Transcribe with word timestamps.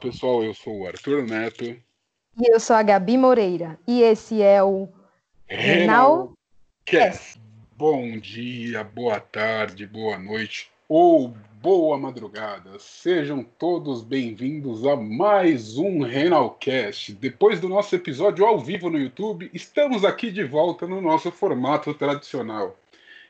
pessoal, 0.00 0.42
eu 0.42 0.54
sou 0.54 0.80
o 0.80 0.86
Arthur 0.86 1.26
Neto. 1.26 1.64
E 1.64 2.50
eu 2.50 2.58
sou 2.58 2.74
a 2.74 2.82
Gabi 2.82 3.18
Moreira. 3.18 3.78
E 3.86 4.02
esse 4.02 4.40
é 4.40 4.62
o 4.62 4.88
Renal 5.46 6.32
Cast. 6.86 7.38
Bom 7.76 8.18
dia, 8.18 8.82
boa 8.82 9.20
tarde, 9.20 9.86
boa 9.86 10.18
noite 10.18 10.70
ou 10.88 11.34
boa 11.60 11.98
madrugada. 11.98 12.78
Sejam 12.78 13.44
todos 13.44 14.02
bem-vindos 14.02 14.86
a 14.86 14.96
mais 14.96 15.76
um 15.76 16.02
Renalcast. 16.02 17.12
Depois 17.12 17.60
do 17.60 17.68
nosso 17.68 17.94
episódio 17.94 18.46
ao 18.46 18.58
vivo 18.58 18.88
no 18.88 18.98
YouTube, 18.98 19.50
estamos 19.52 20.02
aqui 20.02 20.30
de 20.30 20.44
volta 20.44 20.86
no 20.86 21.02
nosso 21.02 21.30
formato 21.30 21.92
tradicional. 21.92 22.74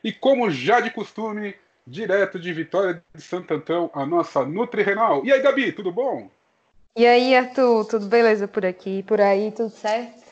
E 0.01 0.13
como 0.13 0.49
já 0.49 0.79
de 0.79 0.89
costume, 0.89 1.53
direto 1.85 2.39
de 2.39 2.53
Vitória 2.53 3.03
de 3.13 3.21
Santo 3.21 3.53
Antão, 3.53 3.91
a 3.93 4.05
nossa 4.05 4.45
Nutri 4.45 4.83
Renal. 4.83 5.25
E 5.25 5.33
aí, 5.33 5.41
Gabi, 5.41 5.73
tudo 5.73 5.91
bom? 5.91 6.29
E 6.95 7.05
aí, 7.05 7.35
Arthur, 7.35 7.85
tudo 7.85 8.05
beleza 8.05 8.47
por 8.47 8.65
aqui? 8.65 9.01
Por 9.03 9.21
aí, 9.21 9.51
tudo 9.51 9.69
certo? 9.69 10.23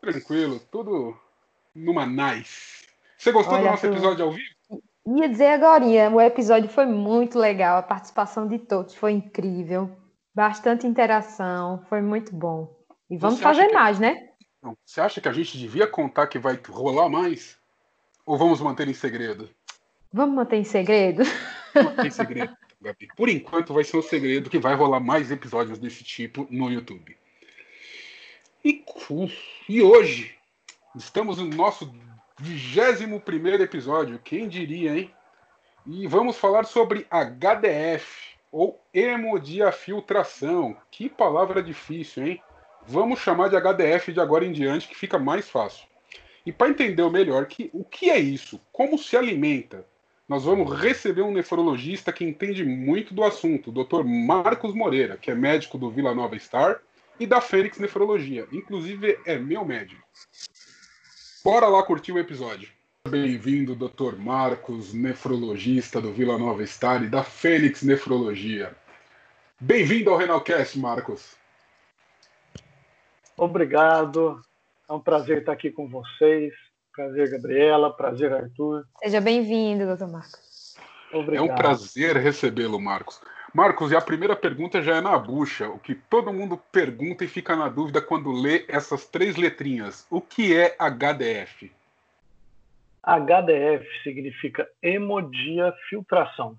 Tranquilo, 0.00 0.58
tudo 0.70 1.16
numa 1.74 2.06
nice. 2.06 2.86
Você 3.18 3.30
gostou 3.30 3.54
Olha, 3.54 3.64
do 3.64 3.70
nosso 3.70 3.86
Arthur, 3.86 3.98
episódio 3.98 4.24
ao 4.24 4.32
vivo? 4.32 4.82
Ia 5.06 5.28
dizer 5.28 5.48
agora, 5.48 5.84
o 5.84 6.20
episódio 6.20 6.68
foi 6.70 6.86
muito 6.86 7.38
legal, 7.38 7.76
a 7.76 7.82
participação 7.82 8.46
de 8.46 8.58
todos 8.58 8.94
foi 8.94 9.12
incrível, 9.12 9.90
bastante 10.34 10.86
interação, 10.86 11.84
foi 11.88 12.00
muito 12.00 12.34
bom. 12.34 12.74
E 13.10 13.16
vamos 13.16 13.38
Você 13.38 13.42
fazer 13.42 13.68
mais, 13.72 13.98
que... 13.98 14.02
né? 14.02 14.28
Não, 14.62 14.76
você 14.84 15.00
acha 15.00 15.20
que 15.20 15.28
a 15.28 15.32
gente 15.32 15.58
devia 15.58 15.86
contar 15.86 16.28
que 16.28 16.38
vai 16.38 16.58
rolar 16.68 17.08
mais? 17.08 17.58
Ou 18.24 18.38
vamos 18.38 18.60
manter 18.60 18.88
em 18.88 18.94
segredo? 18.94 19.50
Vamos 20.12 20.36
manter 20.36 20.56
em 20.56 20.64
segredo? 20.64 21.22
Manter 21.74 22.06
em 22.06 22.10
segredo, 22.10 22.56
Gabi. 22.82 23.08
Por 23.16 23.28
enquanto 23.28 23.72
vai 23.72 23.84
ser 23.84 23.96
um 23.96 24.02
segredo 24.02 24.50
que 24.50 24.58
vai 24.58 24.74
rolar 24.74 25.00
mais 25.00 25.30
episódios 25.30 25.78
desse 25.78 26.02
tipo 26.02 26.46
no 26.50 26.70
YouTube. 26.70 27.16
E, 28.64 28.84
e 29.68 29.82
hoje 29.82 30.34
estamos 30.94 31.38
no 31.38 31.46
nosso 31.46 31.94
21 32.38 33.18
primeiro 33.20 33.62
episódio, 33.62 34.18
quem 34.18 34.48
diria, 34.48 34.98
hein? 34.98 35.14
E 35.86 36.06
vamos 36.06 36.36
falar 36.36 36.64
sobre 36.64 37.06
HDF, 37.10 38.36
ou 38.52 38.80
hemodiafiltração. 38.92 40.76
Que 40.90 41.08
palavra 41.08 41.62
difícil, 41.62 42.26
hein? 42.26 42.42
Vamos 42.86 43.20
chamar 43.20 43.48
de 43.48 43.56
HDF 43.56 44.12
de 44.12 44.20
agora 44.20 44.44
em 44.44 44.52
diante, 44.52 44.88
que 44.88 44.94
fica 44.94 45.18
mais 45.18 45.48
fácil. 45.48 45.86
E 46.44 46.52
para 46.52 46.68
entender 46.68 47.08
melhor 47.10 47.46
que, 47.46 47.70
o 47.72 47.84
que 47.84 48.10
é 48.10 48.18
isso, 48.18 48.60
como 48.72 48.98
se 48.98 49.16
alimenta, 49.16 49.86
nós 50.28 50.44
vamos 50.44 50.72
receber 50.78 51.22
um 51.22 51.32
nefrologista 51.32 52.12
que 52.12 52.24
entende 52.24 52.64
muito 52.64 53.12
do 53.12 53.24
assunto, 53.24 53.70
o 53.70 53.84
Dr. 53.84 54.04
Marcos 54.04 54.74
Moreira, 54.74 55.16
que 55.16 55.30
é 55.30 55.34
médico 55.34 55.76
do 55.76 55.90
Vila 55.90 56.14
Nova 56.14 56.38
Star 56.38 56.80
e 57.18 57.26
da 57.26 57.40
Fênix 57.40 57.78
Nefrologia. 57.78 58.46
Inclusive, 58.52 59.18
é 59.26 59.38
meu 59.38 59.64
médico. 59.64 60.02
Bora 61.44 61.66
lá 61.66 61.82
curtir 61.82 62.12
o 62.12 62.18
episódio. 62.18 62.68
Bem-vindo, 63.08 63.74
Dr. 63.74 64.16
Marcos, 64.16 64.94
nefrologista 64.94 66.00
do 66.00 66.12
Vila 66.12 66.38
Nova 66.38 66.64
Star 66.64 67.02
e 67.02 67.08
da 67.08 67.24
Fênix 67.24 67.82
Nefrologia. 67.82 68.76
Bem-vindo 69.60 70.10
ao 70.10 70.16
Renalcast, 70.16 70.78
Marcos. 70.78 71.36
Obrigado. 73.36 74.40
É 74.88 74.92
um 74.92 75.00
prazer 75.00 75.38
estar 75.38 75.52
aqui 75.52 75.70
com 75.70 75.88
vocês. 75.88 76.54
Prazer, 76.94 77.30
Gabriela. 77.30 77.90
Prazer, 77.90 78.32
Arthur. 78.32 78.84
Seja 79.02 79.20
bem-vindo, 79.20 79.86
doutor 79.86 80.08
Marcos. 80.08 80.76
Obrigado. 81.12 81.48
É 81.48 81.52
um 81.52 81.54
prazer 81.54 82.16
recebê-lo, 82.16 82.80
Marcos. 82.80 83.20
Marcos, 83.54 83.92
e 83.92 83.96
a 83.96 84.00
primeira 84.00 84.34
pergunta 84.34 84.82
já 84.82 84.96
é 84.96 85.00
na 85.00 85.18
bucha, 85.18 85.68
o 85.68 85.78
que 85.78 85.94
todo 85.94 86.32
mundo 86.32 86.56
pergunta 86.70 87.22
e 87.22 87.28
fica 87.28 87.54
na 87.54 87.68
dúvida 87.68 88.00
quando 88.00 88.32
lê 88.32 88.64
essas 88.66 89.06
três 89.06 89.36
letrinhas. 89.36 90.06
O 90.10 90.20
que 90.20 90.56
é 90.56 90.74
HDF? 90.78 91.70
HDF 93.02 93.86
significa 94.02 94.68
hemodiafiltração, 94.82 96.58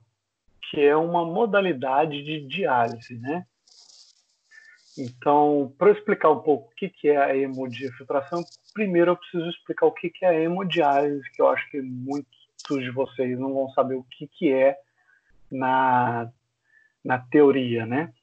que 0.70 0.82
é 0.82 0.96
uma 0.96 1.26
modalidade 1.26 2.22
de 2.24 2.42
diálise, 2.42 3.18
né? 3.18 3.46
Então, 4.98 5.74
para 5.78 5.92
explicar 5.92 6.30
um 6.30 6.40
pouco 6.40 6.70
o 6.70 6.76
que, 6.76 7.10
é 7.10 7.18
a 7.18 7.36
hemodiafiltração, 7.36 8.44
primeiro 8.74 9.12
eu 9.12 9.18
preciso 9.18 9.50
explicar 9.50 9.88
o 9.88 9.92
que, 9.92 10.10
que 10.10 10.24
é 10.24 10.30
a 10.30 10.40
hemodiálise, 10.40 11.32
que 11.32 11.42
eu 11.42 11.50
acho 11.50 11.70
que 11.72 11.82
muitos 11.82 12.28
de 12.68 12.92
vocês 12.92 13.38
não 13.40 13.54
vão 13.54 13.70
saber 13.72 13.96
o 13.96 14.04
que, 14.04 14.28
que 14.28 14.52
é 14.54 14.78
na, 15.52 16.32
na 17.04 17.18
teoria, 17.18 17.86
né? 17.86 18.14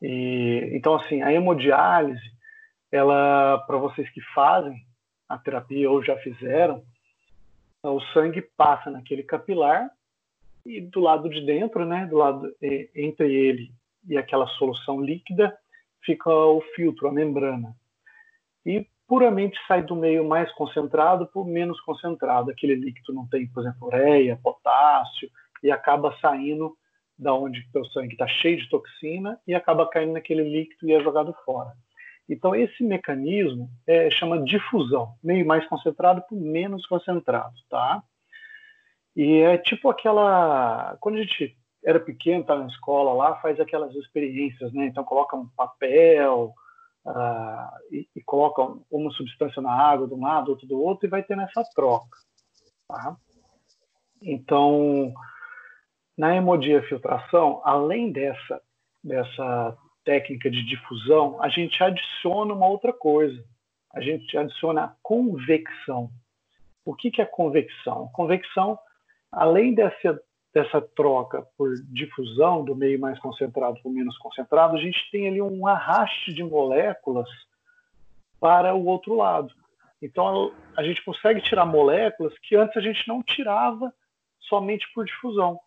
E, 0.00 0.70
então, 0.72 0.96
assim, 0.96 1.22
a 1.22 1.32
hemodiálise, 1.32 2.32
ela, 2.90 3.58
para 3.66 3.76
vocês 3.76 4.10
que 4.10 4.20
fazem 4.34 4.84
a 5.28 5.38
terapia 5.38 5.88
ou 5.88 6.02
já 6.02 6.16
fizeram, 6.16 6.82
o 7.84 8.00
sangue 8.12 8.42
passa 8.56 8.90
naquele 8.90 9.22
capilar 9.22 9.88
e 10.66 10.80
do 10.80 11.00
lado 11.00 11.28
de 11.28 11.40
dentro, 11.44 11.84
né, 11.84 12.06
do 12.06 12.16
lado 12.16 12.54
entre 12.94 13.32
ele 13.32 13.72
e 14.08 14.16
aquela 14.16 14.46
solução 14.48 15.00
líquida, 15.00 15.56
fica 16.04 16.30
o 16.30 16.60
filtro, 16.74 17.08
a 17.08 17.12
membrana. 17.12 17.74
E 18.64 18.86
puramente 19.06 19.58
sai 19.66 19.82
do 19.82 19.94
meio 19.94 20.26
mais 20.26 20.50
concentrado 20.52 21.26
por 21.26 21.46
menos 21.46 21.80
concentrado. 21.80 22.50
Aquele 22.50 22.74
líquido 22.74 23.12
não 23.12 23.26
tem, 23.28 23.46
por 23.48 23.62
exemplo, 23.62 23.88
ureia, 23.88 24.38
potássio, 24.42 25.30
e 25.62 25.70
acaba 25.70 26.16
saindo 26.20 26.76
da 27.18 27.32
onde 27.32 27.64
o 27.74 27.84
sangue 27.86 28.14
está 28.14 28.26
cheio 28.26 28.58
de 28.58 28.68
toxina 28.68 29.38
e 29.46 29.54
acaba 29.54 29.88
caindo 29.88 30.14
naquele 30.14 30.42
líquido 30.42 30.88
e 30.88 30.92
é 30.92 31.00
jogado 31.00 31.34
fora. 31.44 31.72
Então, 32.28 32.54
esse 32.54 32.82
mecanismo 32.82 33.68
é, 33.86 34.10
chama 34.10 34.42
difusão, 34.42 35.14
meio 35.22 35.46
mais 35.46 35.66
concentrado 35.66 36.22
por 36.28 36.36
menos 36.36 36.86
concentrado, 36.86 37.54
tá? 37.68 38.02
E 39.14 39.38
é 39.38 39.58
tipo 39.58 39.90
aquela... 39.90 40.96
Quando 41.00 41.16
a 41.16 41.22
gente 41.22 41.56
era 41.84 41.98
pequeno, 41.98 42.44
tá 42.44 42.56
na 42.56 42.66
escola 42.66 43.12
lá, 43.12 43.36
faz 43.36 43.58
aquelas 43.58 43.94
experiências, 43.94 44.72
né? 44.72 44.86
Então 44.86 45.04
coloca 45.04 45.36
um 45.36 45.48
papel 45.56 46.52
uh, 47.06 47.76
e, 47.90 48.08
e, 48.14 48.22
coloca 48.22 48.62
uma 48.90 49.10
substância 49.10 49.60
na 49.60 49.72
água 49.72 50.06
de 50.06 50.14
um 50.14 50.22
lado, 50.22 50.50
outro 50.50 50.66
do 50.66 50.80
outro 50.80 51.06
e 51.06 51.10
vai 51.10 51.22
ter 51.22 51.38
essa 51.38 51.64
troca, 51.74 52.18
tá? 52.86 53.16
Então, 54.20 55.12
na 56.16 56.36
hemodiafiltração, 56.36 57.60
além 57.64 58.12
dessa 58.12 58.60
dessa 59.02 59.76
técnica 60.04 60.50
de 60.50 60.64
difusão, 60.64 61.42
a 61.42 61.48
gente 61.48 61.82
adiciona 61.82 62.54
uma 62.54 62.66
outra 62.66 62.92
coisa. 62.92 63.44
A 63.92 64.00
gente 64.00 64.36
adiciona 64.36 64.84
a 64.84 64.94
convecção. 65.02 66.10
O 66.84 66.94
que, 66.94 67.10
que 67.10 67.20
é 67.20 67.24
convecção? 67.24 68.08
Convecção, 68.12 68.78
além 69.30 69.74
dessa 69.74 70.20
dessa 70.52 70.80
troca 70.80 71.46
por 71.56 71.74
difusão 71.84 72.64
do 72.64 72.76
meio 72.76 73.00
mais 73.00 73.18
concentrado 73.18 73.80
para 73.80 73.88
o 73.88 73.92
menos 73.92 74.16
concentrado, 74.18 74.76
a 74.76 74.80
gente 74.80 75.10
tem 75.10 75.26
ali 75.28 75.40
um 75.40 75.66
arraste 75.66 76.32
de 76.32 76.44
moléculas 76.44 77.28
para 78.38 78.74
o 78.74 78.84
outro 78.84 79.16
lado. 79.16 79.52
Então 80.00 80.52
a 80.76 80.82
gente 80.82 81.02
consegue 81.04 81.40
tirar 81.40 81.64
moléculas 81.64 82.36
que 82.40 82.54
antes 82.54 82.76
a 82.76 82.80
gente 82.80 83.06
não 83.08 83.22
tirava 83.22 83.92
somente 84.40 84.86
por 84.94 85.06
difusão. 85.06 85.58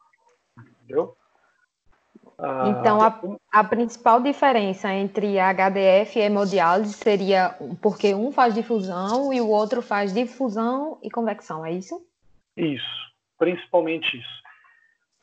Entendeu? 0.57 1.17
Ah, 2.37 2.67
então 2.67 3.01
a, 3.01 3.21
a, 3.51 3.63
principal 3.63 4.21
diferença 4.21 4.93
entre 4.93 5.39
HDF 5.39 6.19
e 6.19 6.21
hemodiálise 6.21 6.93
seria 6.93 7.57
porque 7.81 8.13
um 8.13 8.29
faz 8.31 8.53
difusão 8.53 9.31
e 9.31 9.39
o 9.39 9.49
outro 9.49 9.81
faz 9.81 10.13
difusão 10.13 10.99
e 11.01 11.09
convecção, 11.09 11.65
é 11.65 11.71
isso? 11.71 12.05
Isso, 12.57 13.13
principalmente 13.37 14.17
isso 14.17 14.44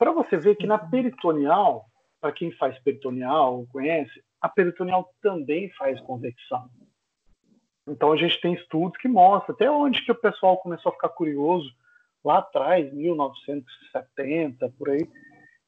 para 0.03 0.11
você 0.11 0.35
ver 0.35 0.57
que 0.57 0.67
na 0.67 0.77
peritoneal, 0.77 1.85
para 2.19 2.33
quem 2.33 2.51
faz 2.51 2.77
peritoneal 2.79 3.59
ou 3.59 3.67
conhece, 3.67 4.11
a 4.41 4.49
peritoneal 4.49 5.09
também 5.21 5.69
faz 5.77 5.97
convecção. 6.01 6.67
Então 7.87 8.11
a 8.11 8.17
gente 8.17 8.41
tem 8.41 8.53
estudos 8.53 8.97
que 8.97 9.07
mostram 9.07 9.55
até 9.55 9.71
onde 9.71 10.03
que 10.03 10.11
o 10.11 10.19
pessoal 10.19 10.57
começou 10.57 10.89
a 10.89 10.95
ficar 10.95 11.07
curioso 11.07 11.71
lá 12.21 12.39
atrás, 12.39 12.93
1970 12.93 14.73
por 14.77 14.89
aí, 14.89 15.07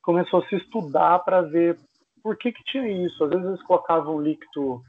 começou 0.02 0.42
a 0.42 0.48
se 0.50 0.58
estudar 0.58 1.20
para 1.20 1.42
ver 1.42 1.78
por 2.22 2.38
que 2.38 2.52
que 2.52 2.64
tinha 2.66 2.90
isso. 2.90 3.24
Às 3.24 3.30
vezes 3.30 3.46
eles 3.46 3.64
colocavam 3.64 4.18
um 4.18 4.22
líquido 4.22 4.82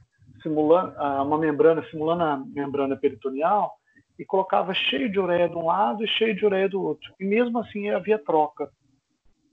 simulando 0.43 0.93
ah, 0.97 1.23
uma 1.23 1.39
membrana 1.39 1.85
simulando 1.89 2.25
a 2.25 2.37
membrana 2.37 2.97
peritoneal 2.97 3.77
e 4.19 4.25
colocava 4.25 4.75
cheio 4.75 5.09
de 5.09 5.21
ureia 5.21 5.49
de 5.49 5.57
um 5.57 5.67
lado 5.67 6.03
e 6.03 6.09
cheio 6.09 6.35
de 6.35 6.45
ureia 6.45 6.69
do 6.69 6.83
outro. 6.83 7.15
E 7.21 7.25
mesmo 7.25 7.61
assim 7.61 7.91
havia 7.91 8.19
troca 8.19 8.69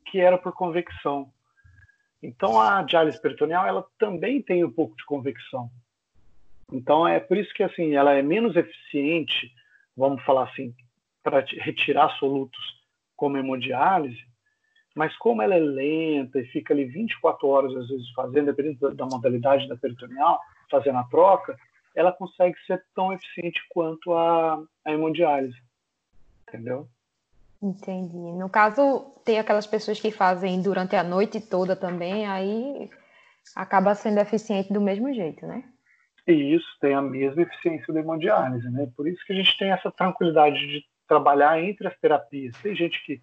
que 0.04 0.20
era 0.20 0.38
por 0.38 0.54
convecção. 0.54 1.32
Então 2.22 2.60
a 2.60 2.82
diálise 2.84 3.22
peritoneal 3.22 3.68
ela 3.68 3.86
também 4.00 4.42
tem 4.42 4.64
um 4.64 4.72
pouco 4.72 4.96
de 4.96 5.06
convecção. 5.06 5.70
Então 6.72 7.08
é 7.08 7.20
por 7.20 7.38
isso 7.38 7.54
que 7.54 7.64
assim 7.64 7.96
ela 7.96 8.14
é 8.14 8.22
menos 8.22 8.56
eficiente, 8.56 9.54
vamos 9.96 10.24
falar 10.24 10.46
assim, 10.46 10.74
para 11.22 11.40
retirar 11.40 12.10
solutos 12.18 12.60
como 13.16 13.38
hemodiálise, 13.38 14.26
Mas 14.96 15.16
como 15.18 15.42
ela 15.42 15.56
é 15.56 15.60
lenta 15.60 16.40
e 16.40 16.46
fica 16.48 16.74
ali 16.74 16.86
24 16.86 17.48
horas 17.48 17.76
às 17.76 17.88
vezes 17.88 18.10
fazendo, 18.12 18.46
dependendo 18.46 18.94
da 18.94 19.06
modalidade 19.06 19.68
da 19.68 19.76
peritoneal, 19.76 20.40
fazendo 20.70 21.00
a 21.00 21.04
troca, 21.06 21.58
ela 21.96 22.12
consegue 22.12 22.56
ser 22.66 22.84
tão 22.94 23.14
eficiente 23.14 23.62
quanto 23.70 24.14
a, 24.14 24.64
a 24.86 24.92
hemodiálise. 24.92 25.58
Entendeu? 26.48 26.88
Entendi. 27.64 28.18
No 28.18 28.50
caso, 28.50 29.14
tem 29.24 29.40
aquelas 29.40 29.66
pessoas 29.66 29.98
que 29.98 30.12
fazem 30.12 30.62
durante 30.62 30.98
a 30.98 31.04
noite 31.04 31.40
toda 31.40 31.78
também, 31.78 32.28
aí 32.28 32.90
acaba 33.56 33.96
sendo 33.96 34.20
eficiente 34.20 34.74
do 34.74 34.82
mesmo 34.82 35.14
jeito, 35.14 35.48
né? 35.48 35.64
E 36.28 36.56
isso 36.56 36.68
tem 36.82 36.94
a 36.94 37.02
mesma 37.02 37.42
eficiência 37.42 37.94
da 37.94 38.02
hemodiálise, 38.02 38.70
né? 38.70 38.92
Por 38.98 39.08
isso 39.08 39.26
que 39.26 39.32
a 39.32 39.36
gente 39.36 39.58
tem 39.58 39.72
essa 39.72 39.90
tranquilidade 39.90 40.60
de 40.60 40.84
trabalhar 41.08 41.62
entre 41.62 41.88
as 41.88 41.98
terapias. 42.00 42.56
Tem 42.62 42.76
gente 42.76 43.02
que 43.06 43.22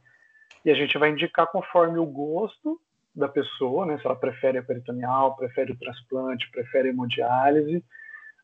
e 0.64 0.70
a 0.70 0.74
gente 0.74 0.96
vai 0.98 1.10
indicar 1.10 1.46
conforme 1.46 1.98
o 1.98 2.06
gosto 2.06 2.80
da 3.14 3.28
pessoa, 3.28 3.86
né? 3.86 3.98
Se 3.98 4.06
ela 4.06 4.16
prefere 4.16 4.58
a 4.58 4.62
peritoneal, 4.62 5.36
prefere 5.36 5.72
o 5.72 5.78
transplante, 5.78 6.50
prefere 6.50 6.88
a 6.88 6.92
hemodiálise 6.92 7.84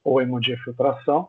ou 0.05 0.19
a 0.19 0.23
hemodiafiltração. 0.23 1.29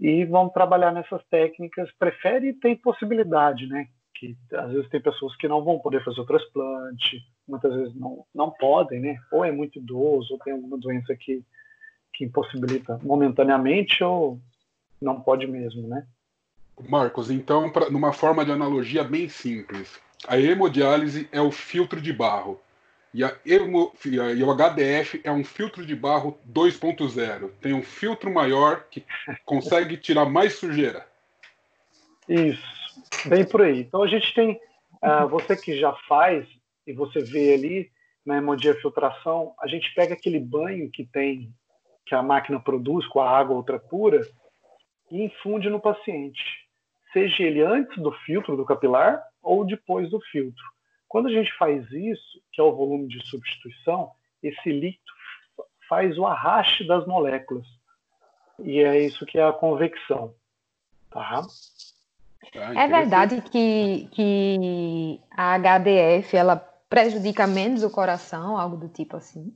E 0.00 0.24
vamos 0.24 0.52
trabalhar 0.52 0.92
nessas 0.92 1.22
técnicas. 1.28 1.90
Prefere 1.98 2.48
e 2.48 2.54
tem 2.54 2.76
possibilidade, 2.76 3.66
né? 3.66 3.88
Que 4.14 4.36
às 4.52 4.72
vezes 4.72 4.88
tem 4.88 5.00
pessoas 5.00 5.36
que 5.36 5.48
não 5.48 5.64
vão 5.64 5.78
poder 5.78 6.04
fazer 6.04 6.20
o 6.20 6.26
transplante, 6.26 7.22
muitas 7.46 7.74
vezes 7.74 7.94
não, 7.94 8.24
não 8.34 8.50
podem, 8.50 9.00
né? 9.00 9.18
Ou 9.32 9.44
é 9.44 9.52
muito 9.52 9.78
idoso, 9.78 10.34
ou 10.34 10.38
tem 10.38 10.52
alguma 10.52 10.78
doença 10.78 11.14
que, 11.16 11.42
que 12.14 12.24
impossibilita 12.24 12.98
momentaneamente, 13.02 14.02
ou 14.02 14.40
não 15.00 15.20
pode 15.20 15.46
mesmo, 15.46 15.86
né? 15.88 16.06
Marcos, 16.88 17.30
então, 17.30 17.70
pra, 17.70 17.90
numa 17.90 18.12
forma 18.12 18.44
de 18.44 18.52
analogia 18.52 19.02
bem 19.02 19.28
simples, 19.28 20.00
a 20.26 20.38
hemodiálise 20.38 21.28
é 21.32 21.40
o 21.40 21.50
filtro 21.50 22.00
de 22.00 22.12
barro. 22.12 22.60
E, 23.12 23.24
a 23.24 23.34
hemo, 23.44 23.92
e 24.04 24.42
o 24.42 24.54
HDF 24.54 25.20
é 25.24 25.32
um 25.32 25.42
filtro 25.42 25.84
de 25.84 25.96
barro 25.96 26.38
2.0. 26.50 27.50
Tem 27.60 27.72
um 27.72 27.82
filtro 27.82 28.32
maior 28.32 28.84
que 28.90 29.04
consegue 29.44 29.96
tirar 29.98 30.26
mais 30.26 30.54
sujeira. 30.54 31.06
Isso, 32.28 32.62
bem 33.26 33.44
por 33.46 33.62
aí. 33.62 33.80
Então 33.80 34.02
a 34.02 34.06
gente 34.06 34.34
tem, 34.34 34.60
uh, 35.02 35.26
você 35.28 35.56
que 35.56 35.78
já 35.78 35.92
faz 36.06 36.46
e 36.86 36.92
você 36.92 37.20
vê 37.20 37.54
ali 37.54 37.90
na 38.24 38.36
hemodiafiltração, 38.36 39.54
a 39.58 39.66
gente 39.66 39.92
pega 39.94 40.12
aquele 40.12 40.38
banho 40.38 40.90
que 40.90 41.06
tem, 41.06 41.50
que 42.04 42.14
a 42.14 42.22
máquina 42.22 42.60
produz 42.60 43.06
com 43.06 43.20
a 43.20 43.30
água 43.30 43.56
ultra 43.56 43.78
pura 43.78 44.20
e 45.10 45.24
infunde 45.24 45.70
no 45.70 45.80
paciente, 45.80 46.42
seja 47.12 47.42
ele 47.42 47.62
antes 47.62 47.96
do 47.96 48.12
filtro 48.26 48.54
do 48.54 48.66
capilar 48.66 49.22
ou 49.42 49.64
depois 49.64 50.10
do 50.10 50.20
filtro. 50.20 50.62
Quando 51.08 51.28
a 51.28 51.32
gente 51.32 51.52
faz 51.56 51.90
isso, 51.90 52.42
que 52.52 52.60
é 52.60 52.64
o 52.64 52.74
volume 52.74 53.08
de 53.08 53.26
substituição, 53.26 54.12
esse 54.42 54.70
líquido 54.70 55.12
faz 55.88 56.18
o 56.18 56.26
arraste 56.26 56.86
das 56.86 57.06
moléculas. 57.06 57.66
E 58.60 58.80
é 58.80 59.00
isso 59.00 59.24
que 59.24 59.38
é 59.38 59.44
a 59.44 59.52
convecção. 59.52 60.34
Tá? 61.10 61.42
Ah, 62.56 62.84
é 62.84 62.86
verdade 62.86 63.40
que, 63.42 64.08
que 64.12 65.20
a 65.30 65.56
HDF 65.58 66.36
ela 66.36 66.56
prejudica 66.88 67.46
menos 67.46 67.82
o 67.82 67.90
coração, 67.90 68.58
algo 68.58 68.76
do 68.76 68.88
tipo 68.88 69.16
assim? 69.16 69.54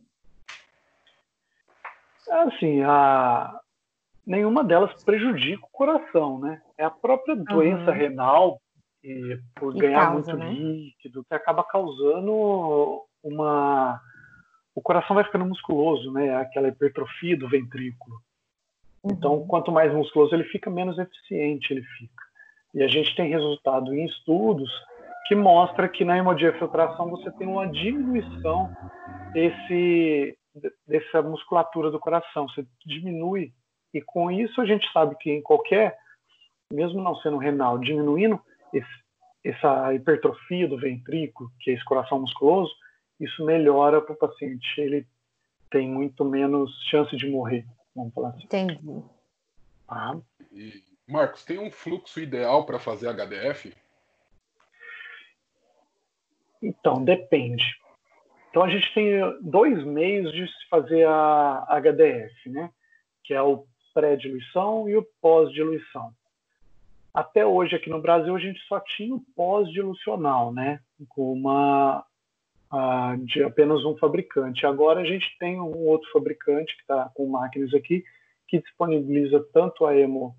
Assim, 2.30 2.82
a... 2.82 3.60
nenhuma 4.26 4.64
delas 4.64 5.02
prejudica 5.04 5.64
o 5.64 5.70
coração, 5.70 6.38
né? 6.38 6.62
É 6.78 6.84
a 6.84 6.90
própria 6.90 7.36
doença 7.36 7.90
uhum. 7.90 7.96
renal 7.96 8.62
e 9.02 9.38
por 9.56 9.74
ganhar 9.74 10.06
causa, 10.06 10.34
muito 10.34 10.44
né? 10.44 10.52
líquido, 10.52 11.24
que 11.24 11.34
acaba 11.34 11.64
causando 11.64 13.02
uma. 13.22 14.00
O 14.74 14.80
coração 14.80 15.14
vai 15.14 15.24
ficando 15.24 15.44
musculoso, 15.44 16.12
né? 16.12 16.36
Aquela 16.36 16.68
hipertrofia 16.68 17.36
do 17.36 17.48
ventrículo. 17.48 18.16
Uhum. 19.02 19.10
Então, 19.12 19.46
quanto 19.46 19.72
mais 19.72 19.92
musculoso 19.92 20.34
ele 20.34 20.44
fica, 20.44 20.70
menos 20.70 20.98
eficiente 20.98 21.72
ele 21.72 21.82
fica. 21.98 22.24
E 22.74 22.82
a 22.82 22.88
gente 22.88 23.14
tem 23.16 23.28
resultado 23.28 23.94
em 23.94 24.06
estudos 24.06 24.70
que 25.26 25.34
mostra 25.34 25.88
que 25.88 26.04
na 26.04 26.16
hemodiafiltração 26.16 27.10
você 27.10 27.30
tem 27.32 27.46
uma 27.46 27.66
diminuição 27.66 28.74
desse, 29.32 30.36
dessa 30.86 31.22
musculatura 31.22 31.90
do 31.90 31.98
coração. 31.98 32.46
Você 32.48 32.64
diminui. 32.86 33.52
E 33.92 34.00
com 34.00 34.30
isso 34.30 34.60
a 34.60 34.64
gente 34.64 34.90
sabe 34.92 35.16
que 35.16 35.30
em 35.30 35.42
qualquer, 35.42 35.96
mesmo 36.72 37.02
não 37.02 37.14
sendo 37.16 37.36
renal, 37.36 37.78
diminuindo, 37.78 38.40
esse, 38.72 39.02
essa 39.44 39.92
hipertrofia 39.94 40.68
do 40.68 40.78
ventrículo, 40.78 41.50
que 41.60 41.70
é 41.70 41.74
esse 41.74 41.84
coração 41.84 42.20
musculoso, 42.20 42.72
isso 43.20 43.44
melhora 43.44 44.00
para 44.00 44.14
o 44.14 44.18
paciente. 44.18 44.80
Ele 44.80 45.06
tem 45.70 45.88
muito 45.88 46.24
menos 46.24 46.70
chance 46.90 47.16
de 47.16 47.28
morrer, 47.28 47.66
vamos 47.94 48.12
falar 48.14 48.30
assim. 48.30 48.44
Entendi. 48.44 48.78
Ah. 49.88 50.16
E, 50.52 50.82
Marcos, 51.08 51.44
tem 51.44 51.58
um 51.58 51.70
fluxo 51.70 52.20
ideal 52.20 52.64
para 52.64 52.78
fazer 52.78 53.08
HDF? 53.08 53.74
Então, 56.62 57.02
depende. 57.02 57.64
Então, 58.50 58.62
a 58.62 58.68
gente 58.68 58.92
tem 58.94 59.18
dois 59.40 59.82
meios 59.84 60.32
de 60.32 60.46
se 60.46 60.68
fazer 60.68 61.06
a 61.06 61.66
HDF, 61.70 62.50
né? 62.50 62.70
Que 63.24 63.34
é 63.34 63.42
o 63.42 63.66
pré-diluição 63.94 64.88
e 64.88 64.96
o 64.96 65.06
pós-diluição. 65.20 66.14
Até 67.14 67.44
hoje, 67.44 67.76
aqui 67.76 67.90
no 67.90 68.00
Brasil, 68.00 68.34
a 68.34 68.38
gente 68.38 68.60
só 68.66 68.80
tinha 68.80 69.14
o 69.14 69.22
pós-dilucional, 69.36 70.52
né? 70.52 70.80
Com 71.08 71.32
uma 71.32 72.04
de 73.24 73.42
apenas 73.42 73.84
um 73.84 73.96
fabricante. 73.98 74.64
Agora 74.64 75.00
a 75.00 75.04
gente 75.04 75.36
tem 75.38 75.60
um 75.60 75.86
outro 75.86 76.10
fabricante 76.10 76.74
que 76.74 76.80
está 76.80 77.10
com 77.14 77.28
máquinas 77.28 77.74
aqui 77.74 78.02
que 78.48 78.60
disponibiliza 78.60 79.44
tanto 79.52 79.84
a 79.84 79.96
hemo 79.96 80.36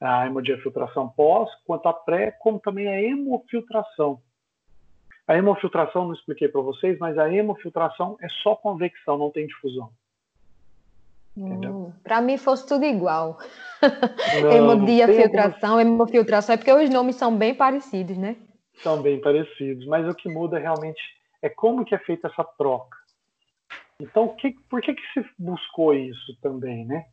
a 0.00 0.26
hemodiafiltração 0.26 1.08
pós, 1.08 1.48
quanto 1.64 1.86
a 1.86 1.92
pré, 1.92 2.30
como 2.32 2.58
também 2.58 2.88
a 2.88 3.00
hemofiltração. 3.00 4.20
A 5.26 5.36
hemofiltração, 5.36 6.06
não 6.06 6.12
expliquei 6.12 6.48
para 6.48 6.60
vocês, 6.60 6.98
mas 6.98 7.16
a 7.16 7.32
hemofiltração 7.32 8.16
é 8.20 8.28
só 8.42 8.54
convecção, 8.54 9.16
não 9.16 9.30
tem 9.30 9.46
difusão. 9.46 9.90
Hum, 11.36 11.92
para 12.02 12.20
mim 12.20 12.38
fosse 12.38 12.66
tudo 12.66 12.84
igual. 12.84 13.38
Hemodiafiltração, 14.52 15.80
hemofiltração, 15.80 16.54
é 16.54 16.56
porque 16.56 16.72
os 16.72 16.88
nomes 16.90 17.16
são 17.16 17.36
bem 17.36 17.54
parecidos, 17.54 18.16
né? 18.16 18.36
São 18.82 19.02
bem 19.02 19.20
parecidos, 19.20 19.86
mas 19.86 20.08
o 20.08 20.14
que 20.14 20.28
muda 20.28 20.58
realmente 20.58 21.00
é 21.42 21.48
como 21.48 21.84
que 21.84 21.94
é 21.94 21.98
feita 21.98 22.28
essa 22.28 22.44
troca. 22.56 22.96
Então, 24.00 24.34
que, 24.36 24.52
por 24.68 24.80
que, 24.80 24.94
que 24.94 25.02
se 25.12 25.26
buscou 25.38 25.94
isso 25.94 26.38
também, 26.40 26.84
né? 26.84 27.04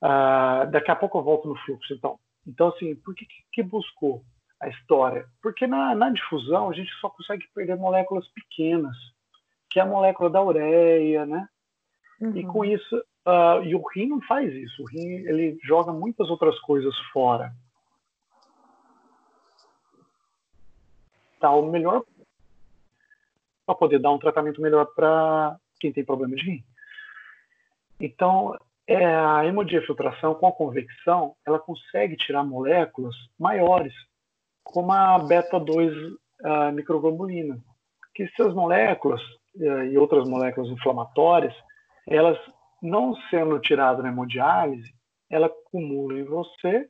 Ah, 0.00 0.66
daqui 0.70 0.90
a 0.90 0.96
pouco 0.96 1.18
eu 1.18 1.22
volto 1.22 1.48
no 1.48 1.56
fluxo, 1.58 1.94
então. 1.94 2.18
Então, 2.46 2.68
assim, 2.68 2.94
por 2.96 3.14
que, 3.14 3.26
que 3.52 3.62
buscou 3.62 4.22
a 4.60 4.68
história? 4.68 5.26
Porque 5.42 5.66
na, 5.66 5.94
na 5.94 6.10
difusão 6.10 6.68
a 6.68 6.72
gente 6.72 6.90
só 7.00 7.08
consegue 7.08 7.46
perder 7.54 7.76
moléculas 7.76 8.26
pequenas, 8.28 8.96
que 9.70 9.78
é 9.78 9.82
a 9.82 9.86
molécula 9.86 10.28
da 10.28 10.42
ureia, 10.42 11.24
né? 11.24 11.48
Uhum. 12.20 12.36
E 12.36 12.44
com 12.44 12.64
isso, 12.64 13.02
uh, 13.26 13.62
e 13.64 13.74
o 13.74 13.82
rim 13.88 14.08
não 14.08 14.20
faz 14.22 14.52
isso. 14.52 14.82
O 14.82 14.86
rim 14.86 15.08
ele 15.26 15.58
joga 15.62 15.92
muitas 15.92 16.28
outras 16.30 16.58
coisas 16.60 16.96
fora. 17.12 17.52
Tá, 21.40 21.50
o 21.50 21.70
melhor 21.70 22.04
para 23.66 23.74
poder 23.74 23.98
dar 23.98 24.10
um 24.10 24.18
tratamento 24.18 24.60
melhor 24.60 24.86
para 24.94 25.56
quem 25.80 25.92
tem 25.92 26.04
problema 26.04 26.34
de 26.34 26.42
rim. 26.42 26.64
Então, 28.00 28.56
é, 28.86 29.04
a 29.04 29.44
hemodiafiltração 29.46 30.34
com 30.34 30.46
a 30.46 30.52
convecção, 30.52 31.34
ela 31.46 31.58
consegue 31.58 32.16
tirar 32.16 32.42
moléculas 32.42 33.14
maiores, 33.38 33.94
como 34.64 34.92
a 34.92 35.18
beta-2 35.18 36.16
microglobulina, 36.74 37.58
que 38.14 38.24
essas 38.24 38.52
moléculas 38.54 39.20
uh, 39.56 39.84
e 39.84 39.96
outras 39.96 40.28
moléculas 40.28 40.70
inflamatórias, 40.70 41.54
elas 42.06 42.38
não 42.82 43.14
sendo 43.30 43.58
tiradas 43.60 44.02
na 44.02 44.10
hemodiálise, 44.10 44.92
ela 45.30 45.46
acumula 45.46 46.18
em 46.18 46.24
você 46.24 46.88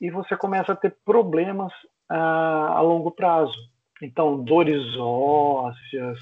e 0.00 0.10
você 0.10 0.36
começa 0.36 0.72
a 0.72 0.76
ter 0.76 0.96
problemas 1.04 1.72
uh, 2.10 2.72
a 2.74 2.80
longo 2.80 3.10
prazo. 3.10 3.56
Então, 4.00 4.42
dores 4.42 4.82
ósseas, 4.96 6.18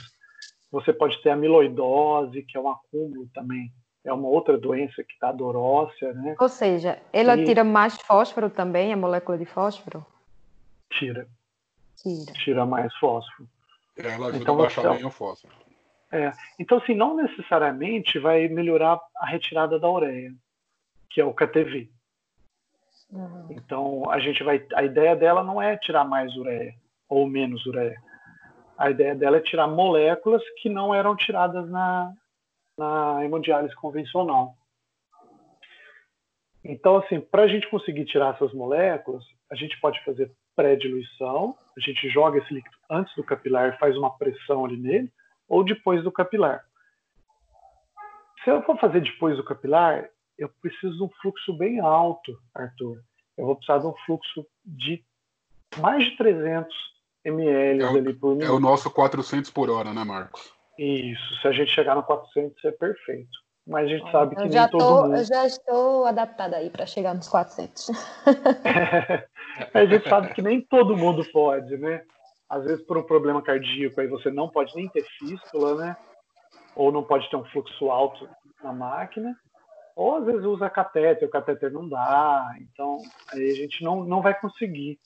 você 0.72 0.92
pode 0.92 1.20
ter 1.22 1.30
amiloidose, 1.30 2.42
que 2.42 2.56
é 2.56 2.60
um 2.60 2.70
acúmulo 2.70 3.28
também 3.34 3.70
é 4.04 4.12
uma 4.12 4.28
outra 4.28 4.56
doença 4.56 5.04
que 5.04 5.12
está 5.12 5.30
dorócea, 5.30 6.12
né? 6.14 6.34
Ou 6.38 6.48
seja, 6.48 7.00
ela 7.12 7.36
e... 7.36 7.44
tira 7.44 7.62
mais 7.62 8.00
fósforo 8.00 8.48
também, 8.48 8.92
a 8.92 8.96
molécula 8.96 9.36
de 9.36 9.44
fósforo? 9.44 10.04
Tira. 10.90 11.28
Tira. 11.96 12.32
Tira 12.32 12.66
mais 12.66 12.94
fósforo. 12.96 13.48
Ela 13.96 14.28
ajuda 14.28 14.38
então, 14.38 14.54
a 14.54 14.58
baixar 14.58 14.82
você... 14.82 14.96
bem 14.96 15.04
o 15.04 15.10
fósforo. 15.10 15.52
É. 16.12 16.32
Então, 16.58 16.78
assim, 16.78 16.94
não 16.94 17.14
necessariamente 17.14 18.18
vai 18.18 18.48
melhorar 18.48 19.00
a 19.16 19.26
retirada 19.26 19.78
da 19.78 19.88
ureia, 19.88 20.32
que 21.08 21.20
é 21.20 21.24
o 21.24 21.34
KTV. 21.34 21.88
Uhum. 23.12 23.46
Então, 23.50 24.10
a 24.10 24.18
gente 24.18 24.42
vai. 24.42 24.64
A 24.74 24.82
ideia 24.82 25.14
dela 25.14 25.42
não 25.44 25.60
é 25.60 25.76
tirar 25.76 26.04
mais 26.04 26.34
ureia 26.36 26.74
ou 27.08 27.26
menos 27.28 27.64
ureia. 27.66 28.00
A 28.78 28.90
ideia 28.90 29.14
dela 29.14 29.36
é 29.36 29.40
tirar 29.40 29.66
moléculas 29.66 30.42
que 30.60 30.68
não 30.68 30.94
eram 30.94 31.14
tiradas 31.14 31.68
na, 31.68 32.12
na 32.78 33.24
hemodiálise 33.24 33.74
convencional. 33.74 34.54
Então, 36.64 36.96
assim, 36.96 37.20
para 37.20 37.42
a 37.42 37.48
gente 37.48 37.68
conseguir 37.68 38.04
tirar 38.04 38.34
essas 38.34 38.52
moléculas, 38.52 39.24
a 39.50 39.54
gente 39.54 39.78
pode 39.80 40.02
fazer 40.04 40.30
pré-diluição, 40.54 41.56
a 41.76 41.80
gente 41.80 42.08
joga 42.10 42.38
esse 42.38 42.52
líquido 42.52 42.76
antes 42.90 43.14
do 43.16 43.24
capilar, 43.24 43.78
faz 43.78 43.96
uma 43.96 44.16
pressão 44.16 44.64
ali 44.64 44.76
nele, 44.76 45.12
ou 45.50 45.64
depois 45.64 46.02
do 46.04 46.12
capilar. 46.12 46.64
Se 48.44 48.50
eu 48.50 48.62
for 48.62 48.78
fazer 48.78 49.02
depois 49.02 49.36
do 49.36 49.44
capilar, 49.44 50.08
eu 50.38 50.48
preciso 50.62 50.96
de 50.96 51.02
um 51.02 51.10
fluxo 51.20 51.52
bem 51.52 51.80
alto, 51.80 52.38
Arthur. 52.54 53.02
Eu 53.36 53.46
vou 53.46 53.56
precisar 53.56 53.78
de 53.78 53.86
um 53.86 53.94
fluxo 54.06 54.46
de 54.64 55.04
mais 55.76 56.04
de 56.04 56.16
300 56.16 56.74
ml 57.24 57.82
é 57.82 57.86
o, 57.86 57.96
ali 57.96 58.14
por 58.14 58.30
minuto. 58.30 58.48
É 58.48 58.50
o 58.50 58.60
nosso 58.60 58.90
400 58.90 59.50
por 59.50 59.68
hora, 59.68 59.92
né, 59.92 60.04
Marcos? 60.04 60.52
Isso. 60.78 61.40
Se 61.42 61.48
a 61.48 61.52
gente 61.52 61.70
chegar 61.70 61.94
no 61.94 62.02
400, 62.02 62.64
é 62.64 62.70
perfeito. 62.70 63.28
Mas 63.66 63.84
a 63.84 63.88
gente 63.88 64.10
sabe 64.10 64.36
que 64.36 64.48
nem 64.48 64.68
todo 64.68 64.78
tô, 64.78 65.02
mundo... 65.02 65.16
Eu 65.16 65.24
já 65.24 65.46
estou 65.46 66.06
adaptada 66.06 66.56
aí 66.56 66.70
para 66.70 66.86
chegar 66.86 67.14
nos 67.14 67.28
400. 67.28 67.90
a 69.74 69.84
gente 69.84 70.08
sabe 70.08 70.32
que 70.32 70.40
nem 70.40 70.62
todo 70.62 70.96
mundo 70.96 71.24
pode, 71.30 71.76
né? 71.76 72.02
Às 72.50 72.64
vezes 72.64 72.84
por 72.84 72.98
um 72.98 73.02
problema 73.04 73.40
cardíaco 73.40 74.00
aí 74.00 74.08
você 74.08 74.28
não 74.28 74.48
pode 74.48 74.74
nem 74.74 74.88
ter 74.88 75.04
fístula, 75.18 75.76
né? 75.76 75.96
Ou 76.74 76.90
não 76.90 77.04
pode 77.04 77.30
ter 77.30 77.36
um 77.36 77.44
fluxo 77.44 77.88
alto 77.88 78.28
na 78.60 78.72
máquina. 78.72 79.38
Ou 79.94 80.16
às 80.16 80.24
vezes 80.24 80.44
usa 80.44 80.68
catéter, 80.68 81.28
o 81.28 81.30
catéter 81.30 81.70
não 81.70 81.88
dá. 81.88 82.52
Então 82.60 82.98
aí 83.32 83.50
a 83.50 83.54
gente 83.54 83.84
não, 83.84 84.02
não 84.02 84.20
vai 84.20 84.34
conseguir 84.34 84.98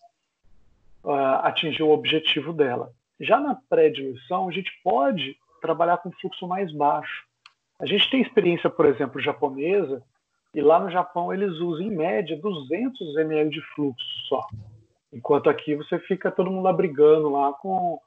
uh, 1.04 1.42
atingir 1.42 1.82
o 1.82 1.90
objetivo 1.90 2.50
dela. 2.50 2.90
Já 3.20 3.38
na 3.38 3.54
pré-diluição, 3.68 4.48
a 4.48 4.52
gente 4.52 4.72
pode 4.82 5.36
trabalhar 5.60 5.98
com 5.98 6.10
fluxo 6.12 6.48
mais 6.48 6.72
baixo. 6.72 7.24
A 7.78 7.84
gente 7.84 8.08
tem 8.10 8.22
experiência, 8.22 8.70
por 8.70 8.86
exemplo, 8.86 9.20
japonesa, 9.20 10.02
e 10.54 10.62
lá 10.62 10.78
no 10.80 10.90
Japão 10.90 11.32
eles 11.32 11.58
usam 11.58 11.86
em 11.86 11.94
média 11.94 12.38
200 12.40 13.16
ml 13.16 13.50
de 13.50 13.60
fluxo 13.74 14.06
só. 14.28 14.46
Enquanto 15.14 15.48
aqui 15.48 15.76
você 15.76 15.96
fica 16.00 16.32
todo 16.32 16.50
mundo 16.50 16.70
brigando 16.72 17.30
lá 17.30 17.52
com 17.52 18.00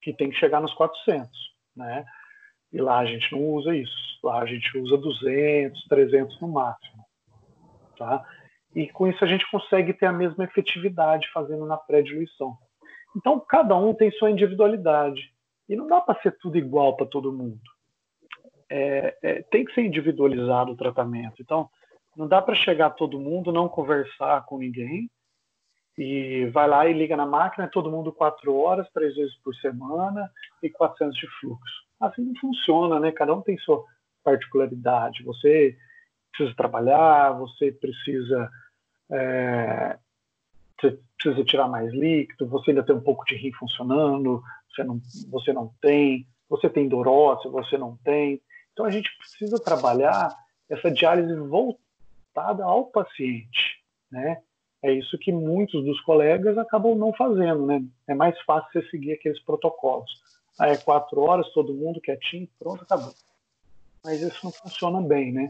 que 0.00 0.12
tem 0.12 0.30
que 0.30 0.36
chegar 0.36 0.60
nos 0.60 0.72
400, 0.74 1.28
né? 1.76 2.04
E 2.72 2.80
lá 2.80 3.00
a 3.00 3.04
gente 3.04 3.32
não 3.32 3.40
usa 3.50 3.74
isso. 3.74 4.20
Lá 4.22 4.40
a 4.40 4.46
gente 4.46 4.78
usa 4.78 4.96
200, 4.96 5.88
300 5.88 6.40
no 6.40 6.48
máximo, 6.48 7.04
tá? 7.98 8.24
E 8.76 8.88
com 8.88 9.08
isso 9.08 9.24
a 9.24 9.26
gente 9.26 9.48
consegue 9.50 9.92
ter 9.92 10.06
a 10.06 10.12
mesma 10.12 10.44
efetividade 10.44 11.28
fazendo 11.32 11.66
na 11.66 11.76
pré-diluição. 11.76 12.56
Então 13.16 13.40
cada 13.40 13.76
um 13.76 13.92
tem 13.92 14.12
sua 14.12 14.30
individualidade 14.30 15.32
e 15.68 15.74
não 15.74 15.88
dá 15.88 16.00
para 16.00 16.20
ser 16.22 16.38
tudo 16.38 16.56
igual 16.56 16.96
para 16.96 17.06
todo 17.06 17.32
mundo. 17.32 17.60
É, 18.70 19.18
é, 19.20 19.42
tem 19.42 19.64
que 19.64 19.74
ser 19.74 19.82
individualizado 19.82 20.70
o 20.70 20.76
tratamento. 20.76 21.42
Então 21.42 21.68
não 22.16 22.28
dá 22.28 22.40
para 22.40 22.54
chegar 22.54 22.90
todo 22.90 23.18
mundo, 23.18 23.52
não 23.52 23.68
conversar 23.68 24.44
com 24.46 24.58
ninguém 24.58 25.10
e 25.96 26.46
vai 26.46 26.66
lá 26.66 26.86
e 26.86 26.92
liga 26.92 27.16
na 27.16 27.26
máquina, 27.26 27.68
todo 27.68 27.90
mundo 27.90 28.12
quatro 28.12 28.54
horas, 28.56 28.88
três 28.92 29.14
vezes 29.14 29.34
por 29.44 29.54
semana 29.56 30.30
e 30.62 30.70
400 30.70 31.16
de 31.16 31.26
fluxo. 31.40 31.84
Assim 32.00 32.22
não 32.22 32.34
funciona, 32.36 32.98
né? 32.98 33.12
Cada 33.12 33.34
um 33.34 33.42
tem 33.42 33.58
sua 33.58 33.84
particularidade. 34.24 35.22
Você 35.24 35.76
precisa 36.30 36.56
trabalhar, 36.56 37.32
você 37.32 37.70
precisa 37.70 38.50
é, 39.10 39.98
você 40.80 40.98
precisa 41.16 41.44
tirar 41.44 41.68
mais 41.68 41.92
líquido, 41.92 42.48
você 42.48 42.70
ainda 42.70 42.82
tem 42.82 42.96
um 42.96 43.00
pouco 43.00 43.24
de 43.24 43.36
rim 43.36 43.52
funcionando, 43.52 44.42
você 44.70 44.82
não, 44.82 45.00
você 45.30 45.52
não 45.52 45.72
tem, 45.80 46.26
você 46.48 46.68
tem 46.68 46.88
dor 46.88 47.06
óssea, 47.06 47.50
você 47.50 47.78
não 47.78 47.96
tem. 47.98 48.40
Então 48.72 48.86
a 48.86 48.90
gente 48.90 49.10
precisa 49.18 49.62
trabalhar 49.62 50.34
essa 50.68 50.90
diálise 50.90 51.34
voltada 51.34 52.64
ao 52.64 52.86
paciente, 52.86 53.82
né? 54.10 54.42
É 54.82 54.92
isso 54.92 55.16
que 55.18 55.30
muitos 55.30 55.84
dos 55.84 56.00
colegas 56.00 56.58
acabam 56.58 56.96
não 56.96 57.12
fazendo, 57.12 57.66
né? 57.66 57.84
É 58.08 58.14
mais 58.14 58.38
fácil 58.42 58.68
você 58.72 58.90
seguir 58.90 59.12
aqueles 59.12 59.40
protocolos. 59.40 60.10
Aí 60.58 60.72
é 60.72 60.76
quatro 60.76 61.20
horas, 61.20 61.48
todo 61.52 61.72
mundo 61.72 62.00
quietinho, 62.00 62.48
pronto, 62.58 62.82
acabou. 62.82 63.14
Mas 64.04 64.20
isso 64.20 64.40
não 64.42 64.52
funciona 64.52 65.00
bem, 65.00 65.32
né? 65.32 65.48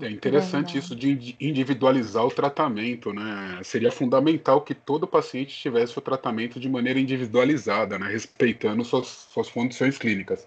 É 0.00 0.08
interessante 0.08 0.78
isso 0.78 0.94
de 0.94 1.36
individualizar 1.40 2.24
o 2.24 2.30
tratamento, 2.30 3.12
né? 3.12 3.60
Seria 3.64 3.90
fundamental 3.90 4.60
que 4.60 4.72
todo 4.72 5.06
paciente 5.06 5.56
tivesse 5.56 5.98
o 5.98 6.00
tratamento 6.00 6.60
de 6.60 6.68
maneira 6.68 7.00
individualizada, 7.00 7.98
né? 7.98 8.06
Respeitando 8.06 8.84
suas, 8.84 9.08
suas 9.08 9.50
condições 9.50 9.98
clínicas. 9.98 10.46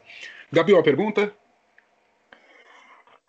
Gabriel, 0.50 0.79
a 0.79 0.83
pergunta? 0.83 1.33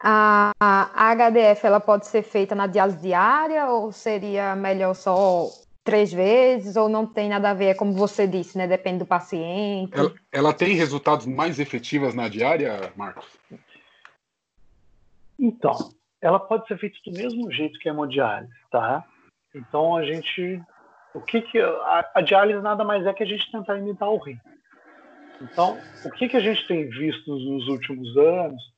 A, 0.07 0.53
a 0.61 1.15
HDF 1.15 1.65
ela 1.65 1.81
pode 1.81 2.07
ser 2.07 2.23
feita 2.23 2.55
na 2.55 2.67
diálise 2.67 3.01
diária 3.01 3.71
ou 3.71 3.91
seria 3.91 4.55
melhor 4.55 4.93
só 4.93 5.49
três 5.83 6.13
vezes 6.13 6.77
ou 6.77 6.91
não 6.91 7.07
tem 7.07 7.31
nada 7.31 7.49
a 7.49 7.55
ver, 7.55 7.67
é 7.69 7.75
como 7.75 7.95
você 7.95 8.27
disse, 8.27 8.59
né? 8.59 8.67
Depende 8.67 8.99
do 8.99 9.07
paciente. 9.07 9.99
Ela, 9.99 10.13
ela 10.31 10.53
tem 10.53 10.75
resultados 10.75 11.25
mais 11.25 11.59
efetivos 11.59 12.15
na 12.15 12.29
diária, 12.29 12.93
Marcos? 12.95 13.27
Então, 15.39 15.73
ela 16.21 16.39
pode 16.39 16.67
ser 16.69 16.79
feita 16.79 16.99
do 17.07 17.13
mesmo 17.13 17.51
jeito 17.51 17.79
que 17.79 17.89
a 17.89 17.93
hemodiálise, 17.93 18.53
tá? 18.71 19.03
Então 19.55 19.97
a 19.97 20.05
gente, 20.05 20.61
o 21.15 21.21
que 21.23 21.41
que 21.41 21.59
a, 21.59 22.11
a, 22.15 22.21
diálise 22.21 22.61
nada 22.61 22.85
mais 22.85 23.07
é 23.07 23.13
que 23.15 23.23
a 23.23 23.27
gente 23.27 23.51
tentar 23.51 23.79
imitar 23.79 24.11
o 24.11 24.19
rim. 24.19 24.39
Então, 25.41 25.79
o 26.05 26.11
que 26.11 26.29
que 26.29 26.37
a 26.37 26.41
gente 26.41 26.67
tem 26.69 26.91
visto 26.91 27.31
nos 27.31 27.69
últimos 27.69 28.15
anos 28.19 28.74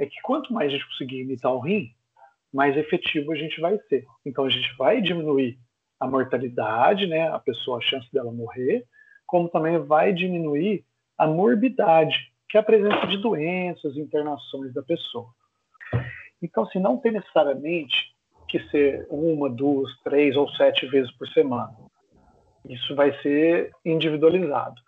é 0.00 0.06
que 0.06 0.20
quanto 0.22 0.52
mais 0.52 0.68
a 0.68 0.72
gente 0.72 0.88
conseguir 0.88 1.20
imitar 1.20 1.52
o 1.52 1.60
rim, 1.60 1.94
mais 2.52 2.74
efetivo 2.76 3.32
a 3.32 3.36
gente 3.36 3.60
vai 3.60 3.78
ser. 3.88 4.06
Então 4.24 4.46
a 4.46 4.50
gente 4.50 4.74
vai 4.76 5.00
diminuir 5.02 5.58
a 6.00 6.06
mortalidade, 6.06 7.06
né, 7.06 7.28
a 7.28 7.38
pessoa 7.38 7.76
a 7.76 7.82
chance 7.82 8.10
dela 8.10 8.32
morrer, 8.32 8.86
como 9.26 9.50
também 9.50 9.78
vai 9.78 10.14
diminuir 10.14 10.84
a 11.18 11.26
morbidade, 11.26 12.16
que 12.48 12.56
é 12.56 12.60
a 12.60 12.64
presença 12.64 13.06
de 13.06 13.18
doenças, 13.18 13.94
internações 13.98 14.72
da 14.72 14.82
pessoa. 14.82 15.28
Então, 16.42 16.62
assim, 16.62 16.78
não 16.78 16.96
tem 16.96 17.12
necessariamente 17.12 18.14
que 18.48 18.58
ser 18.70 19.06
uma, 19.10 19.50
duas, 19.50 19.94
três 20.02 20.34
ou 20.34 20.48
sete 20.52 20.86
vezes 20.86 21.12
por 21.12 21.28
semana. 21.28 21.76
Isso 22.66 22.96
vai 22.96 23.12
ser 23.20 23.70
individualizado. 23.84 24.80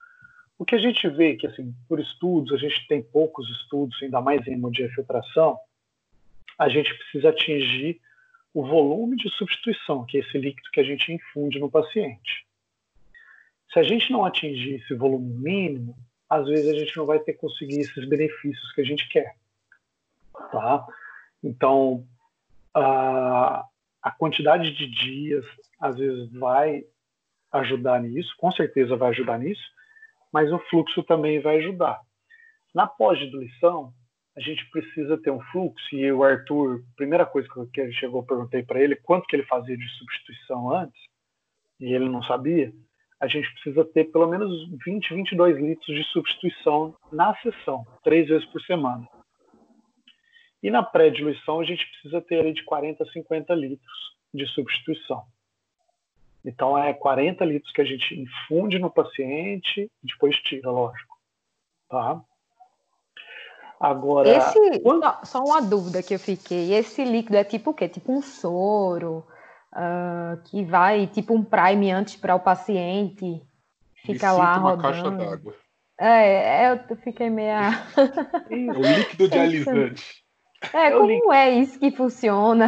O 0.63 0.65
que 0.65 0.77
a 0.77 0.79
gente 0.79 1.09
vê 1.09 1.35
que, 1.35 1.45
assim, 1.45 1.75
por 1.89 1.99
estudos, 1.99 2.53
a 2.53 2.57
gente 2.57 2.87
tem 2.87 3.03
poucos 3.03 3.51
estudos, 3.51 4.01
ainda 4.01 4.21
mais 4.21 4.47
em 4.47 4.53
hemodiafiltração, 4.53 5.59
a 6.57 6.69
gente 6.69 6.95
precisa 6.95 7.31
atingir 7.31 8.01
o 8.55 8.65
volume 8.65 9.17
de 9.17 9.29
substituição, 9.31 10.07
que 10.07 10.19
é 10.19 10.21
esse 10.21 10.39
líquido 10.39 10.71
que 10.73 10.79
a 10.79 10.85
gente 10.85 11.13
infunde 11.13 11.59
no 11.59 11.69
paciente. 11.69 12.47
Se 13.73 13.81
a 13.81 13.83
gente 13.83 14.13
não 14.13 14.25
atingir 14.25 14.77
esse 14.77 14.95
volume 14.95 15.35
mínimo, 15.35 15.97
às 16.31 16.47
vezes 16.47 16.69
a 16.69 16.79
gente 16.79 16.97
não 16.97 17.07
vai 17.07 17.19
ter 17.19 17.33
conseguir 17.33 17.81
esses 17.81 18.09
benefícios 18.09 18.73
que 18.73 18.83
a 18.83 18.85
gente 18.85 19.09
quer. 19.09 19.35
Tá? 20.53 20.87
Então, 21.43 22.07
a, 22.73 23.67
a 24.01 24.11
quantidade 24.13 24.71
de 24.71 24.87
dias 24.87 25.45
às 25.81 25.99
vezes 25.99 26.31
vai 26.31 26.85
ajudar 27.51 28.01
nisso, 28.01 28.33
com 28.39 28.53
certeza 28.53 28.95
vai 28.95 29.09
ajudar 29.09 29.41
nisso, 29.41 29.73
mas 30.33 30.51
o 30.53 30.59
fluxo 30.71 31.03
também 31.03 31.41
vai 31.41 31.59
ajudar. 31.59 32.01
Na 32.75 32.87
pós-diluição, 32.87 33.93
a 34.37 34.41
gente 34.41 34.69
precisa 34.71 35.19
ter 35.19 35.31
um 35.31 35.41
fluxo, 35.53 35.95
e 35.95 36.11
o 36.11 36.25
Arthur, 36.25 36.83
primeira 36.97 37.27
coisa 37.27 37.49
que 37.73 37.81
ele 37.81 37.93
chegou, 37.93 38.23
eu 38.23 38.27
perguntei 38.27 38.63
para 38.63 38.81
ele 38.81 38.97
quanto 38.97 39.27
que 39.27 39.37
ele 39.37 39.45
fazia 39.45 39.77
de 39.77 39.89
substituição 39.99 40.75
antes, 40.75 41.01
e 41.79 41.93
ele 41.93 42.09
não 42.09 42.23
sabia, 42.23 42.73
a 43.21 43.27
gente 43.29 43.53
precisa 43.53 43.85
ter 43.85 44.05
pelo 44.07 44.27
menos 44.27 44.51
20, 44.85 45.15
22 45.15 45.57
litros 45.59 45.97
de 45.97 46.05
substituição 46.05 46.97
na 47.13 47.37
sessão, 47.37 47.85
três 48.03 48.27
vezes 48.29 48.47
por 48.47 48.61
semana. 48.63 49.07
E 50.63 50.71
na 50.71 50.83
pré-diluição 50.83 51.61
a 51.61 51.65
gente 51.65 51.87
precisa 51.91 52.21
ter 52.23 52.41
ali 52.41 52.53
de 52.53 52.65
40 52.65 53.03
a 53.03 53.07
50 53.07 53.55
litros 53.55 53.99
de 54.33 54.47
substituição. 54.47 55.25
Então 56.45 56.77
é 56.77 56.93
40 56.93 57.45
litros 57.45 57.73
que 57.73 57.81
a 57.81 57.85
gente 57.85 58.15
infunde 58.15 58.79
no 58.79 58.91
paciente 58.91 59.91
e 60.03 60.07
depois 60.07 60.37
tira, 60.39 60.71
lógico. 60.71 61.17
Tá? 61.89 62.21
Agora. 63.79 64.29
Esse, 64.29 64.81
quando... 64.81 65.03
só, 65.03 65.21
só, 65.25 65.39
uma 65.45 65.61
dúvida 65.63 66.03
que 66.03 66.15
eu 66.15 66.19
fiquei. 66.19 66.75
Esse 66.75 67.05
líquido 67.05 67.37
é 67.37 67.45
tipo 67.45 67.71
o 67.71 67.75
quê? 67.75 67.89
Tipo 67.89 68.13
um 68.13 68.23
soro 68.23 69.25
uh, 69.73 70.41
que 70.45 70.65
vai, 70.65 71.07
tipo 71.07 71.35
um 71.35 71.45
prime 71.45 71.91
antes 71.93 72.17
para 72.17 72.35
o 72.35 72.41
paciente. 72.41 73.43
Fica 74.05 74.33
lá 74.33 74.59
uma 74.59 74.71
rodando. 74.71 74.83
caixa 74.83 75.11
d'água. 75.11 75.55
É, 75.99 76.65
é, 76.65 76.85
eu 76.89 76.97
fiquei 76.97 77.31
meia. 77.31 77.71
É 78.51 78.55
o 78.55 78.99
líquido 78.99 79.29
dialisante. 79.29 80.23
É, 80.73 80.93
como 80.93 81.33
é 81.33 81.51
isso 81.51 81.77
que 81.77 81.91
funciona? 81.91 82.67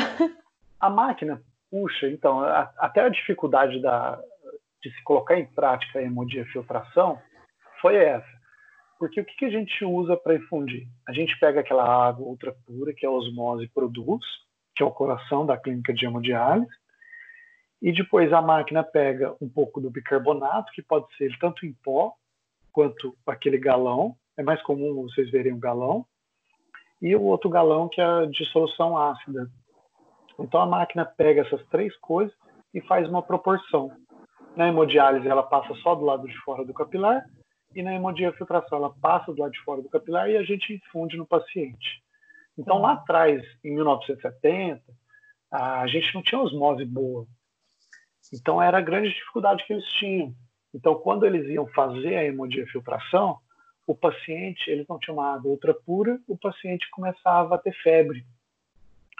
A 0.80 0.90
máquina 0.90 1.40
puxa, 1.74 2.08
então, 2.08 2.38
a, 2.40 2.72
até 2.78 3.00
a 3.00 3.08
dificuldade 3.08 3.82
da, 3.82 4.22
de 4.80 4.94
se 4.94 5.02
colocar 5.02 5.36
em 5.36 5.44
prática 5.44 5.98
a 5.98 6.02
hemodiafiltração 6.02 7.20
foi 7.80 7.96
essa. 7.96 8.32
Porque 8.96 9.20
o 9.20 9.24
que, 9.24 9.34
que 9.34 9.44
a 9.46 9.50
gente 9.50 9.84
usa 9.84 10.16
para 10.16 10.36
infundir? 10.36 10.86
A 11.08 11.12
gente 11.12 11.36
pega 11.40 11.58
aquela 11.58 11.84
água 11.84 12.24
ultra 12.24 12.54
pura 12.64 12.94
que 12.94 13.04
a 13.04 13.10
osmose 13.10 13.66
produz, 13.74 14.24
que 14.76 14.84
é 14.84 14.86
o 14.86 14.92
coração 14.92 15.44
da 15.44 15.56
clínica 15.56 15.92
de 15.92 16.06
hemodiálise, 16.06 16.70
e 17.82 17.90
depois 17.90 18.32
a 18.32 18.40
máquina 18.40 18.84
pega 18.84 19.34
um 19.40 19.48
pouco 19.48 19.80
do 19.80 19.90
bicarbonato, 19.90 20.70
que 20.72 20.80
pode 20.80 21.06
ser 21.16 21.36
tanto 21.40 21.66
em 21.66 21.72
pó 21.82 22.14
quanto 22.72 23.16
aquele 23.26 23.58
galão, 23.58 24.16
é 24.36 24.44
mais 24.44 24.62
comum 24.62 25.02
vocês 25.02 25.28
verem 25.28 25.52
um 25.52 25.60
galão, 25.60 26.06
e 27.02 27.16
o 27.16 27.22
outro 27.22 27.50
galão 27.50 27.88
que 27.88 28.00
é 28.00 28.26
de 28.26 28.44
solução 28.52 28.96
ácida. 28.96 29.50
Então 30.38 30.60
a 30.60 30.66
máquina 30.66 31.04
pega 31.04 31.42
essas 31.42 31.64
três 31.66 31.96
coisas 31.98 32.34
e 32.72 32.80
faz 32.82 33.08
uma 33.08 33.22
proporção. 33.22 33.90
Na 34.56 34.68
hemodiálise 34.68 35.28
ela 35.28 35.42
passa 35.42 35.74
só 35.76 35.94
do 35.94 36.04
lado 36.04 36.26
de 36.26 36.36
fora 36.38 36.64
do 36.64 36.74
capilar 36.74 37.24
e 37.74 37.82
na 37.82 37.94
hemodiafiltração 37.94 38.78
ela 38.78 38.94
passa 39.00 39.32
do 39.32 39.40
lado 39.40 39.52
de 39.52 39.60
fora 39.60 39.82
do 39.82 39.88
capilar 39.88 40.28
e 40.30 40.36
a 40.36 40.42
gente 40.42 40.72
infunde 40.72 41.16
no 41.16 41.26
paciente. 41.26 42.02
Então 42.56 42.80
lá 42.80 42.92
atrás, 42.92 43.42
em 43.64 43.74
1970, 43.74 44.82
a 45.50 45.86
gente 45.86 46.14
não 46.14 46.22
tinha 46.22 46.40
osmose 46.40 46.84
boa. 46.84 47.26
Então 48.32 48.62
era 48.62 48.78
a 48.78 48.82
grande 48.82 49.08
dificuldade 49.10 49.64
que 49.66 49.72
eles 49.72 49.86
tinham. 49.92 50.32
Então 50.72 50.94
quando 50.96 51.26
eles 51.26 51.48
iam 51.48 51.66
fazer 51.68 52.16
a 52.16 52.24
hemodiafiltração, 52.24 53.38
o 53.86 53.94
paciente, 53.94 54.70
eles 54.70 54.86
não 54.88 54.98
tinham 54.98 55.18
uma 55.18 55.34
água 55.34 55.50
ultra 55.50 55.74
pura, 55.74 56.18
o 56.26 56.38
paciente 56.38 56.88
começava 56.90 57.54
a 57.54 57.58
ter 57.58 57.74
febre. 57.82 58.24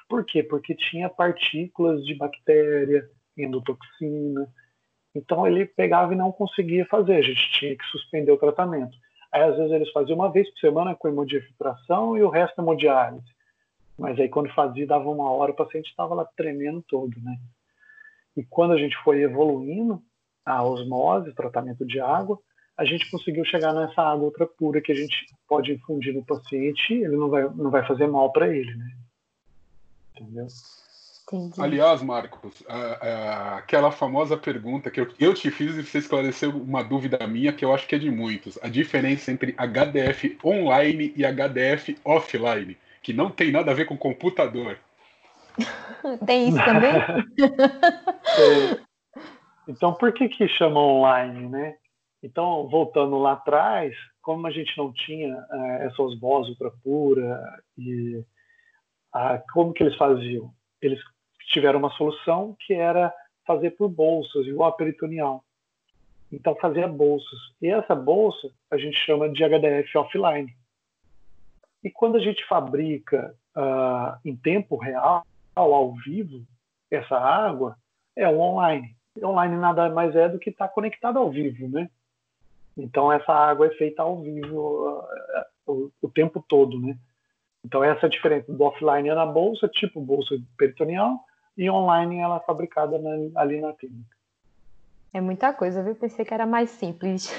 Por 0.09 0.25
quê? 0.25 0.43
Porque 0.43 0.75
tinha 0.75 1.09
partículas 1.09 2.05
de 2.05 2.15
bactéria, 2.15 3.09
endotoxina. 3.37 4.49
Então 5.15 5.47
ele 5.47 5.65
pegava 5.65 6.13
e 6.13 6.17
não 6.17 6.33
conseguia 6.33 6.85
fazer, 6.87 7.17
a 7.17 7.23
gente 7.23 7.51
tinha 7.53 7.77
que 7.77 7.85
suspender 7.87 8.33
o 8.33 8.39
tratamento. 8.39 8.97
Aí 9.33 9.43
às 9.43 9.57
vezes 9.57 9.73
eles 9.73 9.91
faziam 9.91 10.17
uma 10.17 10.31
vez 10.31 10.49
por 10.51 10.59
semana 10.59 10.95
com 10.95 11.09
hemodiafiltração 11.09 12.17
e 12.17 12.23
o 12.23 12.29
resto 12.29 12.61
hemodiálise. 12.61 13.27
Mas 13.99 14.19
aí 14.19 14.29
quando 14.29 14.53
fazia, 14.55 14.87
dava 14.87 15.09
uma 15.09 15.31
hora, 15.31 15.53
o 15.53 15.57
paciente 15.57 15.89
estava 15.89 16.15
lá 16.15 16.25
tremendo 16.37 16.83
todo, 16.83 17.15
né? 17.21 17.37
E 18.37 18.43
quando 18.45 18.73
a 18.73 18.77
gente 18.77 18.97
foi 18.99 19.23
evoluindo 19.23 20.03
a 20.45 20.65
osmose, 20.65 21.33
tratamento 21.33 21.87
de 21.87 22.01
água, 22.01 22.39
a 22.77 22.85
gente 22.85 23.09
conseguiu 23.09 23.45
chegar 23.45 23.73
nessa 23.73 24.03
água 24.03 24.25
ultra 24.25 24.47
pura 24.47 24.81
que 24.81 24.91
a 24.91 24.95
gente 24.95 25.27
pode 25.49 25.73
infundir 25.73 26.13
no 26.13 26.25
paciente, 26.25 26.93
ele 26.93 27.17
não 27.17 27.31
vai, 27.31 27.45
não 27.45 27.71
vai 27.71 27.87
fazer 27.87 28.09
mal 28.09 28.33
para 28.33 28.49
ele, 28.49 28.75
né? 28.75 28.91
Entendeu? 30.14 30.47
Entendi. 31.33 31.61
Aliás, 31.61 32.02
Marcos, 32.02 32.62
a, 32.68 32.76
a, 32.76 33.56
aquela 33.59 33.90
famosa 33.90 34.37
pergunta 34.37 34.90
que 34.90 35.00
eu, 35.00 35.09
eu, 35.18 35.33
te 35.33 35.50
fiz 35.50 35.75
e 35.75 35.83
você 35.83 35.99
esclareceu 35.99 36.50
uma 36.50 36.83
dúvida 36.85 37.26
minha 37.26 37.52
que 37.52 37.64
eu 37.64 37.75
acho 37.75 37.87
que 37.88 37.94
é 37.94 37.99
de 37.99 38.11
muitos. 38.11 38.59
A 38.62 38.68
diferença 38.68 39.33
entre 39.33 39.52
HDF 39.56 40.38
online 40.44 41.14
e 41.16 41.25
HDF 41.25 41.99
offline, 42.04 42.76
que 43.02 43.12
não 43.12 43.30
tem 43.30 43.50
nada 43.50 43.71
a 43.71 43.75
ver 43.75 43.87
com 43.87 43.97
computador. 43.97 44.78
tem 46.26 46.50
isso 46.50 46.59
também? 46.59 46.92
é. 48.38 48.85
Então, 49.66 49.94
por 49.94 50.12
que 50.12 50.28
que 50.28 50.47
chama 50.47 50.78
online, 50.78 51.49
né? 51.49 51.76
Então, 52.23 52.68
voltando 52.68 53.18
lá 53.18 53.33
atrás, 53.33 53.94
como 54.21 54.46
a 54.46 54.50
gente 54.50 54.77
não 54.77 54.92
tinha 54.92 55.37
é, 55.50 55.87
essa 55.87 56.03
osmose 56.03 56.50
ultra 56.50 56.70
pura 56.83 57.62
e 57.79 58.22
a, 59.14 59.38
como 59.53 59.72
que 59.72 59.83
eles 59.83 59.96
faziam? 59.96 60.53
Eles 60.83 61.00
tiveram 61.53 61.79
uma 61.79 61.90
solução 61.92 62.57
que 62.66 62.74
era 62.74 63.14
fazer 63.46 63.70
por 63.72 63.88
bolsas, 63.88 64.46
igual 64.46 64.70
a 64.70 64.77
peritoneal. 64.77 65.44
Então 66.33 66.57
fazia 66.57 66.88
bolsas. 66.88 67.38
E 67.62 67.68
essa 67.68 67.94
bolsa 67.94 68.50
a 68.70 68.77
gente 68.77 68.96
chama 69.07 69.29
de 69.29 69.44
HDF 69.44 69.96
offline. 69.96 70.53
E 71.83 71.90
quando 71.90 72.16
a 72.16 72.20
gente 72.20 72.44
fabrica 72.46 73.35
uh, 73.57 74.18
em 74.24 74.35
tempo 74.35 74.77
real, 74.77 75.24
ao 75.55 75.94
vivo, 75.94 76.44
essa 76.90 77.16
água, 77.16 77.77
é 78.16 78.29
online. 78.29 78.96
E 79.16 79.24
online 79.24 79.57
nada 79.57 79.88
mais 79.90 80.14
é 80.16 80.29
do 80.29 80.38
que 80.38 80.50
estar 80.50 80.68
tá 80.68 80.74
conectado 80.74 81.18
ao 81.18 81.31
vivo, 81.31 81.68
né? 81.68 81.88
Então 82.77 83.12
essa 83.12 83.33
água 83.33 83.66
é 83.66 83.70
feita 83.70 84.03
ao 84.03 84.20
vivo 84.20 84.88
uh, 84.88 85.05
o, 85.66 85.90
o, 86.03 86.09
tempo 86.11 86.44
todo, 86.48 86.81
né? 86.81 86.98
Então 87.64 87.83
essa 87.83 88.05
é 88.05 88.09
a 88.09 88.11
diferença 88.11 88.53
do 88.53 88.62
offline 88.62 89.09
é 89.09 89.14
na 89.14 89.24
bolsa, 89.24 89.68
tipo 89.68 90.00
bolsa 90.00 90.37
peritoneal, 90.59 91.18
e 91.57 91.70
online 91.70 92.18
ela 92.18 92.37
é 92.37 92.40
fabricada 92.40 92.98
na, 92.98 93.40
ali 93.40 93.61
na 93.61 93.72
clínica. 93.72 94.14
É 95.12 95.20
muita 95.20 95.53
coisa, 95.53 95.83
viu? 95.83 95.94
Pensei 95.94 96.24
que 96.24 96.35
era 96.35 96.44
mais 96.44 96.70
simples. 96.70 97.33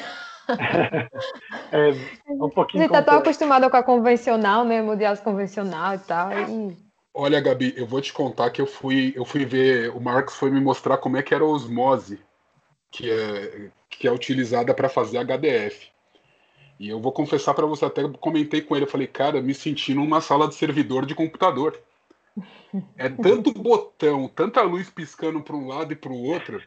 é 1.71 1.91
um 2.31 2.49
pouquinho. 2.49 2.83
A 2.83 2.87
gente 2.87 2.95
está 2.95 3.03
tão 3.03 3.19
acostumado 3.19 3.69
com 3.69 3.77
a 3.77 3.83
convencional, 3.83 4.63
né? 4.63 4.81
Mundial 4.81 5.15
convencional 5.17 5.95
e 5.95 5.99
tal. 5.99 6.31
E... 6.31 6.77
Olha, 7.13 7.39
Gabi, 7.41 7.73
eu 7.77 7.85
vou 7.85 8.01
te 8.01 8.13
contar 8.13 8.49
que 8.49 8.61
eu 8.61 8.67
fui, 8.67 9.13
eu 9.15 9.25
fui 9.25 9.45
ver, 9.45 9.89
o 9.91 10.01
Marcos 10.01 10.35
foi 10.35 10.49
me 10.49 10.59
mostrar 10.59 10.97
como 10.97 11.17
é 11.17 11.23
que 11.23 11.33
era 11.33 11.43
a 11.43 11.47
osmose, 11.47 12.19
que 12.91 13.09
é, 13.09 13.69
que 13.89 14.07
é 14.07 14.11
utilizada 14.11 14.73
para 14.73 14.89
fazer 14.89 15.19
HDF. 15.19 15.94
E 16.79 16.89
eu 16.89 16.99
vou 16.99 17.11
confessar 17.11 17.53
para 17.53 17.65
você, 17.65 17.85
até 17.85 18.07
comentei 18.19 18.61
com 18.61 18.75
ele, 18.75 18.85
eu 18.85 18.89
falei, 18.89 19.07
cara, 19.07 19.41
me 19.41 19.53
senti 19.53 19.93
numa 19.93 20.19
sala 20.19 20.47
de 20.47 20.55
servidor 20.55 21.05
de 21.05 21.15
computador. 21.15 21.79
É 22.97 23.07
tanto 23.07 23.53
botão, 23.53 24.27
tanta 24.27 24.61
luz 24.61 24.89
piscando 24.89 25.39
para 25.39 25.55
um 25.55 25.65
lado 25.65 25.93
e 25.93 25.95
para 25.95 26.11
o 26.11 26.23
outro, 26.25 26.61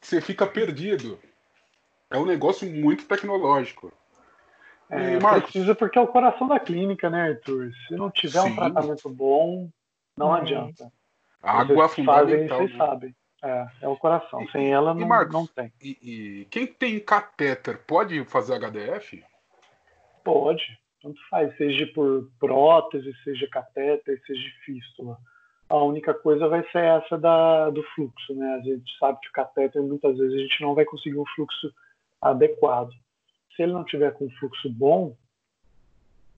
que 0.00 0.06
você 0.06 0.18
fica 0.18 0.46
perdido. 0.46 1.18
É 2.10 2.16
um 2.16 2.24
negócio 2.24 2.66
muito 2.66 3.04
tecnológico. 3.04 3.92
É, 4.88 5.20
Marcos, 5.20 5.50
precisa 5.50 5.74
porque 5.74 5.98
é 5.98 6.00
o 6.00 6.06
coração 6.06 6.48
da 6.48 6.58
clínica, 6.58 7.10
né, 7.10 7.28
Arthur? 7.28 7.70
Se 7.86 7.94
não 7.94 8.10
tiver 8.10 8.40
sim. 8.40 8.52
um 8.52 8.56
tratamento 8.56 9.10
bom, 9.10 9.68
não 10.16 10.30
hum. 10.30 10.34
adianta. 10.34 10.90
A 11.42 11.60
água 11.60 11.88
vocês 11.88 12.06
fundamental. 12.06 12.26
Fazem, 12.26 12.48
vocês 12.48 12.70
né? 12.70 12.76
sabem. 12.78 13.16
É, 13.42 13.66
é 13.82 13.88
o 13.88 13.96
coração. 13.96 14.42
E, 14.42 14.50
Sem 14.50 14.72
ela 14.72 14.92
não, 14.92 15.06
Marcos, 15.06 15.32
não 15.32 15.46
tem. 15.46 15.72
E, 15.80 15.98
e, 16.02 16.44
quem 16.46 16.66
tem 16.66 16.98
catéter 17.00 17.78
pode 17.86 18.22
fazer 18.24 18.54
HDF? 18.54 19.24
Pode 20.24 20.80
tanto 21.02 21.20
faz, 21.28 21.56
seja 21.56 21.86
por 21.88 22.30
prótese, 22.38 23.12
seja 23.24 23.48
catéter, 23.48 24.20
seja 24.26 24.48
fístula. 24.64 25.18
A 25.68 25.76
única 25.76 26.12
coisa 26.12 26.48
vai 26.48 26.62
ser 26.70 26.84
essa 26.84 27.16
da, 27.16 27.70
do 27.70 27.82
fluxo, 27.94 28.34
né? 28.34 28.54
A 28.54 28.60
gente 28.60 28.98
sabe 28.98 29.18
que 29.20 29.28
o 29.28 29.32
catéter 29.32 29.82
muitas 29.82 30.18
vezes 30.18 30.34
a 30.34 30.42
gente 30.42 30.60
não 30.62 30.74
vai 30.74 30.84
conseguir 30.84 31.18
um 31.18 31.26
fluxo 31.34 31.72
adequado. 32.20 32.90
Se 33.54 33.62
ele 33.62 33.72
não 33.72 33.84
tiver 33.84 34.12
com 34.12 34.26
um 34.26 34.30
fluxo 34.32 34.68
bom, 34.70 35.16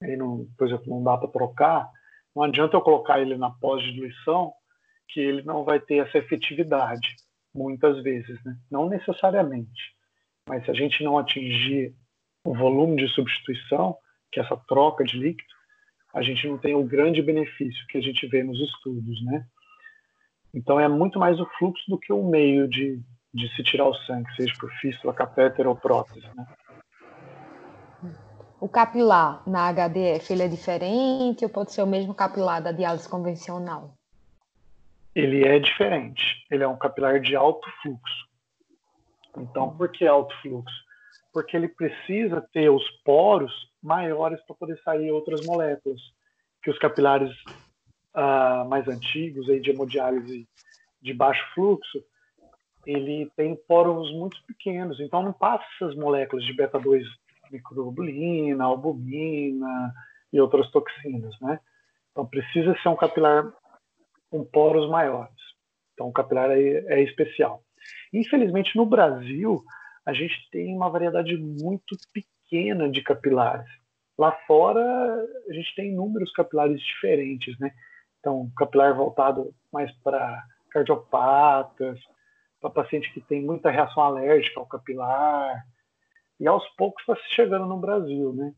aí 0.01 0.15
não, 0.15 0.47
por 0.57 0.67
exemplo, 0.67 0.87
não 0.87 1.03
dá 1.03 1.17
para 1.17 1.29
trocar, 1.29 1.89
não 2.35 2.43
adianta 2.43 2.77
eu 2.77 2.81
colocar 2.81 3.19
ele 3.19 3.35
na 3.37 3.49
pós-diluição, 3.49 4.53
que 5.09 5.19
ele 5.19 5.41
não 5.43 5.63
vai 5.63 5.79
ter 5.79 5.97
essa 5.97 6.17
efetividade, 6.17 7.15
muitas 7.53 8.01
vezes, 8.01 8.41
né? 8.43 8.55
Não 8.71 8.87
necessariamente. 8.87 9.93
Mas 10.47 10.63
se 10.65 10.71
a 10.71 10.73
gente 10.73 11.03
não 11.03 11.17
atingir 11.17 11.95
o 12.43 12.53
volume 12.53 12.97
de 12.97 13.07
substituição, 13.13 13.97
que 14.31 14.39
essa 14.39 14.57
troca 14.67 15.03
de 15.03 15.17
líquido, 15.17 15.53
a 16.13 16.21
gente 16.21 16.47
não 16.47 16.57
tem 16.57 16.75
o 16.75 16.83
grande 16.83 17.21
benefício 17.21 17.87
que 17.87 17.97
a 17.97 18.01
gente 18.01 18.27
vê 18.27 18.43
nos 18.43 18.59
estudos, 18.59 19.23
né? 19.25 19.45
Então 20.53 20.79
é 20.79 20.87
muito 20.87 21.17
mais 21.17 21.39
o 21.39 21.45
fluxo 21.57 21.83
do 21.89 21.97
que 21.97 22.13
o 22.13 22.23
meio 22.23 22.67
de, 22.67 23.01
de 23.33 23.55
se 23.55 23.63
tirar 23.63 23.87
o 23.87 23.95
sangue, 23.95 24.35
seja 24.35 24.53
por 24.59 24.71
fístula, 24.73 25.13
catéter 25.13 25.65
ou 25.65 25.75
prótese, 25.75 26.27
né? 26.35 26.45
O 28.59 28.69
capilar 28.69 29.43
na 29.47 29.69
HDF 29.73 30.31
ele 30.31 30.43
é 30.43 30.47
diferente 30.47 31.43
ou 31.43 31.49
pode 31.49 31.73
ser 31.73 31.81
o 31.81 31.87
mesmo 31.87 32.13
capilar 32.13 32.61
da 32.61 32.71
diálise 32.71 33.09
convencional? 33.09 33.93
Ele 35.15 35.45
é 35.45 35.59
diferente. 35.59 36.45
Ele 36.49 36.63
é 36.63 36.67
um 36.67 36.77
capilar 36.77 37.19
de 37.19 37.35
alto 37.35 37.67
fluxo. 37.81 38.27
Então, 39.37 39.75
por 39.75 39.91
que 39.91 40.07
alto 40.07 40.33
fluxo? 40.41 40.75
Porque 41.33 41.57
ele 41.57 41.67
precisa 41.67 42.47
ter 42.53 42.69
os 42.69 42.87
poros 43.03 43.51
maiores 43.81 44.39
para 44.45 44.55
poder 44.55 44.79
sair 44.83 45.11
outras 45.11 45.45
moléculas, 45.45 45.99
que 46.61 46.69
os 46.69 46.77
capilares 46.77 47.31
uh, 48.15 48.67
mais 48.69 48.87
antigos 48.87 49.49
aí 49.49 49.59
de 49.59 49.71
hemodiálise 49.71 50.47
de 51.01 51.13
baixo 51.13 51.43
fluxo, 51.53 52.03
ele 52.85 53.29
tem 53.35 53.55
poros 53.67 54.11
muito 54.13 54.37
pequenos, 54.45 54.99
então 54.99 55.21
não 55.21 55.33
passa 55.33 55.65
essas 55.75 55.95
moléculas 55.95 56.45
de 56.45 56.53
beta-2 56.53 57.03
microglobulina, 57.51 58.63
albumina 58.63 59.93
e 60.31 60.39
outras 60.39 60.69
toxinas, 60.71 61.39
né? 61.39 61.59
Então 62.11 62.25
precisa 62.25 62.75
ser 62.81 62.89
um 62.89 62.95
capilar 62.95 63.51
com 64.29 64.43
poros 64.43 64.89
maiores. 64.89 65.35
Então 65.93 66.07
o 66.07 66.13
capilar 66.13 66.49
é 66.51 67.01
especial. 67.03 67.61
Infelizmente 68.11 68.75
no 68.75 68.85
Brasil 68.85 69.63
a 70.05 70.13
gente 70.13 70.35
tem 70.51 70.75
uma 70.75 70.89
variedade 70.89 71.35
muito 71.37 71.95
pequena 72.11 72.89
de 72.89 73.01
capilares. 73.01 73.69
Lá 74.17 74.31
fora, 74.45 74.81
a 75.49 75.53
gente 75.53 75.73
tem 75.75 75.91
inúmeros 75.91 76.31
capilares 76.33 76.79
diferentes, 76.81 77.57
né? 77.59 77.71
Então, 78.19 78.49
capilar 78.55 78.95
voltado 78.95 79.53
mais 79.71 79.91
para 80.03 80.43
cardiopatas, 80.69 81.99
para 82.59 82.69
paciente 82.69 83.11
que 83.13 83.21
tem 83.21 83.41
muita 83.41 83.69
reação 83.69 84.03
alérgica 84.03 84.59
ao 84.59 84.65
capilar. 84.65 85.65
e 86.39 86.47
aos 86.47 86.67
poucos 86.75 87.01
está 87.01 87.15
chegando 87.29 87.65
no 87.65 87.77
Brasil, 87.77 88.33
né? 88.33 88.53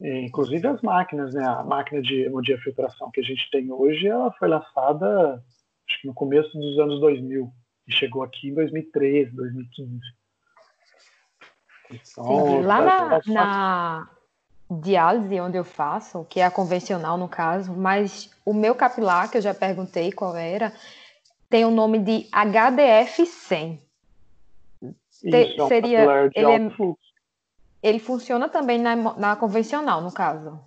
E, 0.00 0.26
inclusive 0.26 0.66
as 0.66 0.80
máquinas, 0.82 1.34
né? 1.34 1.44
A 1.44 1.62
máquina 1.64 2.02
de 2.02 2.22
hemodiafiltração 2.22 3.10
que 3.10 3.20
a 3.20 3.24
gente 3.24 3.50
tem 3.50 3.70
hoje, 3.72 4.06
ela 4.06 4.32
foi 4.32 4.48
lançada 4.48 5.42
acho 5.88 6.00
que 6.00 6.08
no 6.08 6.14
começo 6.14 6.52
dos 6.58 6.78
anos 6.78 7.00
2000 7.00 7.50
e 7.86 7.92
chegou 7.92 8.22
aqui 8.22 8.48
em 8.48 8.54
2013, 8.54 9.30
2015. 9.34 10.00
Lá 12.64 12.80
na, 12.80 13.20
na, 13.26 14.10
diálise 14.70 15.40
onde 15.40 15.56
eu 15.56 15.64
faço, 15.64 16.24
que 16.24 16.40
é 16.40 16.44
a 16.44 16.50
convencional 16.50 17.16
no 17.16 17.28
caso, 17.28 17.72
mas 17.72 18.30
o 18.44 18.52
meu 18.52 18.74
capilar, 18.74 19.30
que 19.30 19.38
eu 19.38 19.42
já 19.42 19.54
perguntei 19.54 20.10
qual 20.12 20.36
era, 20.36 20.72
tem 21.48 21.64
o 21.64 21.70
nome 21.70 21.98
de 21.98 22.28
HDF100. 22.30 23.78
Isso, 24.82 25.30
Te, 25.30 25.60
é 25.60 25.66
seria 25.68 26.30
ele, 26.34 26.52
é, 26.52 26.70
ele 27.82 27.98
funciona 27.98 28.48
também 28.48 28.78
na, 28.78 28.96
na 28.96 29.36
convencional, 29.36 30.00
no 30.00 30.12
caso. 30.12 30.60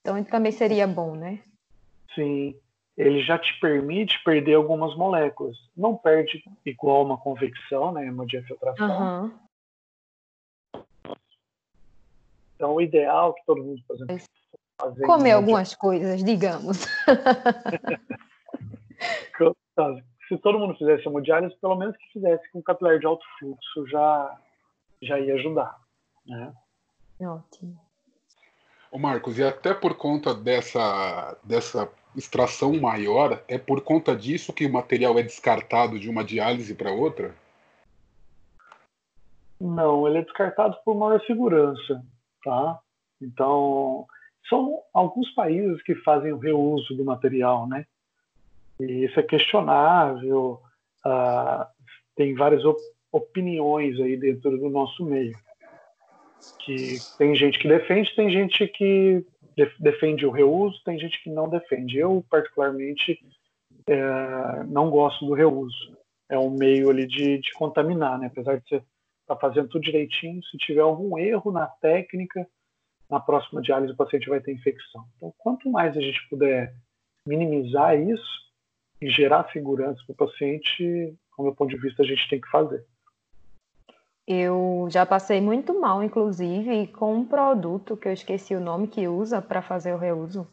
Então 0.00 0.16
ele 0.16 0.26
também 0.26 0.52
seria 0.52 0.86
bom, 0.86 1.14
né? 1.14 1.40
Sim. 2.14 2.54
Ele 2.96 3.22
já 3.22 3.38
te 3.38 3.58
permite 3.60 4.22
perder 4.24 4.54
algumas 4.54 4.94
moléculas. 4.94 5.56
Não 5.76 5.96
perde 5.96 6.42
igual 6.66 7.04
uma 7.04 7.16
convecção, 7.16 7.92
né? 7.92 8.10
Uma 8.10 8.26
diafiltração. 8.26 9.24
Uhum. 9.24 9.32
Então, 12.60 12.74
o 12.74 12.80
ideal 12.82 13.32
que 13.32 13.42
todo 13.46 13.64
mundo, 13.64 13.82
por 13.88 13.96
exemplo, 13.96 14.18
fazer 14.78 15.06
comer 15.06 15.30
algumas 15.30 15.74
coisas, 15.74 16.22
digamos. 16.22 16.84
Se 20.28 20.36
todo 20.36 20.58
mundo 20.58 20.76
fizesse 20.76 21.08
hemodiálise, 21.08 21.56
pelo 21.58 21.74
menos 21.74 21.96
que 21.96 22.12
fizesse 22.12 22.52
com 22.52 22.62
capilar 22.62 22.98
de 22.98 23.06
alto 23.06 23.24
fluxo, 23.38 23.88
já, 23.88 24.38
já 25.00 25.18
ia 25.18 25.36
ajudar. 25.36 25.74
Né? 26.26 26.52
Ótimo. 27.22 27.80
Ô 28.92 28.98
Marcos, 28.98 29.38
e 29.38 29.42
até 29.42 29.72
por 29.72 29.96
conta 29.96 30.34
dessa, 30.34 31.38
dessa 31.42 31.90
extração 32.14 32.78
maior, 32.78 33.42
é 33.48 33.56
por 33.56 33.80
conta 33.80 34.14
disso 34.14 34.52
que 34.52 34.66
o 34.66 34.72
material 34.72 35.18
é 35.18 35.22
descartado 35.22 35.98
de 35.98 36.10
uma 36.10 36.22
diálise 36.22 36.74
para 36.74 36.92
outra? 36.92 37.34
Não, 39.58 40.06
ele 40.06 40.18
é 40.18 40.22
descartado 40.22 40.76
por 40.84 40.94
maior 40.94 41.22
segurança 41.22 42.04
tá? 42.42 42.78
Então, 43.20 44.06
são 44.48 44.80
alguns 44.92 45.30
países 45.30 45.82
que 45.82 45.94
fazem 45.96 46.32
o 46.32 46.38
reuso 46.38 46.94
do 46.94 47.04
material, 47.04 47.68
né? 47.68 47.86
E 48.80 49.04
isso 49.04 49.20
é 49.20 49.22
questionável, 49.22 50.60
uh, 51.04 51.66
tem 52.16 52.34
várias 52.34 52.64
op 52.64 52.78
opiniões 53.12 53.98
aí 54.00 54.16
dentro 54.16 54.56
do 54.56 54.70
nosso 54.70 55.04
meio. 55.04 55.36
Que 56.60 56.98
tem 57.18 57.34
gente 57.34 57.58
que 57.58 57.68
defende, 57.68 58.14
tem 58.14 58.30
gente 58.30 58.66
que 58.68 59.24
def 59.56 59.74
defende 59.78 60.24
o 60.24 60.30
reuso, 60.30 60.80
tem 60.84 60.98
gente 60.98 61.22
que 61.22 61.28
não 61.28 61.48
defende. 61.48 61.98
Eu, 61.98 62.24
particularmente, 62.30 63.18
é, 63.86 64.64
não 64.68 64.90
gosto 64.90 65.26
do 65.26 65.34
reuso. 65.34 65.96
É 66.28 66.38
um 66.38 66.50
meio 66.50 66.88
ali 66.88 67.06
de, 67.06 67.38
de 67.38 67.52
contaminar, 67.54 68.18
né? 68.18 68.28
Apesar 68.28 68.60
de 68.60 68.68
ser 68.68 68.82
está 69.30 69.36
fazendo 69.36 69.68
tudo 69.68 69.82
direitinho. 69.82 70.42
Se 70.44 70.58
tiver 70.58 70.80
algum 70.80 71.16
erro 71.16 71.52
na 71.52 71.66
técnica, 71.66 72.46
na 73.08 73.20
próxima 73.20 73.62
diálise 73.62 73.92
o 73.92 73.96
paciente 73.96 74.28
vai 74.28 74.40
ter 74.40 74.52
infecção. 74.52 75.04
Então, 75.16 75.32
quanto 75.38 75.70
mais 75.70 75.96
a 75.96 76.00
gente 76.00 76.28
puder 76.28 76.74
minimizar 77.24 77.98
isso 77.98 78.40
e 79.00 79.08
gerar 79.08 79.50
segurança 79.52 80.02
para 80.06 80.12
o 80.12 80.28
paciente, 80.28 81.16
do 81.36 81.44
meu 81.44 81.54
ponto 81.54 81.70
de 81.70 81.80
vista, 81.80 82.02
a 82.02 82.06
gente 82.06 82.28
tem 82.28 82.40
que 82.40 82.50
fazer. 82.50 82.84
Eu 84.26 84.86
já 84.90 85.04
passei 85.06 85.40
muito 85.40 85.78
mal, 85.80 86.02
inclusive, 86.02 86.88
com 86.88 87.14
um 87.14 87.24
produto 87.24 87.96
que 87.96 88.06
eu 88.06 88.12
esqueci 88.12 88.54
o 88.54 88.60
nome 88.60 88.86
que 88.86 89.08
usa 89.08 89.40
para 89.40 89.62
fazer 89.62 89.92
o 89.92 89.98
reuso. 89.98 90.46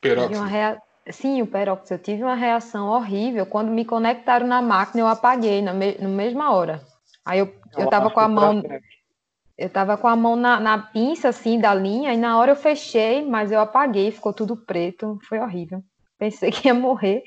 Peróxido. 0.00 0.42
Rea... 0.42 0.82
Sim, 1.10 1.40
o 1.40 1.46
peróxido. 1.46 1.94
Eu 1.94 2.02
tive 2.02 2.22
uma 2.22 2.34
reação 2.34 2.88
horrível. 2.88 3.46
Quando 3.46 3.70
me 3.70 3.84
conectaram 3.84 4.46
na 4.46 4.60
máquina, 4.60 5.02
eu 5.02 5.06
apaguei 5.06 5.62
na, 5.62 5.72
me... 5.72 5.96
na 5.96 6.08
mesma 6.08 6.52
hora. 6.52 6.82
Aí 7.28 7.40
eu, 7.40 7.54
eu 7.76 7.90
tava 7.90 8.10
com 8.10 8.20
a 8.20 8.26
mão. 8.26 8.62
Eu 9.58 9.68
tava 9.68 9.98
com 9.98 10.08
a 10.08 10.16
mão 10.16 10.34
na, 10.34 10.58
na 10.58 10.78
pinça, 10.78 11.28
assim, 11.28 11.60
da 11.60 11.74
linha, 11.74 12.14
e 12.14 12.16
na 12.16 12.38
hora 12.38 12.52
eu 12.52 12.56
fechei, 12.56 13.22
mas 13.22 13.52
eu 13.52 13.60
apaguei, 13.60 14.10
ficou 14.10 14.32
tudo 14.32 14.56
preto. 14.56 15.18
Foi 15.28 15.38
horrível. 15.38 15.82
Pensei 16.16 16.50
que 16.50 16.68
ia 16.68 16.74
morrer. 16.74 17.22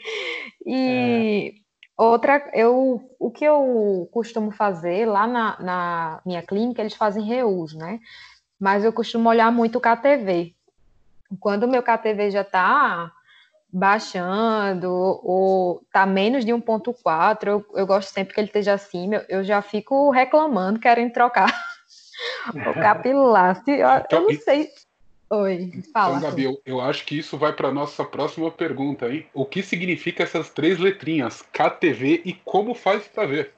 E 0.65 1.53
é. 1.55 2.01
outra, 2.03 2.49
eu, 2.55 2.99
o 3.19 3.29
que 3.29 3.45
eu 3.45 4.09
costumo 4.11 4.49
fazer 4.49 5.05
lá 5.05 5.27
na, 5.27 5.59
na 5.59 6.21
minha 6.25 6.41
clínica, 6.41 6.81
eles 6.81 6.95
fazem 6.95 7.23
reuso, 7.23 7.77
né? 7.77 7.99
Mas 8.59 8.83
eu 8.83 8.91
costumo 8.91 9.29
olhar 9.29 9.51
muito 9.51 9.77
o 9.77 9.81
KTV. 9.81 10.55
Quando 11.39 11.63
o 11.63 11.67
meu 11.67 11.83
KTV 11.83 12.31
já 12.31 12.43
tá 12.43 13.11
baixando 13.71 14.91
ou 15.23 15.81
tá 15.91 16.05
menos 16.05 16.43
de 16.43 16.51
1.4, 16.51 17.47
eu, 17.47 17.65
eu 17.73 17.87
gosto 17.87 18.09
sempre 18.09 18.33
que 18.33 18.39
ele 18.39 18.47
esteja 18.47 18.73
acima, 18.73 19.15
eu, 19.15 19.25
eu 19.29 19.43
já 19.43 19.61
fico 19.61 20.11
reclamando, 20.11 20.79
querendo 20.79 21.13
trocar 21.13 21.47
o 22.53 22.73
capilar. 22.73 23.63
Eu, 23.65 23.73
então, 23.73 24.05
eu 24.11 24.21
não 24.21 24.39
sei. 24.41 24.69
Oi, 25.29 25.71
fala. 25.93 26.17
Então, 26.17 26.29
Gabi, 26.29 26.43
eu, 26.43 26.61
eu 26.65 26.81
acho 26.81 27.05
que 27.05 27.17
isso 27.17 27.37
vai 27.37 27.53
para 27.53 27.71
nossa 27.71 28.03
próxima 28.03 28.51
pergunta, 28.51 29.09
hein? 29.09 29.25
O 29.33 29.45
que 29.45 29.63
significa 29.63 30.23
essas 30.23 30.49
três 30.49 30.77
letrinhas, 30.77 31.41
KTV, 31.53 32.23
e 32.25 32.33
como 32.33 32.73
faz 32.73 33.07
para 33.07 33.27
ver? 33.27 33.53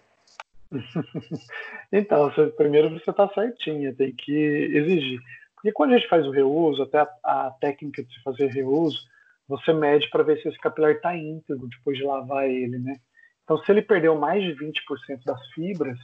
então, 1.92 2.30
você, 2.30 2.46
primeiro 2.48 2.92
você 2.92 3.10
está 3.10 3.28
certinha, 3.30 3.92
tem 3.92 4.14
que 4.14 4.32
exigir. 4.32 5.20
Porque 5.56 5.72
quando 5.72 5.94
a 5.94 5.98
gente 5.98 6.10
faz 6.10 6.28
o 6.28 6.32
reuso, 6.32 6.84
até 6.84 7.00
a, 7.00 7.08
a 7.24 7.52
técnica 7.60 8.04
de 8.04 8.22
fazer 8.22 8.48
reuso, 8.48 9.00
você 9.48 9.74
mede 9.74 10.10
para 10.10 10.24
ver 10.24 10.42
se 10.42 10.48
esse 10.48 10.58
capilar 10.60 10.92
está 10.92 11.16
íntegro 11.16 11.68
depois 11.68 11.98
de 11.98 12.04
lavar 12.04 12.50
ele, 12.50 12.78
né? 12.80 12.96
Então, 13.44 13.58
se 13.60 13.72
ele 13.72 13.82
perdeu 13.82 14.18
mais 14.18 14.42
de 14.42 14.56
20% 14.56 15.24
das 15.26 15.46
fibras, 15.50 15.98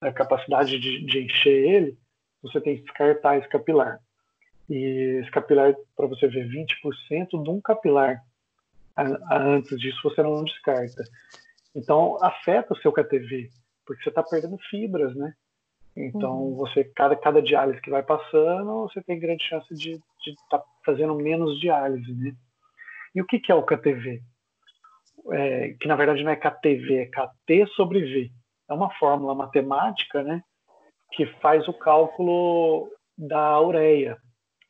a 0.00 0.12
capacidade 0.12 0.78
de, 0.78 1.04
de, 1.04 1.24
encher 1.24 1.68
ele, 1.68 1.98
você 2.40 2.60
tem 2.60 2.76
que 2.76 2.82
descartar 2.82 3.36
esse 3.36 3.48
capilar. 3.48 3.98
E 4.70 5.20
esse 5.20 5.30
capilar, 5.30 5.74
para 5.96 6.06
você 6.06 6.28
ver 6.28 6.48
20% 6.48 7.42
de 7.42 7.50
um 7.50 7.60
capilar, 7.60 8.22
a, 8.94 9.02
a, 9.34 9.42
antes 9.42 9.78
disso 9.78 10.00
você 10.04 10.22
não 10.22 10.44
descarta. 10.44 11.02
Então, 11.74 12.16
afeta 12.22 12.74
o 12.74 12.76
seu 12.78 12.92
KTV, 12.92 13.50
porque 13.84 14.02
você 14.02 14.08
está 14.08 14.22
perdendo 14.22 14.56
fibras, 14.70 15.14
né? 15.16 15.34
Então, 15.96 16.42
uhum. 16.42 16.54
você 16.54 16.84
cada, 16.84 17.16
cada 17.16 17.42
diálise 17.42 17.80
que 17.80 17.90
vai 17.90 18.04
passando, 18.04 18.82
você 18.82 19.02
tem 19.02 19.18
grande 19.18 19.42
chance 19.42 19.74
de 19.74 20.00
estar 20.24 20.58
tá 20.58 20.64
fazendo 20.84 21.16
menos 21.16 21.58
diálise, 21.60 22.12
né? 22.12 22.36
E 23.14 23.20
o 23.20 23.26
que, 23.26 23.38
que 23.38 23.50
é 23.50 23.54
o 23.54 23.62
KTV? 23.62 24.22
É, 25.32 25.74
que 25.80 25.88
na 25.88 25.96
verdade 25.96 26.22
não 26.24 26.30
é 26.30 26.36
KTV, 26.36 26.96
é 26.96 27.06
KT 27.06 27.66
sobre 27.74 28.00
V. 28.00 28.30
É 28.68 28.72
uma 28.72 28.90
fórmula 28.94 29.34
matemática 29.34 30.22
né, 30.22 30.42
que 31.12 31.26
faz 31.40 31.66
o 31.68 31.72
cálculo 31.72 32.90
da 33.16 33.60
ureia. 33.60 34.16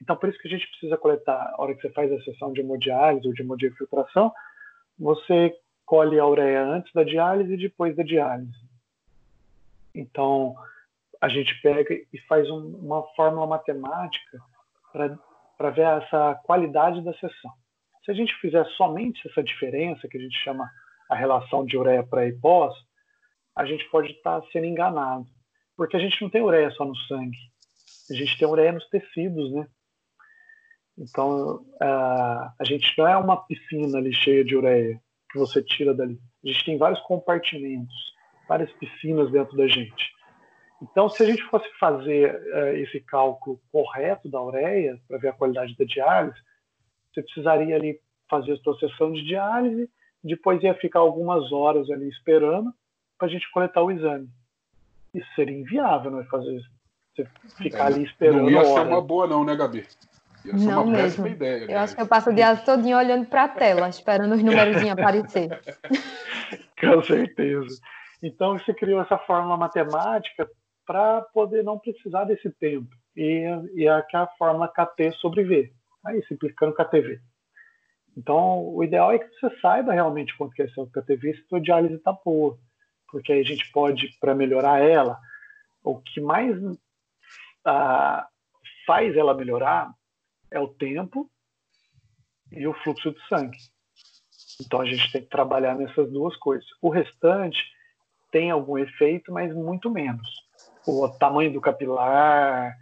Então, 0.01 0.17
por 0.17 0.29
isso 0.29 0.39
que 0.39 0.49
a 0.49 0.51
gente 0.51 0.69
precisa 0.69 0.97
coletar, 0.97 1.53
a 1.53 1.63
hora 1.63 1.75
que 1.75 1.83
você 1.83 1.91
faz 1.91 2.11
a 2.13 2.21
sessão 2.23 2.53
de 2.53 2.61
hemodiálise 2.61 3.27
ou 3.27 3.35
de 3.35 3.43
hemodiafiltração, 3.43 4.33
você 4.99 5.55
colhe 5.85 6.19
a 6.19 6.27
ureia 6.27 6.65
antes 6.65 6.93
da 6.93 7.03
diálise 7.03 7.53
e 7.55 7.59
depois 7.59 7.97
da 7.97 8.03
diálise. 8.03 8.53
Então, 9.95 10.55
a 11.21 11.29
gente 11.29 11.61
pega 11.61 11.95
e 11.95 12.19
faz 12.29 12.49
um, 12.49 12.77
uma 12.77 13.03
fórmula 13.15 13.47
matemática 13.47 14.39
para 14.93 15.71
ver 15.71 15.87
essa 16.03 16.35
qualidade 16.45 17.03
da 17.03 17.13
sessão. 17.15 17.53
Se 18.09 18.13
a 18.13 18.15
gente 18.15 18.35
fizer 18.37 18.65
somente 18.79 19.29
essa 19.29 19.43
diferença, 19.43 20.09
que 20.09 20.17
a 20.17 20.21
gente 20.21 20.39
chama 20.39 20.67
a 21.11 21.15
relação 21.15 21.67
de 21.67 21.77
ureia 21.77 22.03
pré 22.03 22.29
e 22.29 22.33
pós, 22.33 22.75
a 23.55 23.67
gente 23.67 23.85
pode 23.91 24.13
estar 24.13 24.41
sendo 24.51 24.65
enganado. 24.65 25.27
Porque 25.77 25.95
a 25.95 26.01
gente 26.01 26.23
não 26.23 26.31
tem 26.31 26.41
ureia 26.41 26.71
só 26.71 26.87
no 26.87 26.97
sangue. 26.97 27.37
A 28.11 28.15
gente 28.15 28.39
tem 28.39 28.49
ureia 28.49 28.73
nos 28.73 28.89
tecidos, 28.89 29.53
né? 29.53 29.67
Então, 30.97 31.67
a 31.83 32.65
gente 32.65 32.95
não 32.97 33.07
é 33.07 33.15
uma 33.15 33.45
piscina 33.45 33.99
ali 33.99 34.15
cheia 34.15 34.43
de 34.43 34.57
ureia 34.57 34.99
que 35.31 35.39
você 35.39 35.63
tira 35.63 35.93
dali. 35.93 36.19
A 36.43 36.49
gente 36.49 36.65
tem 36.65 36.79
vários 36.79 37.01
compartimentos, 37.01 37.95
várias 38.49 38.73
piscinas 38.73 39.31
dentro 39.31 39.55
da 39.55 39.69
gente. 39.69 40.15
Então, 40.81 41.11
se 41.11 41.23
a 41.23 41.27
gente 41.27 41.43
fosse 41.43 41.69
fazer 41.79 42.35
uh, 42.35 42.69
esse 42.79 43.01
cálculo 43.01 43.61
correto 43.71 44.31
da 44.31 44.41
ureia, 44.41 44.99
para 45.07 45.19
ver 45.19 45.29
a 45.29 45.35
qualidade 45.35 45.77
da 45.77 45.85
diálise, 45.85 46.39
você 47.19 47.23
precisaria 47.23 47.75
ali 47.75 48.01
fazer 48.31 48.53
a 48.53 48.57
sua 48.59 48.79
sessão 48.79 49.13
de 49.13 49.25
diálise, 49.25 49.89
depois 50.23 50.63
ia 50.63 50.75
ficar 50.75 51.01
algumas 51.01 51.51
horas 51.53 51.91
ali 51.91 52.09
esperando 52.09 52.73
para 53.17 53.27
a 53.27 53.31
gente 53.31 53.51
coletar 53.51 53.83
o 53.83 53.91
exame. 53.91 54.29
Isso 55.15 55.29
seria 55.35 55.59
inviável, 55.59 56.11
não 56.11 56.21
é 56.21 56.25
fazer 56.25 56.61
você 57.17 57.27
ficar 57.57 57.91
é, 57.91 57.95
ali 57.95 58.05
esperando. 58.05 58.43
Não 58.43 58.51
ia 58.51 58.65
ser 58.65 58.81
uma 58.81 59.01
boa, 59.01 59.27
não, 59.27 59.45
né, 59.45 59.57
Gabi? 59.57 59.87
Ia 60.45 60.59
ser 60.59 60.67
não 60.67 60.85
uma 60.85 60.97
mesmo. 60.99 61.27
ideia. 61.27 61.63
Eu 61.63 61.69
né? 61.69 61.77
acho 61.77 61.97
que 61.97 62.03
eu 62.03 62.07
passo 62.07 62.31
o 62.31 62.35
dia 62.35 62.57
todinho 62.57 62.97
olhando 62.97 63.27
para 63.27 63.45
a 63.45 63.49
tela, 63.49 63.89
esperando 63.89 64.35
os 64.35 64.43
números 64.43 64.77
aparecer. 64.89 65.49
Com 66.81 67.03
certeza. 67.03 67.81
Então, 68.23 68.59
você 68.59 68.73
criou 68.75 69.01
essa 69.01 69.19
fórmula 69.19 69.57
matemática 69.57 70.49
para 70.87 71.23
poder 71.35 71.65
não 71.65 71.79
precisar 71.79 72.25
desse 72.25 72.51
tempo. 72.51 72.89
E, 73.17 73.45
e 73.75 73.89
é 73.89 74.03
que 74.03 74.17
a 74.17 74.27
fórmula 74.39 74.69
KT 74.69 75.13
sobre 75.21 75.45
V. 75.45 75.73
Aí, 76.09 76.25
simplificando 76.27 76.75
KTV. 76.75 77.21
Então, 78.17 78.67
o 78.75 78.83
ideal 78.83 79.13
é 79.13 79.19
que 79.19 79.29
você 79.29 79.61
saiba 79.61 79.93
realmente 79.93 80.37
quanto 80.37 80.53
que 80.53 80.63
é 80.63 80.69
seu 80.69 80.87
KTV 80.87 81.35
se 81.35 81.41
a 81.43 81.49
sua 81.49 81.61
diálise 81.61 81.95
está 81.95 82.13
boa. 82.13 82.59
Porque 83.11 83.33
aí 83.33 83.41
a 83.41 83.45
gente 83.45 83.71
pode, 83.71 84.09
para 84.21 84.35
melhorar 84.35 84.81
ela, 84.81 85.19
o 85.85 86.01
que 86.01 86.21
mais 86.21 86.57
ah, 87.65 88.27
faz 88.87 89.17
ela 89.17 89.35
melhorar 89.35 89.93
é 90.51 90.59
o 90.59 90.69
tempo 90.69 91.31
e 92.51 92.67
o 92.67 92.75
fluxo 92.83 93.13
de 93.13 93.29
sangue. 93.29 93.59
Então 94.61 94.81
a 94.81 94.87
gente 94.87 95.13
tem 95.13 95.23
que 95.23 95.29
trabalhar 95.29 95.77
nessas 95.77 96.11
duas 96.11 96.37
coisas. 96.37 96.67
O 96.83 96.89
restante 96.89 97.59
tem 98.31 98.51
algum 98.51 98.79
efeito, 98.79 99.33
mas 99.33 99.55
muito 99.55 99.91
menos. 99.91 100.29
O 100.87 101.09
tamanho 101.09 101.53
do 101.53 101.61
capilar, 101.61 102.77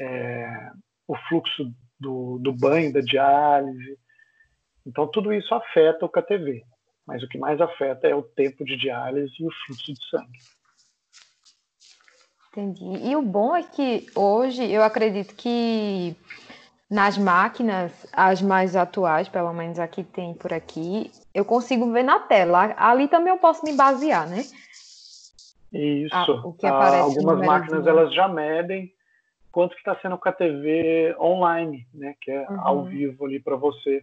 é, 0.00 0.70
o 1.06 1.16
fluxo 1.28 1.72
do, 2.02 2.38
do 2.38 2.52
banho, 2.52 2.92
da 2.92 3.00
diálise. 3.00 3.98
Então 4.84 5.06
tudo 5.06 5.32
isso 5.32 5.54
afeta 5.54 6.04
o 6.04 6.08
KTV. 6.08 6.62
Mas 7.06 7.22
o 7.22 7.28
que 7.28 7.38
mais 7.38 7.60
afeta 7.60 8.06
é 8.06 8.14
o 8.14 8.22
tempo 8.22 8.64
de 8.64 8.76
diálise 8.76 9.32
e 9.40 9.46
o 9.46 9.50
fluxo 9.64 9.92
de 9.92 10.08
sangue. 10.10 10.38
Entendi. 12.50 13.08
E 13.08 13.16
o 13.16 13.22
bom 13.22 13.56
é 13.56 13.62
que 13.62 14.06
hoje 14.14 14.70
eu 14.70 14.82
acredito 14.82 15.34
que 15.34 16.14
nas 16.90 17.16
máquinas, 17.16 18.06
as 18.12 18.42
mais 18.42 18.76
atuais, 18.76 19.26
pelo 19.26 19.52
menos 19.54 19.78
aqui 19.78 20.04
tem 20.04 20.34
por 20.34 20.52
aqui, 20.52 21.10
eu 21.34 21.44
consigo 21.44 21.90
ver 21.90 22.02
na 22.02 22.20
tela. 22.20 22.74
Ali 22.76 23.08
também 23.08 23.32
eu 23.32 23.38
posso 23.38 23.64
me 23.64 23.72
basear, 23.72 24.28
né? 24.28 24.44
Isso. 25.72 26.14
Ah, 26.14 26.46
o 26.46 26.52
que 26.52 26.66
aparece 26.66 26.98
ah, 26.98 27.04
algumas 27.04 27.46
máquinas 27.46 27.86
elas 27.86 28.14
já 28.14 28.28
medem 28.28 28.92
quanto 29.52 29.74
que 29.74 29.80
está 29.80 29.94
sendo 30.00 30.18
com 30.18 30.28
a 30.28 30.32
TV 30.32 31.14
online, 31.20 31.86
né? 31.92 32.14
Que 32.20 32.30
é 32.30 32.48
uhum. 32.48 32.60
ao 32.60 32.84
vivo 32.84 33.26
ali 33.26 33.38
para 33.38 33.54
você, 33.54 34.02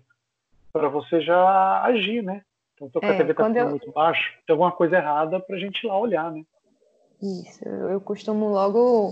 para 0.71 0.87
você 0.87 1.19
já 1.19 1.81
agir, 1.81 2.21
né? 2.21 2.43
Então, 2.75 3.01
se 3.01 3.05
a 3.05 3.13
é, 3.13 3.17
TV 3.17 3.31
está 3.31 3.49
eu... 3.49 3.69
muito 3.69 3.91
baixo, 3.91 4.31
tem 4.45 4.53
alguma 4.53 4.71
coisa 4.71 4.97
errada 4.97 5.39
para 5.39 5.55
a 5.55 5.59
gente 5.59 5.83
ir 5.83 5.87
lá 5.87 5.99
olhar, 5.99 6.31
né? 6.31 6.43
Isso, 7.21 7.67
eu 7.67 7.99
costumo 7.99 8.47
logo 8.47 9.11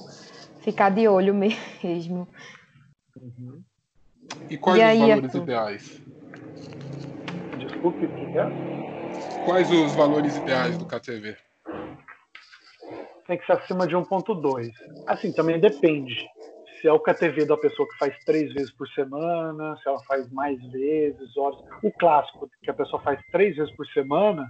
ficar 0.61 0.89
de 0.89 1.07
olho 1.07 1.33
mesmo. 1.83 2.27
Uhum. 3.19 3.61
E 4.49 4.57
quais 4.57 4.79
e 4.79 4.83
os 4.83 4.89
aí, 4.89 4.99
valores 4.99 5.25
Arthur? 5.25 5.43
ideais? 5.43 6.03
Desculpe, 7.57 8.05
o 8.05 8.09
que 8.09 8.37
é? 8.37 9.43
Quais 9.45 9.71
os 9.71 9.95
valores 9.95 10.37
ideais 10.37 10.77
do 10.77 10.85
KTV? 10.85 11.35
Tem 13.27 13.37
que 13.37 13.45
ser 13.45 13.51
acima 13.51 13.85
de 13.85 13.95
1.2. 13.95 14.71
Assim, 15.05 15.33
também 15.33 15.59
depende. 15.59 16.27
Se 16.79 16.87
é 16.87 16.93
o 16.93 16.99
KTV 16.99 17.45
da 17.45 17.57
pessoa 17.57 17.87
que 17.89 17.97
faz 17.97 18.17
três 18.23 18.53
vezes 18.53 18.71
por 18.71 18.87
semana, 18.89 19.75
se 19.77 19.87
ela 19.87 20.01
faz 20.03 20.31
mais 20.31 20.61
vezes, 20.71 21.35
horas. 21.35 21.59
O 21.83 21.91
clássico, 21.91 22.49
que 22.61 22.71
a 22.71 22.73
pessoa 22.73 23.01
faz 23.01 23.19
três 23.31 23.57
vezes 23.57 23.75
por 23.75 23.85
semana, 23.87 24.49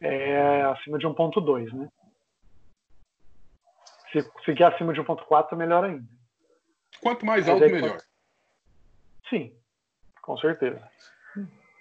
é 0.00 0.62
acima 0.62 0.98
de 0.98 1.06
1.2, 1.06 1.72
né? 1.72 1.88
Se 4.10 4.20
seguir 4.44 4.64
acima 4.64 4.94
de 4.94 5.00
1.4, 5.00 5.54
melhor 5.54 5.84
ainda. 5.84 6.08
Quanto 7.02 7.26
mais 7.26 7.48
alto, 7.48 7.60
melhor. 7.60 7.98
Sim, 9.28 9.54
com 10.22 10.36
certeza. 10.38 10.82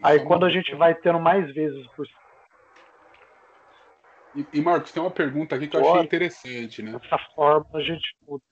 Aí 0.03 0.25
quando 0.25 0.45
a 0.45 0.49
gente 0.49 0.73
vai 0.75 0.95
tendo 0.95 1.19
mais 1.19 1.53
vezes 1.53 1.85
por 1.95 2.07
e, 4.35 4.45
e 4.53 4.61
Marcos, 4.61 4.91
tem 4.91 5.01
uma 5.01 5.11
pergunta 5.11 5.55
aqui 5.55 5.67
que 5.67 5.75
eu 5.75 5.89
achei 5.89 6.03
interessante, 6.03 6.81
né? 6.81 6.93
Dessa 6.93 7.17
forma 7.35 7.67
a 7.73 7.81
gente 7.81 8.15
muda. 8.27 8.43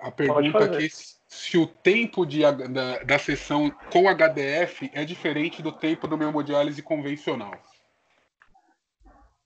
A 0.00 0.10
pergunta 0.10 0.64
aqui 0.64 0.88
se 0.90 1.56
o 1.56 1.66
tempo 1.66 2.26
de, 2.26 2.42
da, 2.42 2.98
da 2.98 3.18
sessão 3.18 3.70
com 3.90 4.08
HDF 4.08 4.90
é 4.92 5.04
diferente 5.04 5.62
do 5.62 5.72
tempo 5.72 6.06
do 6.06 6.22
hemodiálise 6.22 6.82
convencional. 6.82 7.52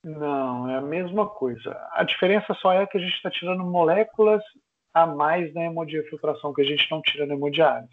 Não, 0.03 0.70
é 0.70 0.77
a 0.77 0.81
mesma 0.81 1.29
coisa. 1.29 1.77
A 1.92 2.05
diferença 2.05 2.55
só 2.55 2.72
é 2.72 2.87
que 2.87 2.96
a 2.96 3.01
gente 3.01 3.14
está 3.14 3.31
tirando 3.31 3.64
moléculas 3.64 4.42
a 4.94 5.07
mais 5.07 5.53
na 5.53 5.64
hemodiafiltração 5.64 6.55
que 6.55 6.62
a 6.62 6.64
gente 6.64 6.90
não 6.90 7.03
tira 7.03 7.27
na 7.27 7.35
hemodiálise. 7.35 7.92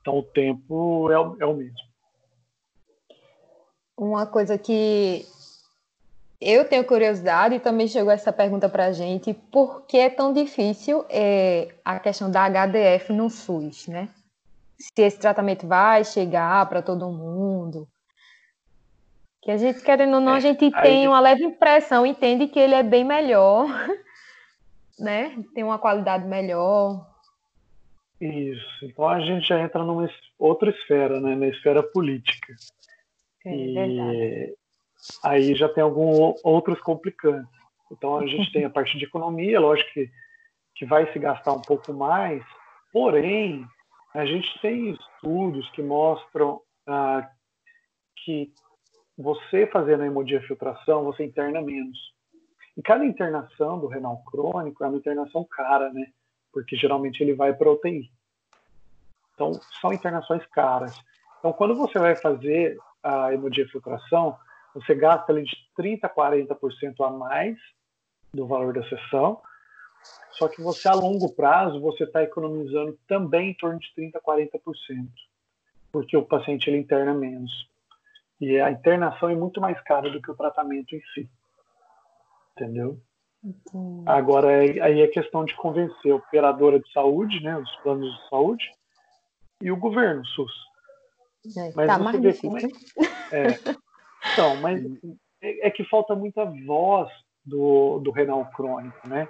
Então 0.00 0.18
o 0.18 0.22
tempo 0.22 1.10
é 1.10 1.18
o, 1.18 1.36
é 1.40 1.46
o 1.46 1.54
mesmo. 1.54 1.89
Uma 4.00 4.24
coisa 4.24 4.56
que 4.56 5.26
eu 6.40 6.66
tenho 6.66 6.86
curiosidade 6.86 7.56
e 7.56 7.60
também 7.60 7.86
chegou 7.86 8.10
essa 8.10 8.32
pergunta 8.32 8.66
para 8.66 8.86
a 8.86 8.92
gente: 8.92 9.34
por 9.34 9.82
que 9.82 9.98
é 9.98 10.08
tão 10.08 10.32
difícil 10.32 11.04
é, 11.10 11.68
a 11.84 12.00
questão 12.00 12.30
da 12.30 12.48
HDF 12.48 13.12
no 13.12 13.28
SUS, 13.28 13.88
né? 13.88 14.08
Se 14.78 15.02
esse 15.02 15.18
tratamento 15.18 15.66
vai 15.66 16.02
chegar 16.02 16.66
para 16.66 16.80
todo 16.80 17.12
mundo? 17.12 17.86
Que 19.42 19.50
a 19.50 19.58
gente, 19.58 19.82
querendo 19.82 20.14
ou 20.14 20.20
não, 20.20 20.32
é, 20.32 20.36
a 20.36 20.40
gente 20.40 20.70
tem 20.70 21.06
uma 21.06 21.20
leve 21.20 21.44
impressão, 21.44 22.06
entende 22.06 22.46
que 22.46 22.58
ele 22.58 22.74
é 22.74 22.82
bem 22.82 23.04
melhor, 23.04 23.66
né? 24.98 25.36
Tem 25.54 25.62
uma 25.62 25.78
qualidade 25.78 26.26
melhor. 26.26 27.06
Isso. 28.18 28.82
Então 28.82 29.06
a 29.06 29.20
gente 29.20 29.46
já 29.46 29.60
entra 29.60 29.84
numa 29.84 30.08
outra 30.38 30.70
esfera, 30.70 31.20
né? 31.20 31.36
Na 31.36 31.48
esfera 31.48 31.82
política. 31.82 32.54
É, 33.44 33.54
e 33.54 33.74
verdade. 33.74 34.54
aí 35.24 35.54
já 35.54 35.68
tem 35.68 35.82
alguns 35.82 36.40
outros 36.44 36.80
complicantes. 36.80 37.50
Então 37.90 38.18
a 38.18 38.26
gente 38.26 38.52
tem 38.52 38.64
a 38.64 38.70
parte 38.70 38.96
de 38.98 39.04
economia, 39.04 39.58
lógico 39.58 39.90
que, 39.92 40.10
que 40.76 40.86
vai 40.86 41.10
se 41.12 41.18
gastar 41.18 41.52
um 41.52 41.62
pouco 41.62 41.92
mais, 41.92 42.42
porém 42.92 43.66
a 44.14 44.24
gente 44.24 44.48
tem 44.60 44.90
estudos 44.90 45.68
que 45.70 45.82
mostram 45.82 46.60
ah, 46.86 47.28
que 48.24 48.52
você 49.16 49.66
fazendo 49.66 50.02
a 50.02 50.06
hemodiafiltração, 50.06 51.04
você 51.04 51.24
interna 51.24 51.60
menos. 51.60 51.98
E 52.76 52.82
cada 52.82 53.04
internação 53.04 53.78
do 53.78 53.86
renal 53.86 54.22
crônico 54.24 54.82
é 54.82 54.88
uma 54.88 54.96
internação 54.96 55.44
cara, 55.44 55.92
né? 55.92 56.06
Porque 56.52 56.76
geralmente 56.76 57.22
ele 57.22 57.34
vai 57.34 57.52
para 57.52 57.70
UTI. 57.70 58.10
Então, 59.34 59.52
são 59.80 59.92
internações 59.92 60.44
caras. 60.46 60.98
Então, 61.38 61.52
quando 61.52 61.74
você 61.74 61.98
vai 61.98 62.16
fazer 62.16 62.78
a 63.02 63.32
hemodiafiltração, 63.32 64.36
você 64.74 64.94
gasta 64.94 65.32
ali 65.32 65.44
de 65.44 65.56
30% 65.78 66.00
a 66.04 66.08
40% 66.08 66.94
a 67.00 67.10
mais 67.10 67.56
do 68.32 68.46
valor 68.46 68.72
da 68.72 68.88
sessão, 68.88 69.40
só 70.32 70.48
que 70.48 70.62
você, 70.62 70.88
a 70.88 70.94
longo 70.94 71.34
prazo, 71.34 71.80
você 71.80 72.04
está 72.04 72.22
economizando 72.22 72.98
também 73.06 73.50
em 73.50 73.54
torno 73.54 73.78
de 73.78 73.88
30% 73.96 74.12
a 74.14 74.20
40%, 74.20 75.08
porque 75.92 76.16
o 76.16 76.24
paciente 76.24 76.70
ele 76.70 76.78
interna 76.78 77.12
menos. 77.12 77.68
E 78.40 78.58
a 78.58 78.70
internação 78.70 79.28
é 79.28 79.34
muito 79.34 79.60
mais 79.60 79.78
cara 79.82 80.08
do 80.08 80.22
que 80.22 80.30
o 80.30 80.36
tratamento 80.36 80.94
em 80.94 81.02
si. 81.12 81.28
Entendeu? 82.52 82.98
Entendi. 83.44 84.02
Agora, 84.06 84.48
aí 84.48 85.02
é 85.02 85.08
questão 85.08 85.44
de 85.44 85.54
convencer 85.56 86.12
a 86.12 86.16
operadora 86.16 86.80
de 86.80 86.90
saúde, 86.92 87.42
né, 87.42 87.56
os 87.58 87.76
planos 87.76 88.10
de 88.10 88.28
saúde, 88.28 88.70
e 89.62 89.70
o 89.70 89.76
governo, 89.76 90.22
o 90.22 90.26
SUS. 90.26 90.69
É, 91.56 91.72
mas 91.74 91.86
tá 91.86 91.98
mais 91.98 92.20
difícil. 92.20 92.70
É, 93.32 93.46
é, 93.46 93.58
então, 94.32 94.56
mas 94.56 94.82
é, 95.42 95.68
é, 95.68 95.70
que 95.70 95.84
falta 95.84 96.14
muita 96.14 96.44
voz 96.66 97.08
do, 97.44 97.98
do 98.00 98.10
renal 98.10 98.44
crônico, 98.52 99.08
né? 99.08 99.28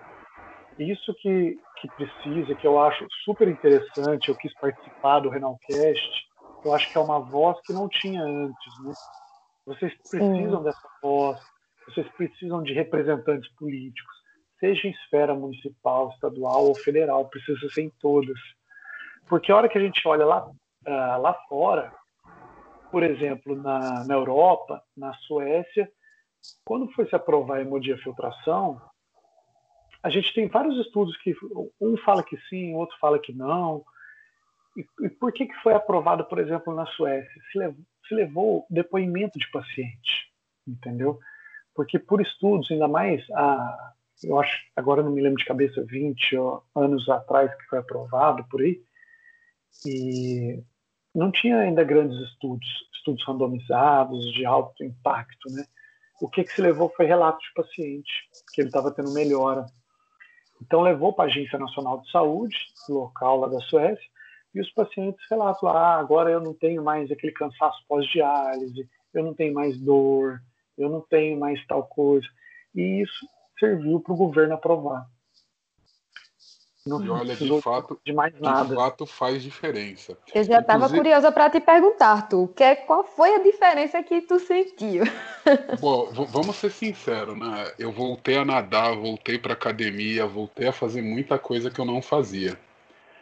Isso 0.78 1.14
que, 1.14 1.58
que 1.80 1.88
precisa, 1.88 2.54
que 2.54 2.66
eu 2.66 2.80
acho 2.80 3.06
super 3.24 3.46
interessante, 3.48 4.28
eu 4.28 4.36
quis 4.36 4.52
participar 4.54 5.20
do 5.20 5.28
Renalcast, 5.28 6.28
eu 6.64 6.74
acho 6.74 6.90
que 6.90 6.96
é 6.96 7.00
uma 7.00 7.20
voz 7.20 7.58
que 7.64 7.72
não 7.72 7.88
tinha 7.88 8.22
antes, 8.22 8.82
né? 8.82 8.92
Vocês 9.66 9.92
precisam 10.08 10.62
dessa 10.62 10.88
voz, 11.02 11.38
vocês 11.86 12.08
precisam 12.16 12.62
de 12.62 12.72
representantes 12.72 13.50
políticos, 13.56 14.14
seja 14.58 14.88
em 14.88 14.90
esfera 14.90 15.34
municipal, 15.34 16.10
estadual 16.10 16.66
ou 16.66 16.74
federal, 16.74 17.28
precisa 17.28 17.68
ser 17.70 17.82
em 17.82 17.92
todas. 18.00 18.38
Porque 19.28 19.52
a 19.52 19.56
hora 19.56 19.68
que 19.68 19.78
a 19.78 19.80
gente 19.80 20.00
olha 20.08 20.24
lá, 20.24 20.46
uh, 20.46 21.20
lá 21.20 21.34
fora, 21.48 21.92
por 22.90 23.02
exemplo, 23.02 23.56
na, 23.56 24.04
na 24.04 24.14
Europa, 24.14 24.82
na 24.96 25.12
Suécia, 25.14 25.90
quando 26.64 26.90
foi 26.92 27.06
se 27.08 27.14
aprovar 27.14 27.58
a 27.58 27.62
hemodiafiltração, 27.62 28.80
a 30.02 30.08
gente 30.08 30.32
tem 30.34 30.48
vários 30.48 30.78
estudos 30.78 31.16
que 31.18 31.34
um 31.80 31.96
fala 31.98 32.22
que 32.22 32.36
sim, 32.48 32.74
outro 32.74 32.96
fala 32.98 33.18
que 33.18 33.32
não, 33.32 33.84
e, 34.76 34.86
e 35.06 35.08
por 35.10 35.32
que, 35.32 35.46
que 35.46 35.62
foi 35.62 35.74
aprovado, 35.74 36.24
por 36.24 36.38
exemplo, 36.38 36.74
na 36.74 36.86
Suécia? 36.86 37.42
Se 37.50 37.58
levou, 37.58 37.84
se 38.08 38.14
levou 38.14 38.66
depoimento 38.70 39.38
de 39.38 39.50
paciente, 39.50 40.32
entendeu? 40.66 41.18
Porque 41.74 41.98
por 41.98 42.20
estudos, 42.20 42.70
ainda 42.70 42.88
mais, 42.88 43.22
a, 43.32 43.92
eu 44.24 44.38
acho, 44.38 44.56
agora 44.76 45.02
não 45.02 45.12
me 45.12 45.20
lembro 45.20 45.38
de 45.38 45.44
cabeça, 45.44 45.84
20 45.84 46.36
anos 46.74 47.08
atrás 47.08 47.54
que 47.54 47.64
foi 47.64 47.78
aprovado 47.78 48.44
por 48.48 48.60
aí, 48.62 48.80
e 49.86 50.62
não 51.14 51.30
tinha 51.30 51.58
ainda 51.58 51.84
grandes 51.84 52.18
estudos, 52.28 52.68
estudos 52.94 53.24
randomizados 53.26 54.32
de 54.32 54.44
alto 54.44 54.84
impacto, 54.84 55.50
né? 55.50 55.64
o 56.20 56.28
que, 56.28 56.44
que 56.44 56.52
se 56.52 56.60
levou 56.60 56.90
foi 56.90 57.06
relatos 57.06 57.42
de 57.42 57.54
paciente, 57.54 58.12
que 58.52 58.60
ele 58.60 58.68
estava 58.68 58.90
tendo 58.90 59.12
melhora. 59.12 59.64
Então 60.60 60.82
levou 60.82 61.12
para 61.12 61.24
a 61.24 61.28
Agência 61.28 61.58
Nacional 61.58 62.00
de 62.02 62.10
Saúde, 62.10 62.56
local 62.88 63.40
lá 63.40 63.48
da 63.48 63.60
Suécia, 63.60 64.04
e 64.54 64.60
os 64.60 64.70
pacientes 64.72 65.24
relatam 65.30 65.68
ah, 65.70 65.96
agora 65.96 66.30
eu 66.30 66.40
não 66.40 66.52
tenho 66.52 66.84
mais 66.84 67.10
aquele 67.10 67.32
cansaço 67.32 67.82
pós-diálise, 67.88 68.88
eu 69.14 69.24
não 69.24 69.32
tenho 69.32 69.54
mais 69.54 69.78
dor, 69.78 70.40
eu 70.76 70.90
não 70.90 71.00
tenho 71.00 71.38
mais 71.38 71.64
tal 71.66 71.84
coisa. 71.84 72.26
E 72.74 73.02
isso 73.02 73.26
serviu 73.58 74.00
para 74.00 74.12
o 74.12 74.16
governo 74.16 74.54
aprovar. 74.54 75.06
Não 76.86 77.04
e 77.04 77.10
olha, 77.10 77.36
de 77.36 77.60
fato, 77.60 78.00
de, 78.04 78.12
mais 78.12 78.32
nada. 78.40 78.68
de 78.68 78.74
fato 78.74 79.04
faz 79.04 79.42
diferença. 79.42 80.16
Eu 80.34 80.42
já 80.44 80.60
estava 80.60 80.86
Inclusive... 80.86 80.98
curiosa 80.98 81.30
para 81.30 81.50
te 81.50 81.60
perguntar, 81.60 82.28
tu, 82.28 82.48
que, 82.56 82.76
qual 82.76 83.04
foi 83.04 83.34
a 83.34 83.42
diferença 83.42 84.02
que 84.02 84.22
tu 84.22 84.38
sentiu? 84.38 85.04
Bom, 85.78 86.10
vamos 86.12 86.56
ser 86.56 86.70
sinceros, 86.70 87.38
né? 87.38 87.72
Eu 87.78 87.92
voltei 87.92 88.38
a 88.38 88.44
nadar, 88.44 88.96
voltei 88.96 89.38
para 89.38 89.52
academia, 89.52 90.26
voltei 90.26 90.68
a 90.68 90.72
fazer 90.72 91.02
muita 91.02 91.38
coisa 91.38 91.70
que 91.70 91.80
eu 91.80 91.84
não 91.84 92.00
fazia 92.00 92.58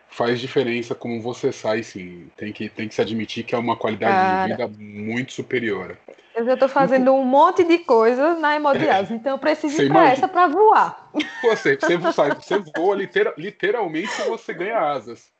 faz 0.09 0.41
diferença 0.41 0.95
como 0.95 1.21
você 1.21 1.53
sai, 1.53 1.83
sim. 1.83 2.31
Tem 2.37 2.53
que, 2.53 2.69
tem 2.69 2.89
que 2.89 2.95
se 2.95 3.01
admitir 3.01 3.45
que 3.45 3.55
é 3.55 3.59
uma 3.59 3.77
qualidade 3.77 4.15
Cara, 4.15 4.47
de 4.47 4.51
vida 4.53 4.83
muito 4.83 5.33
superior. 5.33 5.97
Eu 6.39 6.45
já 6.45 6.55
estou 6.55 6.69
fazendo 6.69 7.13
um 7.13 7.25
monte 7.25 7.65
de 7.65 7.79
coisas 7.79 8.39
na 8.39 8.55
hemodiálise, 8.55 9.13
então 9.13 9.33
eu 9.33 9.39
preciso 9.39 9.83
ir 9.83 9.89
para 9.89 10.11
essa 10.11 10.29
para 10.29 10.47
voar. 10.47 11.11
Você, 11.43 11.77
você, 11.77 12.13
sai, 12.13 12.33
você 12.33 12.63
voa, 12.77 12.95
literal, 12.95 13.35
literalmente 13.37 14.23
você 14.29 14.55
ganha 14.55 14.79
asas. 14.79 15.33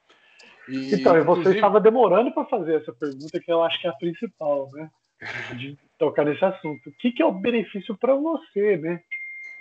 E, 0.69 0.97
então, 0.97 1.17
inclusive... 1.17 1.45
você 1.45 1.55
estava 1.55 1.81
demorando 1.81 2.33
para 2.33 2.45
fazer 2.47 2.83
essa 2.83 2.93
pergunta, 2.93 3.39
que 3.39 3.53
eu 3.53 3.63
acho 3.63 3.81
que 3.81 3.87
é 3.87 3.91
a 3.91 3.95
principal, 3.95 4.69
né? 4.73 4.91
De 5.55 5.79
tocar 5.97 6.25
nesse 6.25 6.45
assunto. 6.45 6.89
O 6.89 6.93
que, 6.99 7.13
que 7.13 7.23
é 7.23 7.27
o 7.27 7.31
benefício 7.31 7.97
para 7.97 8.17
você, 8.17 8.77
né? 8.77 9.01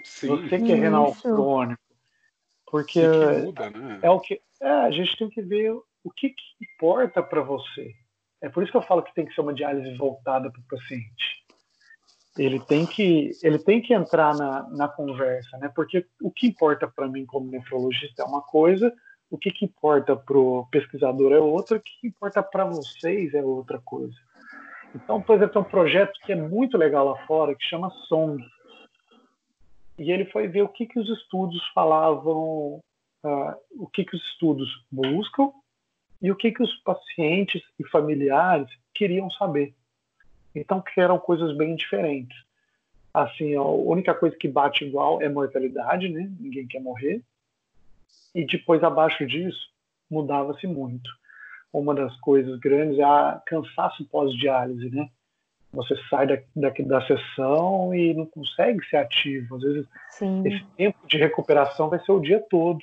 Sim. 0.04 0.30
Você 0.30 0.60
que 0.60 0.72
é 0.72 0.76
renal 0.76 1.14
crônico. 1.14 1.82
Porque 2.66 3.00
que 3.00 3.46
muda, 3.46 3.70
né? 3.70 4.00
é 4.02 4.10
o 4.10 4.20
que 4.20 4.42
é, 4.60 4.68
a 4.68 4.90
gente 4.90 5.16
tem 5.18 5.30
que 5.30 5.42
ver 5.42 5.72
o 5.72 6.12
que, 6.12 6.30
que 6.30 6.44
importa 6.62 7.22
para 7.22 7.42
você. 7.42 7.94
É 8.42 8.50
por 8.50 8.64
isso 8.64 8.72
que 8.72 8.78
eu 8.78 8.84
falo 8.84 9.04
que 9.04 9.14
tem 9.14 9.26
que 9.26 9.34
ser 9.34 9.42
uma 9.42 9.54
diálise 9.54 9.96
voltada 9.98 10.52
para 10.52 10.62
o 10.62 10.68
paciente. 10.70 11.46
Ele 12.38 12.60
tem 12.60 12.86
que 12.86 13.32
ele 13.42 13.58
tem 13.58 13.82
que 13.82 13.94
entrar 13.94 14.36
na, 14.36 14.70
na 14.70 14.88
conversa, 14.88 15.58
né? 15.58 15.72
Porque 15.76 16.06
o 16.22 16.32
que 16.32 16.48
importa 16.48 16.88
para 16.88 17.08
mim 17.08 17.26
como 17.26 17.50
nefrologista 17.50 18.22
é 18.22 18.26
uma 18.26 18.42
coisa, 18.42 18.94
o 19.30 19.38
que, 19.38 19.52
que 19.52 19.66
importa 19.66 20.16
para 20.16 20.38
o 20.38 20.68
pesquisador 20.70 21.34
é 21.34 21.40
outra, 21.40 21.78
o 21.78 21.82
que, 21.82 22.08
importa 22.08 22.44
para 22.44 22.66
vocês 22.66 23.34
é 23.34 23.44
outra 23.44 23.80
coisa. 23.80 24.16
Então, 24.96 25.22
por 25.22 25.36
exemplo, 25.36 25.54
tem 25.54 25.62
um 25.62 25.66
projeto 25.66 26.18
que 26.26 26.32
é 26.32 26.36
muito 26.36 26.78
legal 26.78 27.06
lá 27.06 27.26
fora 27.26 27.56
que 27.56 27.66
chama 27.66 27.90
Song, 28.08 28.42
e 29.98 30.12
ele 30.12 30.26
foi 30.26 30.48
ver 30.48 30.62
o 30.62 30.70
que, 30.70 30.86
que 30.86 31.00
os 31.00 31.10
estudos 31.10 31.62
falavam, 31.74 32.80
uh, 33.24 33.54
o 33.80 33.88
que, 33.88 34.06
que 34.06 34.16
os 34.16 34.24
estudos 34.32 34.70
buscam 34.92 35.52
e 36.22 36.32
o 36.32 36.36
que, 36.36 36.52
que 36.52 36.64
os 36.64 36.74
pacientes 36.78 37.62
e 37.80 37.88
familiares 37.88 38.70
queriam 38.94 39.30
saber. 39.32 39.74
Então, 40.56 40.82
que 40.82 41.00
eram 41.00 41.20
coisas 41.20 41.56
bem 41.56 41.76
diferentes. 41.76 42.38
Assim, 43.14 43.56
a 43.56 43.64
única 43.64 44.14
coisa 44.14 44.36
que 44.36 44.48
bate 44.48 44.86
igual 44.86 45.22
é 45.22 45.30
mortalidade, 45.30 46.10
né? 46.10 46.32
Ninguém 46.40 46.68
quer 46.68 46.82
morrer. 46.82 47.22
E 48.34 48.46
depois, 48.46 48.84
abaixo 48.84 49.26
disso, 49.26 49.70
mudava-se 50.10 50.66
muito. 50.68 51.10
Uma 51.72 51.94
das 51.94 52.16
coisas 52.20 52.60
grandes 52.60 53.00
é 53.00 53.04
a 53.04 53.42
cansaço 53.46 54.06
pós-diálise, 54.06 54.90
né? 54.90 55.10
você 55.72 55.96
sai 56.10 56.28
da, 56.28 56.38
da, 56.56 56.70
da 56.70 57.06
sessão 57.06 57.94
e 57.94 58.14
não 58.14 58.26
consegue 58.26 58.84
ser 58.90 58.98
ativo. 58.98 59.56
Às 59.56 59.62
vezes, 59.62 59.88
Sim. 60.10 60.44
esse 60.46 60.64
tempo 60.76 60.98
de 61.08 61.18
recuperação 61.18 61.90
vai 61.90 62.00
ser 62.04 62.12
o 62.12 62.20
dia 62.20 62.44
todo. 62.50 62.80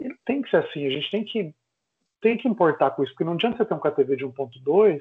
E 0.00 0.12
tem 0.24 0.42
que 0.42 0.50
ser 0.50 0.58
assim. 0.58 0.86
A 0.86 0.90
gente 0.90 1.10
tem 1.10 1.24
que, 1.24 1.54
tem 2.20 2.36
que 2.36 2.48
importar 2.48 2.90
com 2.90 3.02
isso, 3.02 3.12
porque 3.12 3.24
não 3.24 3.34
adianta 3.34 3.56
você 3.56 3.64
ter 3.64 3.74
um 3.74 3.80
KTV 3.80 4.16
de 4.16 4.26
1.2 4.26 5.00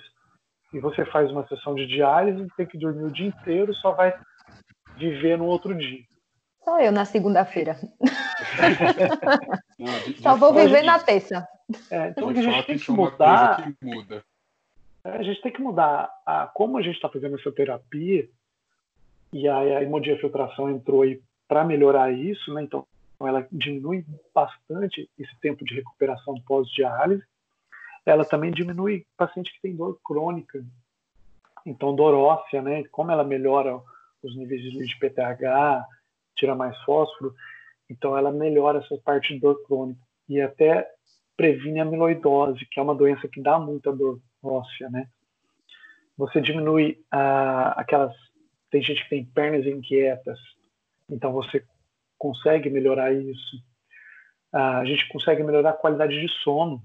e 0.74 0.80
você 0.80 1.06
faz 1.06 1.32
uma 1.32 1.48
sessão 1.48 1.76
de 1.76 1.88
diálise, 1.88 2.48
tem 2.56 2.66
que 2.66 2.78
dormir 2.78 3.04
o 3.04 3.12
dia 3.12 3.28
inteiro, 3.28 3.74
só 3.76 3.92
vai 3.92 4.14
viver 4.98 5.38
no 5.38 5.46
outro 5.46 5.76
dia. 5.76 6.04
Só 6.64 6.80
eu 6.80 6.92
na 6.92 7.06
segunda-feira. 7.06 7.78
só 10.22 10.36
vou 10.36 10.54
viver 10.54 10.84
na 10.84 11.00
terça. 11.00 11.48
É, 11.90 12.10
então 12.10 12.30
a 12.30 12.34
gente 12.34 12.66
tem 12.66 12.78
que 12.78 12.92
mudar. 12.92 13.64
Que 13.64 13.86
muda 13.86 14.24
a 15.04 15.24
gente 15.24 15.42
tem 15.42 15.52
que 15.52 15.62
mudar 15.62 16.10
a, 16.26 16.48
como 16.48 16.78
a 16.78 16.82
gente 16.82 16.96
está 16.96 17.10
fazendo 17.10 17.36
essa 17.36 17.52
terapia, 17.52 18.28
e 19.32 19.48
a, 19.48 19.58
a 19.58 19.84
hemodiafiltração 19.84 20.70
entrou 20.70 21.04
aí 21.04 21.22
para 21.48 21.64
melhorar 21.64 22.12
isso, 22.12 22.54
né? 22.54 22.64
Então, 22.64 22.86
ela 23.28 23.48
diminui 23.52 24.06
bastante 24.34 25.10
esse 25.18 25.36
tempo 25.40 25.66
de 25.66 25.76
recuperação 25.76 26.40
pós-diálise. 26.42 27.24
Ela 28.06 28.24
também 28.26 28.52
diminui 28.52 29.06
paciente 29.18 29.52
que 29.54 29.62
tem 29.62 29.76
dor 29.76 30.00
crônica. 30.04 30.64
Então, 31.66 31.96
dor 31.96 32.14
óssea, 32.14 32.62
né? 32.62 32.84
Como 32.92 33.12
ela 33.12 33.24
melhora 33.24 33.80
os 34.24 34.36
níveis 34.36 34.62
de 34.62 35.00
PTH, 35.00 35.86
tira 36.36 36.56
mais 36.56 36.78
fósforo, 36.84 37.34
então 37.90 38.18
ela 38.18 38.32
melhora 38.32 38.80
essa 38.80 38.98
parte 38.98 39.34
de 39.34 39.40
dor 39.40 39.62
crônica 39.64 40.00
e 40.28 40.40
até 40.40 40.90
previne 41.36 41.80
a 41.80 41.84
amiloidose, 41.84 42.66
que 42.66 42.80
é 42.80 42.84
uma 42.84 42.96
doença 42.96 43.28
que 43.28 43.42
dá 43.42 43.60
muita 43.60 43.92
dor 43.92 44.20
óssea, 44.44 44.90
né? 44.90 45.08
Você 46.18 46.42
diminui 46.42 47.02
ah, 47.12 47.74
aquelas. 47.78 48.14
Tem 48.70 48.82
gente 48.84 49.04
que 49.04 49.10
tem 49.10 49.26
pernas 49.26 49.66
inquietas, 49.66 50.38
então 51.10 51.32
você 51.32 51.64
consegue 52.20 52.70
melhorar 52.70 53.12
isso. 53.12 53.64
Ah, 54.54 54.80
a 54.80 54.86
gente 54.86 55.08
consegue 55.08 55.42
melhorar 55.42 55.72
a 55.72 55.74
qualidade 55.74 56.20
de 56.20 56.28
sono. 56.44 56.84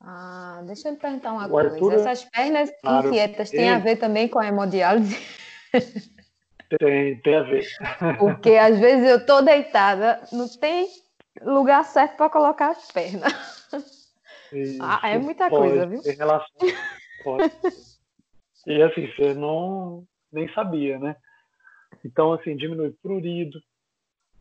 Ah, 0.00 0.62
deixa 0.64 0.88
eu 0.88 0.92
me 0.92 0.98
perguntar 0.98 1.32
uma 1.32 1.46
o 1.46 1.50
coisa. 1.50 1.70
Arthur, 1.70 1.92
Essas 1.92 2.24
pernas 2.24 2.70
claro, 2.80 3.08
inquietas 3.08 3.50
têm 3.50 3.68
a 3.68 3.78
ver 3.78 3.96
também 3.96 4.28
com 4.28 4.38
a 4.38 4.46
hemodiálise? 4.46 5.16
Tem, 6.78 7.20
tem 7.20 7.36
a 7.36 7.42
ver. 7.42 7.66
Porque 8.18 8.52
às 8.52 8.78
vezes 8.78 9.08
eu 9.08 9.24
tô 9.24 9.42
deitada, 9.42 10.22
não 10.32 10.48
tem 10.48 10.88
lugar 11.42 11.84
certo 11.84 12.16
para 12.16 12.30
colocar 12.30 12.70
as 12.70 12.90
pernas. 12.90 13.66
Isso, 14.52 14.78
ah, 14.80 15.00
é 15.04 15.18
muita 15.18 15.50
coisa, 15.50 15.86
viu? 15.86 16.00
Em 16.04 16.16
relação... 16.16 16.48
Pode. 17.22 17.52
E 18.66 18.82
assim, 18.82 19.06
você 19.12 19.34
não 19.34 20.04
nem 20.32 20.52
sabia, 20.52 20.98
né? 20.98 21.16
Então, 22.04 22.32
assim, 22.32 22.56
diminui 22.56 22.90
prurido. 23.02 23.60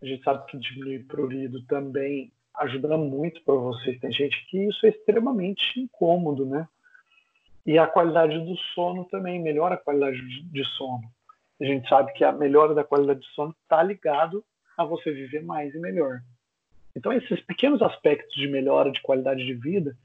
A 0.01 0.05
gente 0.05 0.23
sabe 0.23 0.45
que 0.47 0.57
diminuir 0.57 1.05
prurido 1.05 1.63
também 1.65 2.31
ajuda 2.55 2.97
muito 2.97 3.43
para 3.43 3.55
você. 3.55 3.93
Tem 3.93 4.11
gente 4.11 4.45
que 4.47 4.67
isso 4.67 4.85
é 4.85 4.89
extremamente 4.89 5.79
incômodo, 5.79 6.45
né? 6.45 6.67
E 7.65 7.77
a 7.77 7.87
qualidade 7.87 8.37
do 8.39 8.55
sono 8.73 9.05
também 9.05 9.41
melhora 9.41 9.75
a 9.75 9.77
qualidade 9.77 10.19
de 10.19 10.65
sono. 10.77 11.03
A 11.59 11.65
gente 11.65 11.87
sabe 11.89 12.13
que 12.13 12.23
a 12.23 12.31
melhora 12.31 12.73
da 12.73 12.83
qualidade 12.83 13.21
de 13.21 13.27
sono 13.33 13.55
está 13.63 13.81
ligado 13.81 14.43
a 14.77 14.83
você 14.83 15.11
viver 15.11 15.43
mais 15.43 15.73
e 15.73 15.79
melhor. 15.79 16.21
Então, 16.95 17.11
esses 17.11 17.41
pequenos 17.41 17.81
aspectos 17.81 18.35
de 18.35 18.47
melhora 18.47 18.91
de 18.91 19.01
qualidade 19.01 19.45
de 19.45 19.53
vida, 19.53 19.97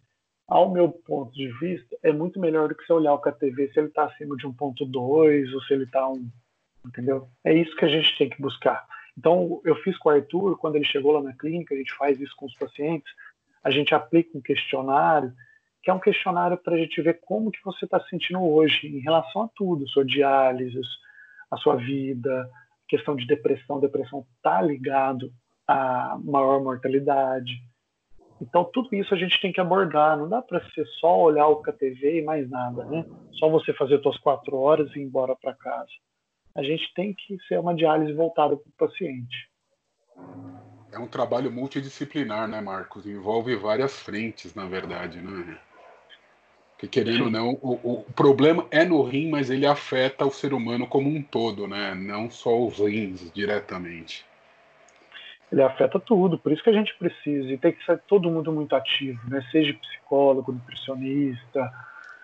ao 0.49 0.71
meu 0.71 0.89
ponto 0.89 1.33
de 1.33 1.49
vista, 1.59 1.97
é 2.03 2.13
muito 2.13 2.41
melhor 2.41 2.69
do 2.69 2.75
que 2.75 2.85
você 2.85 2.93
olhar 2.93 3.15
o 3.15 3.21
KTV 3.21 3.73
se 3.73 3.79
ele 3.79 3.89
está 3.89 4.05
acima 4.05 4.37
de 4.37 4.47
1.2 4.47 5.55
ou 5.55 5.63
se 5.63 5.75
ele 5.75 5.85
está 5.85 6.09
entendeu? 6.87 7.29
É 7.45 7.53
isso 7.53 7.75
que 7.77 7.85
a 7.85 7.89
gente 7.89 8.17
tem 8.17 8.29
que 8.29 8.41
buscar. 8.41 8.87
Então, 9.17 9.61
eu 9.65 9.77
fiz 9.77 9.99
com 9.99 10.09
o 10.09 10.13
Arthur, 10.13 10.57
quando 10.59 10.77
ele 10.77 10.85
chegou 10.85 11.13
lá 11.13 11.23
na 11.23 11.35
clínica, 11.35 11.75
a 11.75 11.79
gente 11.79 11.95
faz 11.95 12.21
isso 12.21 12.35
com 12.37 12.47
os 12.47 12.55
pacientes, 12.55 13.13
a 13.63 13.71
gente 13.71 13.95
aplica 13.95 14.37
um 14.37 14.41
questionário, 14.41 15.33
que 15.83 15.91
é 15.91 15.95
um 15.95 16.01
questionário 16.01 16.57
para 16.57 16.75
a 16.75 16.79
gente 16.79 17.01
ver 17.03 17.21
como 17.21 17.51
que 17.51 17.63
você 17.65 17.85
está 17.85 18.01
se 18.01 18.09
sentindo 18.09 18.43
hoje 18.43 18.87
em 18.87 19.01
relação 19.01 19.43
a 19.43 19.49
tudo, 19.55 19.89
sua 19.89 20.05
diálise, 20.05 20.81
a 21.51 21.57
sua 21.57 21.77
vida, 21.77 22.49
questão 22.89 23.17
de 23.17 23.27
depressão, 23.27 23.81
depressão 23.81 24.27
está 24.37 24.61
ligado 24.61 25.33
a 25.67 26.19
maior 26.23 26.63
mortalidade. 26.63 27.63
Então, 28.41 28.65
tudo 28.65 28.95
isso 28.95 29.15
a 29.15 29.17
gente 29.19 29.41
tem 29.41 29.53
que 29.53 29.61
abordar. 29.61 30.17
Não 30.17 30.29
dá 30.29 30.41
para 30.41 30.65
ser 30.71 30.87
só 30.99 31.21
olhar 31.21 31.47
o 31.49 31.63
KTV 31.63 32.21
e 32.21 32.25
mais 32.25 32.49
nada, 32.49 32.85
né? 32.87 33.05
Só 33.33 33.49
você 33.51 33.73
fazer 33.75 34.01
suas 34.01 34.17
quatro 34.19 34.57
horas 34.57 34.91
e 34.97 34.99
ir 34.99 35.03
embora 35.03 35.37
para 35.37 35.55
casa. 35.55 35.91
A 36.55 36.63
gente 36.63 36.93
tem 36.95 37.15
que 37.15 37.39
ser 37.47 37.59
uma 37.59 37.75
diálise 37.75 38.13
voltada 38.13 38.57
para 38.57 38.69
o 38.69 38.89
paciente. 38.89 39.49
É 40.93 40.99
um 40.99 41.07
trabalho 41.07 41.53
multidisciplinar, 41.53 42.49
né, 42.49 42.61
Marcos? 42.61 43.07
Envolve 43.07 43.55
várias 43.57 44.01
frentes, 44.01 44.55
na 44.55 44.67
verdade, 44.67 45.21
né? 45.21 45.59
Que 46.79 46.89
querendo 46.89 47.25
ou 47.25 47.31
não, 47.31 47.51
o, 47.63 48.01
o, 48.01 48.13
problema 48.15 48.67
é 48.71 48.85
no 48.85 49.03
rim, 49.03 49.29
mas 49.29 49.51
ele 49.51 49.67
afeta 49.67 50.25
o 50.25 50.31
ser 50.31 50.53
humano 50.55 50.87
como 50.87 51.09
um 51.09 51.23
todo, 51.23 51.69
né? 51.69 51.95
Não 51.95 52.31
só 52.31 52.59
os 52.59 52.79
rins 52.79 53.31
diretamente 53.33 54.25
ele 55.53 55.63
afeta 55.63 55.99
tudo. 55.99 56.39
Por 56.39 56.53
isso 56.53 56.63
que 56.63 56.71
a 56.71 56.75
gente 56.75 56.95
precisa, 56.97 57.51
e 57.51 57.59
tem 57.59 57.73
que 57.73 57.85
ser 57.85 57.99
todo 58.07 58.31
mundo 58.31 58.53
muito 58.53 58.75
ativo, 58.75 59.21
né? 59.29 59.45
Seja 59.51 59.75
psicólogo, 59.75 60.53
nutricionista, 60.53 61.73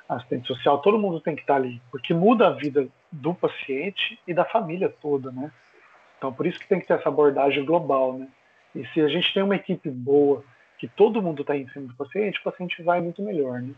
assistente 0.09 0.47
social, 0.47 0.79
todo 0.79 0.99
mundo 0.99 1.21
tem 1.21 1.35
que 1.35 1.41
estar 1.41 1.57
ali, 1.57 1.83
porque 1.91 2.15
muda 2.15 2.47
a 2.47 2.53
vida 2.53 2.87
do 3.17 3.35
paciente 3.35 4.19
e 4.27 4.35
da 4.35 4.45
família 4.45 4.93
toda, 5.01 5.31
né? 5.33 5.51
Então, 6.19 6.33
por 6.33 6.47
isso 6.47 6.59
que 6.59 6.69
tem 6.69 6.81
que 6.81 6.87
ter 6.87 6.95
essa 6.95 7.09
abordagem 7.09 7.65
global, 7.65 8.19
né? 8.19 8.29
E 8.75 8.87
se 8.89 9.01
a 9.01 9.09
gente 9.09 9.33
tem 9.33 9.43
uma 9.43 9.57
equipe 9.57 9.91
boa, 9.91 10.45
que 10.79 10.87
todo 10.87 11.23
mundo 11.23 11.43
está 11.43 11.57
em 11.57 11.69
cima 11.69 11.89
do 11.89 11.95
paciente, 11.95 12.39
o 12.39 12.43
paciente 12.43 12.83
vai 12.83 13.01
muito 13.01 13.23
melhor, 13.23 13.61
né? 13.61 13.75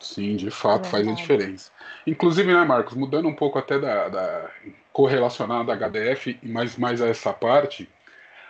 Sim, 0.00 0.36
de 0.36 0.50
fato, 0.50 0.86
é 0.86 0.90
faz 0.90 1.08
a 1.08 1.12
diferença. 1.12 1.70
Inclusive, 2.06 2.52
né, 2.52 2.64
Marcos, 2.64 2.94
mudando 2.94 3.28
um 3.28 3.34
pouco 3.34 3.58
até 3.58 3.78
da, 3.78 4.08
da 4.08 4.50
correlacionada 4.92 5.72
à 5.72 5.76
HDF 5.76 6.38
e 6.42 6.48
mais, 6.48 6.76
mais 6.76 7.00
a 7.00 7.08
essa 7.08 7.32
parte, 7.32 7.88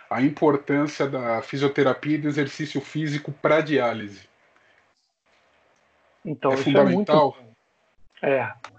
a 0.09 0.21
importância 0.21 1.07
da 1.07 1.41
fisioterapia 1.41 2.15
e 2.15 2.17
do 2.17 2.27
exercício 2.27 2.81
físico 2.81 3.31
para 3.31 3.61
diálise. 3.61 4.27
Então, 6.25 6.51
é 6.51 6.57
fundamental. 6.57 7.37
É, 8.21 8.41
muito... 8.41 8.65
é, 8.65 8.76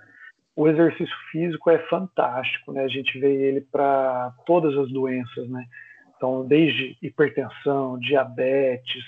o 0.59 0.67
exercício 0.67 1.15
físico 1.31 1.71
é 1.71 1.79
fantástico, 1.87 2.73
né? 2.73 2.83
A 2.83 2.89
gente 2.89 3.17
vê 3.21 3.33
ele 3.33 3.61
para 3.61 4.35
todas 4.45 4.77
as 4.77 4.91
doenças, 4.91 5.49
né? 5.49 5.65
Então, 6.17 6.45
desde 6.45 6.99
hipertensão, 7.01 7.97
diabetes, 8.01 9.05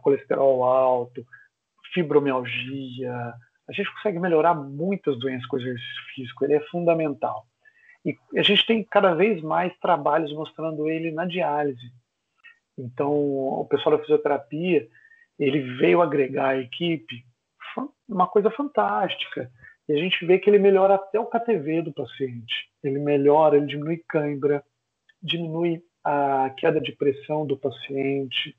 colesterol 0.00 0.62
alto, 0.62 1.26
fibromialgia. 1.92 3.34
A 3.68 3.72
gente 3.72 3.92
consegue 3.94 4.20
melhorar 4.20 4.54
muitas 4.54 5.18
doenças 5.18 5.44
com 5.48 5.56
o 5.56 5.60
exercício 5.60 6.02
físico, 6.14 6.44
ele 6.44 6.54
é 6.54 6.60
fundamental. 6.68 7.44
E 8.04 8.16
a 8.36 8.42
gente 8.42 8.64
tem 8.64 8.84
cada 8.84 9.12
vez 9.12 9.42
mais 9.42 9.76
trabalhos 9.80 10.32
mostrando 10.32 10.88
ele 10.88 11.10
na 11.10 11.26
diálise. 11.26 11.92
Então, 12.78 13.10
o 13.10 13.66
pessoal 13.68 13.96
da 13.96 14.02
fisioterapia, 14.02 14.86
ele 15.36 15.76
veio 15.78 16.00
agregar 16.00 16.50
a 16.50 16.58
equipe, 16.58 17.24
uma 18.08 18.28
coisa 18.28 18.52
fantástica. 18.52 19.50
E 19.90 19.92
a 19.92 19.96
gente 19.96 20.24
vê 20.24 20.38
que 20.38 20.48
ele 20.48 20.60
melhora 20.60 20.94
até 20.94 21.18
o 21.18 21.26
KTV 21.26 21.82
do 21.82 21.92
paciente. 21.92 22.70
Ele 22.80 23.00
melhora, 23.00 23.56
ele 23.56 23.66
diminui 23.66 24.00
cãibra, 24.08 24.64
diminui 25.20 25.82
a 26.04 26.48
queda 26.56 26.80
de 26.80 26.92
pressão 26.92 27.44
do 27.44 27.56
paciente. 27.56 28.56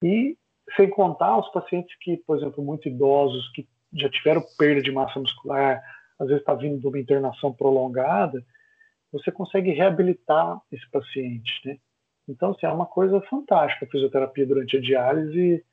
E 0.00 0.38
sem 0.76 0.88
contar 0.88 1.38
os 1.38 1.50
pacientes 1.50 1.92
que, 1.98 2.18
por 2.18 2.38
exemplo, 2.38 2.62
muito 2.62 2.86
idosos, 2.86 3.50
que 3.50 3.66
já 3.94 4.08
tiveram 4.08 4.44
perda 4.56 4.80
de 4.80 4.92
massa 4.92 5.18
muscular, 5.18 5.82
às 6.20 6.28
vezes 6.28 6.42
está 6.42 6.54
vindo 6.54 6.78
de 6.78 6.86
uma 6.86 7.00
internação 7.00 7.52
prolongada, 7.52 8.40
você 9.10 9.32
consegue 9.32 9.72
reabilitar 9.72 10.60
esse 10.70 10.88
paciente, 10.88 11.50
né? 11.64 11.78
Então, 12.28 12.52
assim, 12.52 12.64
é 12.64 12.70
uma 12.70 12.86
coisa 12.86 13.20
fantástica 13.22 13.86
a 13.86 13.88
fisioterapia 13.88 14.46
durante 14.46 14.76
a 14.76 14.80
diálise 14.80 15.64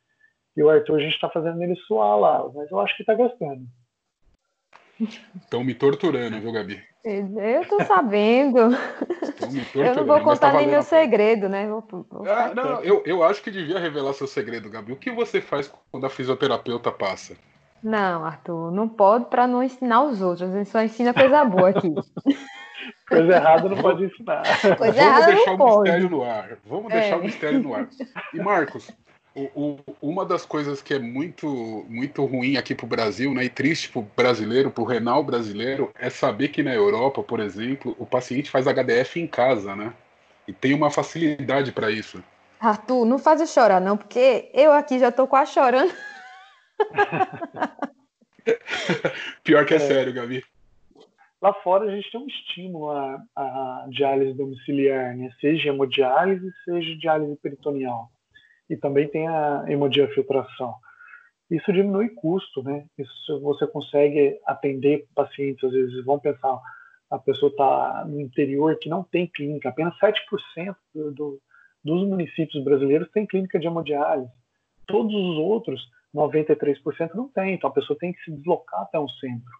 e 0.57 0.63
o 0.63 0.71
Arthur, 0.71 0.95
a 0.95 1.03
gente 1.03 1.13
está 1.13 1.29
fazendo 1.29 1.61
ele 1.61 1.75
suar 1.75 2.19
lá, 2.19 2.51
mas 2.51 2.71
eu 2.71 2.79
acho 2.79 2.95
que 2.95 3.03
está 3.03 3.13
gostando. 3.13 3.67
Estão 5.35 5.63
me 5.63 5.73
torturando, 5.73 6.39
viu, 6.39 6.51
Gabi? 6.51 6.81
Eu 7.03 7.67
tô 7.67 7.83
sabendo. 7.83 8.59
Eu 9.73 9.95
não 9.95 10.05
vou 10.05 10.17
tá 10.17 10.23
contar 10.23 10.51
tá 10.51 10.57
nem 10.57 10.67
meu 10.67 10.83
segredo, 10.83 11.49
né? 11.49 11.67
Vou, 11.67 11.83
vou 11.89 12.29
ah, 12.29 12.53
não, 12.53 12.81
eu, 12.83 13.01
eu 13.05 13.23
acho 13.23 13.41
que 13.41 13.49
devia 13.49 13.79
revelar 13.79 14.13
seu 14.13 14.27
segredo, 14.27 14.69
Gabi. 14.69 14.91
O 14.91 14.97
que 14.97 15.09
você 15.11 15.41
faz 15.41 15.71
quando 15.91 16.05
a 16.05 16.09
fisioterapeuta 16.09 16.91
passa? 16.91 17.35
Não, 17.83 18.23
Arthur, 18.23 18.71
não 18.71 18.87
pode 18.87 19.25
para 19.25 19.47
não 19.47 19.63
ensinar 19.63 20.03
os 20.03 20.21
outros. 20.21 20.49
A 20.53 20.57
gente 20.57 20.69
só 20.69 20.83
ensina 20.83 21.13
coisa 21.13 21.43
boa 21.43 21.69
aqui. 21.69 21.91
Coisa 23.07 23.33
errada 23.33 23.69
não 23.69 23.77
pode 23.77 24.05
ensinar. 24.05 24.41
Coisa 24.77 25.03
Vamos 25.03 25.25
deixar 25.27 25.53
o 25.53 25.77
mistério 25.77 26.09
no 26.09 26.23
ar. 26.23 26.57
Vamos 26.65 26.91
deixar 26.91 27.15
é. 27.15 27.15
o 27.15 27.21
mistério 27.21 27.59
no 27.59 27.75
ar. 27.75 27.89
E 28.33 28.37
Marcos, 28.39 28.89
o, 29.33 29.43
o, 29.55 29.79
uma 30.01 30.25
das 30.25 30.45
coisas 30.45 30.81
que 30.81 30.93
é 30.93 30.99
muito, 30.99 31.85
muito 31.87 32.25
ruim 32.25 32.57
aqui 32.57 32.75
para 32.75 32.85
o 32.85 32.89
Brasil, 32.89 33.33
né, 33.33 33.45
e 33.45 33.49
triste 33.49 33.89
para 33.89 33.99
o 33.99 34.07
brasileiro, 34.15 34.69
para 34.69 34.83
o 34.83 34.85
renal 34.85 35.23
brasileiro, 35.23 35.91
é 35.97 36.09
saber 36.09 36.49
que 36.49 36.61
na 36.61 36.73
Europa, 36.73 37.23
por 37.23 37.39
exemplo, 37.39 37.95
o 37.97 38.05
paciente 38.05 38.49
faz 38.49 38.67
HDF 38.67 39.19
em 39.19 39.27
casa, 39.27 39.75
né? 39.75 39.93
E 40.47 40.53
tem 40.53 40.73
uma 40.73 40.91
facilidade 40.91 41.71
para 41.71 41.89
isso. 41.89 42.21
Arthur, 42.59 43.05
não 43.05 43.17
faz 43.17 43.39
eu 43.39 43.47
chorar, 43.47 43.79
não, 43.79 43.95
porque 43.95 44.51
eu 44.53 44.73
aqui 44.73 44.99
já 44.99 45.09
estou 45.09 45.27
quase 45.27 45.53
chorando. 45.53 45.93
Pior 49.43 49.65
que 49.65 49.73
é, 49.73 49.77
é, 49.77 49.79
sério, 49.79 50.13
Gabi. 50.13 50.43
Lá 51.41 51.53
fora 51.53 51.85
a 51.85 51.95
gente 51.95 52.11
tem 52.11 52.21
um 52.21 52.27
estímulo 52.27 52.91
à, 52.91 53.17
à 53.35 53.85
diálise 53.89 54.33
domiciliar, 54.33 55.15
né? 55.15 55.29
seja 55.39 55.69
hemodiálise, 55.69 56.51
seja 56.65 56.95
diálise 56.97 57.35
peritoneal 57.37 58.11
e 58.71 58.77
também 58.77 59.05
tem 59.09 59.27
a 59.27 59.65
hemodiafiltração. 59.67 60.75
Isso 61.49 61.73
diminui 61.73 62.07
custo, 62.09 62.63
né? 62.63 62.85
Isso 62.97 63.41
você 63.41 63.67
consegue 63.67 64.39
atender 64.45 65.05
pacientes, 65.13 65.61
às 65.61 65.73
vezes 65.73 66.05
vão 66.05 66.17
pensar, 66.17 66.57
a 67.09 67.19
pessoa 67.19 67.49
está 67.49 68.05
no 68.07 68.21
interior 68.21 68.79
que 68.79 68.87
não 68.87 69.03
tem 69.03 69.27
clínica, 69.27 69.67
apenas 69.67 69.93
7% 69.99 70.73
do, 70.95 71.11
do, 71.11 71.41
dos 71.83 72.07
municípios 72.07 72.63
brasileiros 72.63 73.11
tem 73.11 73.27
clínica 73.27 73.59
de 73.59 73.67
hemodiálise. 73.67 74.31
Todos 74.87 75.13
os 75.13 75.37
outros, 75.37 75.85
93% 76.15 77.13
não 77.13 77.27
tem, 77.27 77.55
então 77.55 77.69
a 77.69 77.73
pessoa 77.73 77.99
tem 77.99 78.13
que 78.13 78.23
se 78.23 78.31
deslocar 78.31 78.83
até 78.83 78.97
um 78.97 79.09
centro. 79.09 79.59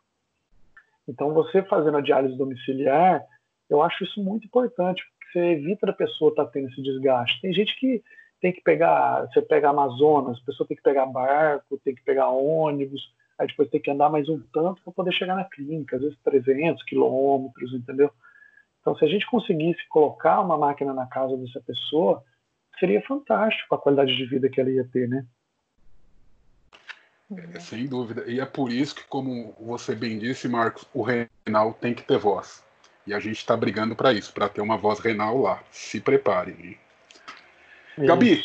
Então 1.06 1.34
você 1.34 1.62
fazendo 1.64 1.98
a 1.98 2.02
diálise 2.02 2.38
domiciliar, 2.38 3.22
eu 3.70 3.82
acho 3.82 4.06
isso 4.06 4.24
muito 4.24 4.48
importante, 4.48 5.04
porque 5.04 5.34
você 5.34 5.46
evita 5.48 5.88
da 5.88 5.94
pessoa 5.94 6.30
estar 6.30 6.46
tá 6.46 6.52
tendo 6.52 6.70
esse 6.70 6.82
desgaste. 6.82 7.42
Tem 7.42 7.52
gente 7.52 7.78
que 7.78 8.02
tem 8.42 8.52
que 8.52 8.62
pegar, 8.62 9.28
você 9.28 9.42
pega 9.42 9.70
Amazonas, 9.70 10.40
a 10.40 10.46
pessoa 10.46 10.68
tem 10.68 10.76
que 10.76 10.84
pegar 10.84 11.06
barco, 11.06 11.80
tem 11.86 11.94
que 11.94 12.04
pegar 12.04 12.30
ônibus, 12.30 13.14
aí 13.38 13.48
depois 13.48 13.70
tem 13.70 13.80
que 13.80 13.92
andar 13.92 14.10
mais 14.10 14.28
um 14.28 14.42
tanto 14.52 14.82
para 14.82 14.92
poder 14.92 15.14
chegar 15.14 15.36
na 15.36 15.46
clínica, 15.46 15.96
às 15.96 16.02
vezes 16.02 16.18
300 16.24 16.84
quilômetros, 16.84 17.72
entendeu? 17.74 18.12
Então, 18.82 18.96
se 18.98 19.06
a 19.06 19.08
gente 19.08 19.28
conseguisse 19.28 19.88
colocar 19.90 20.42
uma 20.42 20.58
máquina 20.58 20.92
na 20.92 21.06
casa 21.06 21.38
dessa 21.38 21.62
pessoa, 21.62 22.24
seria 22.80 23.02
fantástico 23.04 23.76
a 23.76 23.78
qualidade 23.78 24.18
de 24.18 24.26
vida 24.26 24.50
que 24.50 24.60
ela 24.60 24.72
ia 24.72 24.88
ter, 24.92 25.08
né? 25.08 25.24
É, 27.38 27.60
sem 27.60 27.86
dúvida. 27.86 28.26
E 28.28 28.40
é 28.40 28.46
por 28.46 28.72
isso 28.72 28.96
que, 28.96 29.04
como 29.04 29.56
você 29.60 29.96
bem 29.96 30.18
disse, 30.18 30.50
Marcos, 30.50 30.86
o 30.94 31.04
renal 31.04 31.74
tem 31.74 31.94
que 31.94 32.04
ter 32.04 32.18
voz. 32.18 32.64
E 33.06 33.14
a 33.14 33.20
gente 33.20 33.38
está 33.38 33.56
brigando 33.56 33.96
para 33.96 34.12
isso, 34.12 34.34
para 34.34 34.50
ter 34.50 34.62
uma 34.62 34.78
voz 34.78 35.00
renal 35.00 35.38
lá. 35.38 35.64
Se 35.72 36.02
preparem. 36.02 36.78
Gabi, 37.98 38.42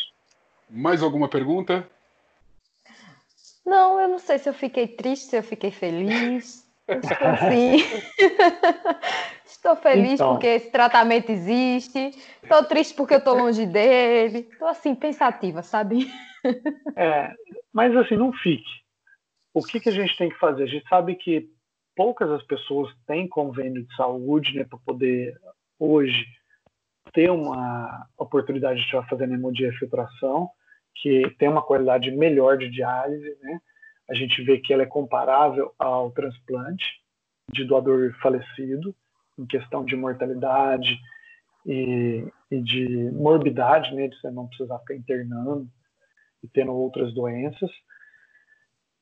mais 0.69 1.01
alguma 1.01 1.29
pergunta? 1.29 1.87
Não, 3.65 3.99
eu 3.99 4.07
não 4.07 4.19
sei 4.19 4.37
se 4.37 4.47
eu 4.47 4.53
fiquei 4.53 4.87
triste, 4.87 5.25
se 5.25 5.37
eu 5.37 5.43
fiquei 5.43 5.71
feliz. 5.71 6.65
Estou 6.87 7.27
assim. 7.27 7.77
estou 9.45 9.75
feliz 9.75 10.13
então. 10.13 10.31
porque 10.31 10.47
esse 10.47 10.71
tratamento 10.71 11.29
existe. 11.29 12.11
Estou 12.41 12.63
triste 12.63 12.93
porque 12.93 13.15
eu 13.15 13.17
estou 13.17 13.35
longe 13.35 13.65
dele. 13.65 14.47
Estou 14.49 14.69
assim, 14.69 14.95
pensativa, 14.95 15.61
sabe? 15.61 16.09
É, 16.95 17.33
mas 17.73 17.93
assim, 17.97 18.15
não 18.15 18.31
fique. 18.31 18.69
O 19.53 19.61
que, 19.61 19.81
que 19.81 19.89
a 19.89 19.91
gente 19.91 20.17
tem 20.17 20.29
que 20.29 20.39
fazer? 20.39 20.63
A 20.63 20.67
gente 20.67 20.87
sabe 20.87 21.15
que 21.15 21.49
poucas 21.93 22.29
as 22.31 22.43
pessoas 22.43 22.89
têm 23.05 23.27
convênio 23.27 23.85
de 23.85 23.95
saúde 23.95 24.55
né, 24.55 24.63
para 24.63 24.79
poder 24.85 25.37
hoje 25.77 26.25
ter 27.13 27.29
uma 27.31 28.07
oportunidade 28.17 28.79
de 28.79 28.85
estar 28.85 29.07
fazendo 29.07 29.33
hemodiafiltração, 29.33 30.49
que 30.95 31.29
tem 31.37 31.49
uma 31.49 31.61
qualidade 31.61 32.11
melhor 32.11 32.57
de 32.57 32.69
diálise, 32.69 33.37
né? 33.41 33.59
A 34.09 34.13
gente 34.13 34.41
vê 34.43 34.59
que 34.59 34.73
ela 34.73 34.83
é 34.83 34.87
comparável 34.87 35.73
ao 35.77 36.11
transplante 36.11 36.85
de 37.51 37.65
doador 37.65 38.13
falecido, 38.21 38.95
em 39.37 39.45
questão 39.45 39.85
de 39.85 39.95
mortalidade 39.95 40.97
e, 41.65 42.25
e 42.49 42.61
de 42.61 43.11
morbidade, 43.11 43.93
né? 43.93 44.07
De 44.07 44.19
você 44.19 44.31
não 44.31 44.47
precisar 44.47 44.79
ficar 44.79 44.95
internando 44.95 45.67
e 46.43 46.47
tendo 46.47 46.73
outras 46.73 47.13
doenças. 47.13 47.69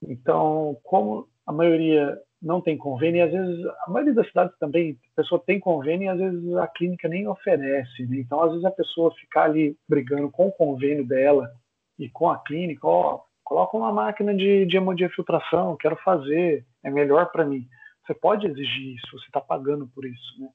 Então, 0.01 0.77
como 0.83 1.27
a 1.45 1.53
maioria 1.53 2.19
não 2.41 2.61
tem 2.61 2.77
convênio, 2.77 3.19
e 3.19 3.21
às 3.21 3.31
vezes, 3.31 3.65
a 3.85 3.89
maioria 3.89 4.13
das 4.13 4.27
cidades 4.27 4.57
também, 4.59 4.97
a 5.13 5.21
pessoa 5.21 5.41
tem 5.45 5.59
convênio 5.59 6.05
e 6.05 6.09
às 6.09 6.17
vezes 6.19 6.55
a 6.57 6.67
clínica 6.67 7.07
nem 7.07 7.27
oferece. 7.27 8.05
Né? 8.05 8.17
Então, 8.19 8.41
às 8.41 8.51
vezes 8.51 8.65
a 8.65 8.71
pessoa 8.71 9.15
ficar 9.15 9.43
ali 9.43 9.77
brigando 9.87 10.29
com 10.29 10.47
o 10.47 10.51
convênio 10.51 11.05
dela 11.05 11.51
e 11.97 12.09
com 12.09 12.29
a 12.29 12.37
clínica, 12.37 12.85
ó, 12.87 13.21
coloca 13.43 13.77
uma 13.77 13.91
máquina 13.91 14.35
de, 14.35 14.65
de 14.65 14.77
hemodiafiltração, 14.77 15.77
quero 15.77 15.95
fazer, 15.97 16.65
é 16.83 16.89
melhor 16.89 17.31
para 17.31 17.45
mim. 17.45 17.67
Você 18.05 18.13
pode 18.13 18.47
exigir 18.47 18.95
isso, 18.95 19.17
você 19.17 19.25
está 19.25 19.41
pagando 19.41 19.87
por 19.87 20.05
isso. 20.05 20.39
Né? 20.39 20.49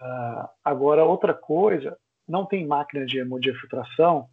Uh, 0.00 0.48
agora, 0.64 1.04
outra 1.04 1.34
coisa, 1.34 1.96
não 2.28 2.46
tem 2.46 2.66
máquina 2.66 3.04
de 3.04 3.18
hemodiafiltração, 3.18 4.28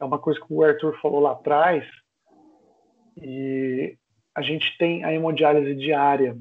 é 0.00 0.04
uma 0.04 0.18
coisa 0.18 0.40
que 0.40 0.52
o 0.52 0.62
Arthur 0.62 0.98
falou 1.00 1.20
lá 1.20 1.32
atrás, 1.32 1.84
e 3.16 3.96
a 4.36 4.42
gente 4.42 4.76
tem 4.76 5.02
a 5.02 5.14
hemodiálise 5.14 5.74
diária. 5.74 6.36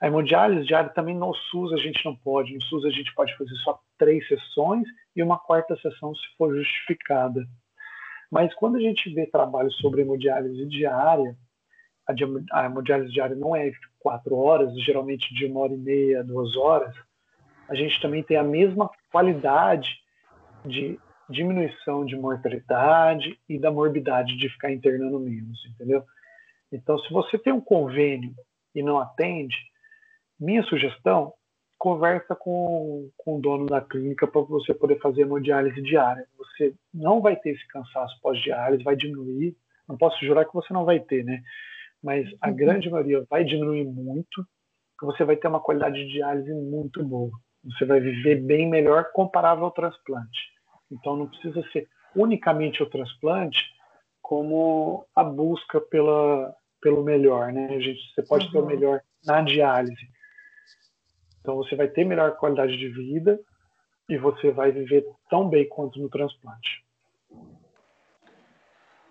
A 0.00 0.08
hemodiálise 0.08 0.66
diária 0.66 0.90
também 0.90 1.16
no 1.16 1.32
SUS 1.32 1.72
a 1.72 1.76
gente 1.76 2.04
não 2.04 2.16
pode. 2.16 2.52
No 2.52 2.62
SUS 2.64 2.84
a 2.84 2.90
gente 2.90 3.14
pode 3.14 3.36
fazer 3.36 3.54
só 3.62 3.78
três 3.96 4.26
sessões 4.26 4.86
e 5.14 5.22
uma 5.22 5.38
quarta 5.38 5.76
sessão 5.76 6.12
se 6.14 6.26
for 6.36 6.52
justificada. 6.56 7.46
Mas 8.30 8.52
quando 8.54 8.76
a 8.76 8.80
gente 8.80 9.14
vê 9.14 9.26
trabalhos 9.26 9.76
sobre 9.76 10.02
hemodiálise 10.02 10.66
diária, 10.66 11.36
a, 12.52 12.64
hemodiálise 12.66 13.12
diária 13.12 13.36
não 13.36 13.54
é 13.54 13.70
quatro 14.00 14.36
horas, 14.36 14.74
geralmente 14.82 15.32
de 15.34 15.46
uma 15.46 15.60
hora 15.60 15.74
e 15.74 15.78
meia, 15.78 16.24
duas 16.24 16.56
horas, 16.56 16.94
a 17.68 17.74
gente 17.76 18.00
também 18.00 18.24
tem 18.24 18.36
a 18.36 18.42
mesma 18.42 18.90
qualidade 19.12 19.94
de 20.64 20.98
diminuição 21.30 22.04
de 22.04 22.16
mortalidade 22.16 23.38
e 23.48 23.58
da 23.58 23.70
morbidade 23.70 24.36
de 24.36 24.48
ficar 24.48 24.72
internando 24.72 25.20
menos, 25.20 25.64
entendeu? 25.66 26.02
Então, 26.72 26.98
se 26.98 27.12
você 27.12 27.38
tem 27.38 27.52
um 27.52 27.60
convênio 27.60 28.34
e 28.74 28.82
não 28.82 28.98
atende, 28.98 29.56
minha 30.38 30.62
sugestão, 30.64 31.32
conversa 31.78 32.34
com, 32.34 33.08
com 33.16 33.36
o 33.36 33.40
dono 33.40 33.66
da 33.66 33.80
clínica 33.80 34.26
para 34.26 34.40
você 34.42 34.74
poder 34.74 34.98
fazer 35.00 35.22
hemodiálise 35.22 35.80
diária. 35.80 36.26
Você 36.36 36.74
não 36.92 37.20
vai 37.20 37.36
ter 37.36 37.50
esse 37.50 37.66
cansaço 37.68 38.20
pós-diálise, 38.20 38.82
vai 38.82 38.96
diminuir. 38.96 39.56
Não 39.88 39.96
posso 39.96 40.22
jurar 40.24 40.44
que 40.44 40.54
você 40.54 40.72
não 40.74 40.84
vai 40.84 41.00
ter, 41.00 41.24
né? 41.24 41.42
Mas 42.02 42.28
a 42.40 42.48
uhum. 42.48 42.56
grande 42.56 42.90
maioria 42.90 43.24
vai 43.30 43.44
diminuir 43.44 43.84
muito, 43.84 44.46
você 45.00 45.24
vai 45.24 45.36
ter 45.36 45.48
uma 45.48 45.60
qualidade 45.60 45.96
de 45.96 46.12
diálise 46.12 46.52
muito 46.52 47.02
boa. 47.04 47.30
Você 47.64 47.84
vai 47.84 48.00
viver 48.00 48.36
bem 48.42 48.68
melhor 48.68 49.10
comparável 49.12 49.64
ao 49.64 49.70
transplante. 49.70 50.38
Então 50.90 51.16
não 51.16 51.28
precisa 51.28 51.62
ser 51.72 51.88
unicamente 52.14 52.82
o 52.82 52.86
transplante 52.86 53.64
como 54.28 55.06
a 55.16 55.24
busca 55.24 55.80
pela, 55.80 56.54
pelo 56.82 57.02
melhor, 57.02 57.50
né? 57.50 57.74
A 57.74 57.80
gente, 57.80 57.98
você 58.14 58.22
pode 58.22 58.44
uhum. 58.44 58.52
ter 58.52 58.58
o 58.58 58.66
melhor 58.66 59.00
na 59.24 59.40
diálise. 59.40 60.06
Então 61.40 61.56
você 61.56 61.74
vai 61.74 61.88
ter 61.88 62.04
melhor 62.04 62.36
qualidade 62.36 62.76
de 62.76 62.90
vida 62.90 63.40
e 64.06 64.18
você 64.18 64.50
vai 64.50 64.70
viver 64.70 65.02
tão 65.30 65.48
bem 65.48 65.66
quanto 65.66 65.98
no 65.98 66.10
transplante. 66.10 66.84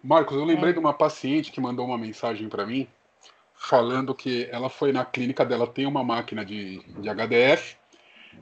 Marcos, 0.03 0.37
eu 0.37 0.45
lembrei 0.45 0.69
é. 0.69 0.73
de 0.73 0.79
uma 0.79 0.93
paciente 0.93 1.51
que 1.51 1.59
mandou 1.59 1.87
uma 1.87 1.97
mensagem 1.97 2.47
para 2.47 2.63
mim 2.63 2.87
falando 3.55 4.13
que 4.13 4.47
ela 4.51 4.69
foi 4.69 4.93
na 4.93 5.03
clínica 5.03 5.43
dela, 5.43 5.65
tem 5.65 5.87
uma 5.87 6.03
máquina 6.03 6.45
de, 6.45 6.83
de 7.01 7.09
HDF, 7.09 7.75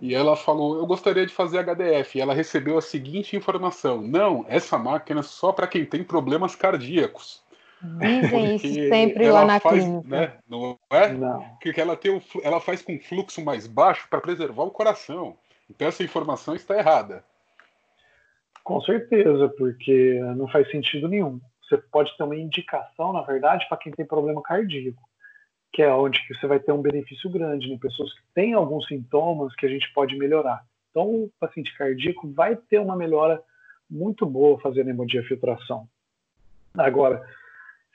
e 0.02 0.14
ela 0.14 0.36
falou: 0.36 0.78
Eu 0.78 0.86
gostaria 0.86 1.26
de 1.26 1.34
fazer 1.34 1.60
HDF. 1.60 2.18
E 2.18 2.22
ela 2.22 2.34
recebeu 2.34 2.78
a 2.78 2.82
seguinte 2.82 3.36
informação: 3.36 4.02
Não, 4.02 4.46
essa 4.48 4.78
máquina 4.78 5.22
é 5.22 5.24
só 5.24 5.52
para 5.52 5.68
quem 5.68 5.86
tem 5.86 6.04
problemas 6.04 6.56
cardíacos. 6.56 7.44
Dizem 7.82 8.56
isso 8.56 8.74
sempre 8.90 9.30
lá 9.30 9.46
na 9.46 9.60
faz, 9.60 9.84
clínica. 9.84 10.08
Né, 10.08 10.34
não 10.48 10.80
é? 10.90 11.14
Não. 11.14 11.42
Porque 11.62 11.80
ela, 11.80 11.96
tem 11.96 12.12
o, 12.12 12.22
ela 12.42 12.60
faz 12.60 12.82
com 12.82 13.00
fluxo 13.00 13.44
mais 13.44 13.68
baixo 13.68 14.08
para 14.10 14.22
preservar 14.22 14.64
o 14.64 14.72
coração. 14.72 15.38
Então 15.70 15.88
essa 15.88 16.04
informação 16.04 16.56
está 16.56 16.78
errada. 16.78 17.24
Com 18.64 18.82
certeza, 18.82 19.50
porque 19.58 20.20
não 20.36 20.48
faz 20.48 20.70
sentido 20.72 21.08
nenhum. 21.08 21.40
Você 21.62 21.78
pode 21.78 22.16
ter 22.18 22.24
uma 22.24 22.36
indicação, 22.36 23.14
na 23.14 23.22
verdade, 23.22 23.68
para 23.68 23.78
quem 23.78 23.92
tem 23.92 24.06
problema 24.06 24.42
cardíaco 24.42 25.02
que 25.76 25.82
é 25.82 25.92
onde 25.92 26.26
que 26.26 26.34
você 26.34 26.48
vai 26.48 26.58
ter 26.58 26.72
um 26.72 26.82
benefício 26.82 27.30
grande, 27.30 27.70
né? 27.70 27.78
Pessoas 27.78 28.14
que 28.14 28.22
têm 28.34 28.54
alguns 28.54 28.88
sintomas 28.88 29.54
que 29.56 29.66
a 29.66 29.70
gente 29.70 29.92
pode 29.94 30.16
melhorar. 30.16 30.66
Então, 30.90 31.04
o 31.04 31.32
paciente 31.38 31.78
cardíaco 31.78 32.32
vai 32.32 32.56
ter 32.56 32.80
uma 32.80 32.96
melhora 32.96 33.44
muito 33.90 34.26
boa 34.26 34.58
fazendo 34.62 34.90
hemodiafiltração. 34.90 35.86
Agora, 36.78 37.22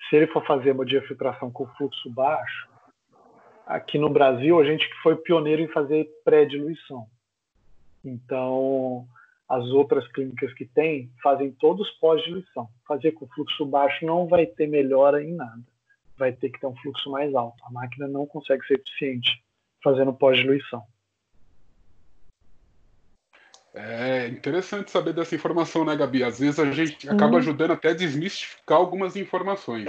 se 0.07 0.17
ele 0.17 0.27
for 0.27 0.47
fazer 0.47 0.71
hemodiafiltração 0.71 1.51
com 1.51 1.67
fluxo 1.69 2.11
baixo, 2.11 2.69
aqui 3.67 3.97
no 3.97 4.11
Brasil 4.11 4.61
a 4.61 4.65
gente 4.65 4.87
foi 5.03 5.17
pioneiro 5.17 5.63
em 5.63 5.69
fazer 5.69 6.07
pré-diluição. 6.23 7.07
Então, 8.05 9.07
as 9.49 9.65
outras 9.69 10.07
clínicas 10.09 10.53
que 10.53 10.67
tem 10.67 11.11
fazem 11.23 11.51
todos 11.53 11.89
pós-diluição. 11.93 12.69
Fazer 12.87 13.13
com 13.13 13.27
fluxo 13.29 13.65
baixo 13.65 14.05
não 14.05 14.29
vai 14.29 14.45
ter 14.45 14.67
melhora 14.67 15.25
em 15.25 15.33
nada 15.33 15.63
vai 16.21 16.33
ter 16.33 16.51
que 16.51 16.61
ter 16.61 16.67
um 16.67 16.77
fluxo 16.77 17.11
mais 17.11 17.35
alto. 17.35 17.57
A 17.65 17.73
máquina 17.73 18.07
não 18.07 18.27
consegue 18.27 18.65
ser 18.67 18.75
eficiente 18.75 19.43
fazendo 19.83 20.13
pós-diluição. 20.13 20.85
É 23.75 24.29
interessante 24.29 24.91
saber 24.91 25.15
dessa 25.15 25.35
informação, 25.35 25.85
né, 25.85 25.97
Gabi? 25.97 26.23
Às 26.23 26.39
vezes 26.39 26.59
a 26.59 26.71
gente 26.71 27.09
acaba 27.09 27.39
ajudando 27.39 27.73
até 27.73 27.91
a 27.91 27.95
desmistificar 27.95 28.79
algumas 28.79 29.17
informações. 29.17 29.89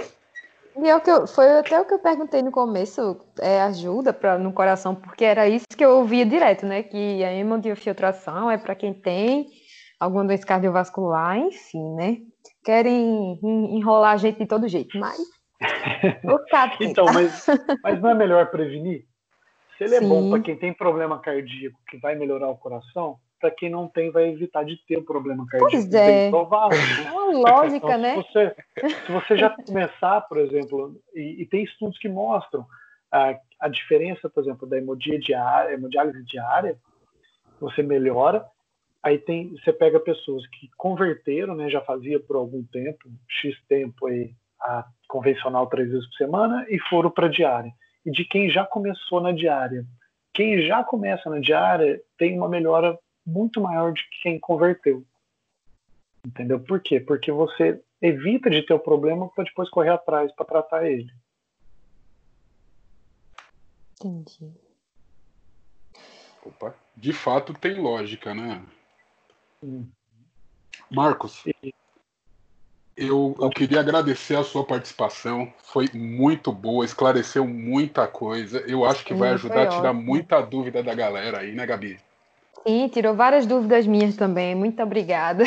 E 0.80 0.88
é 0.88 0.96
o 0.96 1.00
que 1.00 1.10
eu, 1.10 1.26
foi 1.26 1.58
até 1.58 1.78
o 1.78 1.84
que 1.84 1.92
eu 1.92 1.98
perguntei 1.98 2.40
no 2.42 2.50
começo, 2.50 3.18
é 3.38 3.60
ajuda 3.62 4.12
pra, 4.12 4.38
no 4.38 4.52
coração, 4.52 4.94
porque 4.94 5.24
era 5.24 5.46
isso 5.46 5.66
que 5.76 5.84
eu 5.84 5.98
ouvia 5.98 6.24
direto, 6.24 6.64
né? 6.64 6.82
Que 6.82 7.22
a 7.22 7.32
hemodiafiltração 7.32 8.50
é 8.50 8.56
para 8.56 8.74
quem 8.74 8.94
tem 8.94 9.48
alguma 10.00 10.24
doença 10.24 10.46
cardiovascular, 10.46 11.36
enfim, 11.36 11.94
né? 11.94 12.18
Querem 12.64 13.38
enrolar 13.76 14.12
a 14.12 14.16
gente 14.16 14.38
de 14.38 14.46
todo 14.46 14.68
jeito, 14.68 14.96
mas 14.98 15.18
então, 16.80 17.06
mas, 17.06 17.46
mas 17.82 18.00
não 18.00 18.10
é 18.10 18.14
melhor 18.14 18.50
prevenir? 18.50 19.04
Se 19.76 19.84
ele 19.84 19.98
Sim. 19.98 20.04
é 20.04 20.08
bom 20.08 20.30
para 20.30 20.40
quem 20.40 20.56
tem 20.56 20.72
problema 20.72 21.18
cardíaco, 21.18 21.78
que 21.88 21.96
vai 21.98 22.14
melhorar 22.14 22.48
o 22.48 22.56
coração, 22.56 23.18
para 23.40 23.50
quem 23.50 23.68
não 23.68 23.88
tem, 23.88 24.10
vai 24.10 24.28
evitar 24.28 24.64
de 24.64 24.76
ter 24.86 24.98
o 24.98 25.04
problema 25.04 25.44
cardíaco. 25.46 25.72
Pois 25.72 25.92
é. 25.92 26.30
Provável, 26.30 26.78
né? 26.78 27.04
É 27.06 27.10
uma 27.10 27.50
lógica, 27.50 27.76
então, 27.76 27.98
né? 27.98 28.14
Se 28.14 28.22
você, 28.22 28.56
se 29.06 29.12
você 29.12 29.36
já 29.36 29.50
começar, 29.50 30.20
por 30.22 30.38
exemplo, 30.38 30.96
e, 31.14 31.42
e 31.42 31.46
tem 31.46 31.64
estudos 31.64 31.98
que 31.98 32.08
mostram 32.08 32.64
a, 33.10 33.36
a 33.60 33.68
diferença, 33.68 34.30
por 34.30 34.42
exemplo, 34.42 34.68
da 34.68 34.76
diária, 35.18 35.74
hemodiálise 35.74 36.22
diária, 36.24 36.78
você 37.60 37.82
melhora, 37.82 38.44
aí 39.02 39.18
tem, 39.18 39.50
você 39.50 39.72
pega 39.72 39.98
pessoas 39.98 40.46
que 40.46 40.70
converteram, 40.76 41.54
né, 41.56 41.68
já 41.68 41.80
fazia 41.80 42.20
por 42.20 42.36
algum 42.36 42.62
tempo, 42.62 43.10
X 43.28 43.56
tempo 43.68 44.06
aí, 44.06 44.32
a 44.62 44.84
convencional 45.08 45.66
três 45.66 45.90
vezes 45.90 46.06
por 46.08 46.16
semana 46.16 46.66
e 46.68 46.78
foram 46.88 47.10
para 47.10 47.28
diária. 47.28 47.72
E 48.04 48.10
de 48.10 48.24
quem 48.24 48.50
já 48.50 48.64
começou 48.64 49.20
na 49.20 49.32
diária. 49.32 49.84
Quem 50.34 50.66
já 50.66 50.82
começa 50.82 51.28
na 51.28 51.40
diária 51.40 52.00
tem 52.16 52.36
uma 52.36 52.48
melhora 52.48 52.98
muito 53.24 53.60
maior 53.60 53.92
de 53.92 54.02
quem 54.22 54.40
converteu. 54.40 55.04
Entendeu? 56.26 56.60
Por 56.60 56.80
quê? 56.80 57.00
Porque 57.00 57.30
você 57.30 57.82
evita 58.00 58.48
de 58.48 58.62
ter 58.62 58.74
o 58.74 58.78
problema 58.78 59.28
para 59.28 59.44
depois 59.44 59.68
correr 59.70 59.90
atrás 59.90 60.32
para 60.34 60.46
tratar 60.46 60.86
ele. 60.86 61.10
Entendi. 64.04 64.52
Opa, 66.44 66.74
de 66.96 67.12
fato 67.12 67.54
tem 67.54 67.80
lógica, 67.80 68.34
né? 68.34 68.64
Hum. 69.62 69.88
Marcos, 70.90 71.44
e, 71.46 71.72
eu, 72.96 73.34
eu, 73.40 73.50
queria 73.50 73.80
agradecer 73.80 74.36
a 74.36 74.44
sua 74.44 74.64
participação. 74.64 75.52
Foi 75.62 75.86
muito 75.94 76.52
boa, 76.52 76.84
esclareceu 76.84 77.46
muita 77.46 78.06
coisa. 78.06 78.60
Eu 78.66 78.84
acho 78.84 79.04
que 79.04 79.14
vai 79.14 79.30
ajudar 79.30 79.62
a 79.62 79.66
tirar 79.68 79.92
muita 79.92 80.40
dúvida 80.40 80.82
da 80.82 80.94
galera 80.94 81.40
aí, 81.40 81.52
né, 81.52 81.64
Gabi? 81.66 81.98
Sim, 82.66 82.88
tirou 82.88 83.14
várias 83.14 83.46
dúvidas 83.46 83.86
minhas 83.86 84.16
também. 84.16 84.54
Muito 84.54 84.80
obrigada. 84.82 85.44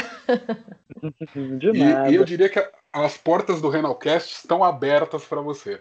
De 1.57 1.71
nada. 1.79 2.09
E, 2.09 2.13
e 2.13 2.15
eu 2.15 2.25
diria 2.25 2.49
que 2.49 2.63
as 2.91 3.17
portas 3.17 3.61
do 3.61 3.69
Renalcast 3.69 4.33
estão 4.33 4.63
abertas 4.63 5.25
para 5.25 5.41
você. 5.41 5.79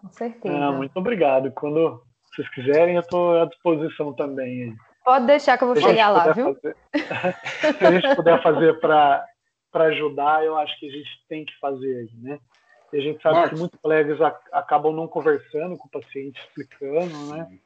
Com 0.00 0.08
certeza. 0.10 0.56
Ah, 0.56 0.72
muito 0.72 0.96
obrigado. 0.96 1.50
Quando 1.52 2.02
vocês 2.30 2.48
quiserem, 2.50 2.94
eu 2.94 3.00
estou 3.00 3.40
à 3.40 3.46
disposição 3.46 4.12
também. 4.12 4.76
Pode 5.04 5.26
deixar 5.26 5.56
que 5.56 5.64
eu 5.64 5.68
vou 5.68 5.76
chegar 5.76 6.10
lá, 6.10 6.32
viu? 6.32 6.54
Fazer... 6.54 6.76
Se 7.78 7.84
a 7.86 7.90
gente 7.90 8.14
puder 8.14 8.42
fazer 8.42 8.78
para 8.78 9.24
para 9.70 9.84
ajudar, 9.84 10.44
eu 10.44 10.56
acho 10.56 10.78
que 10.78 10.88
a 10.88 10.92
gente 10.92 11.24
tem 11.28 11.44
que 11.44 11.58
fazer 11.58 11.96
aí, 11.96 12.10
né? 12.20 12.40
E 12.92 12.98
a 12.98 13.00
gente 13.00 13.22
sabe 13.22 13.36
Marcos. 13.36 13.52
que 13.52 13.58
muitos 13.58 13.80
colegas 13.80 14.20
acabam 14.52 14.94
não 14.94 15.06
conversando 15.06 15.76
com 15.76 15.86
o 15.86 15.90
paciente, 15.90 16.40
explicando, 16.40 17.34
né? 17.34 17.58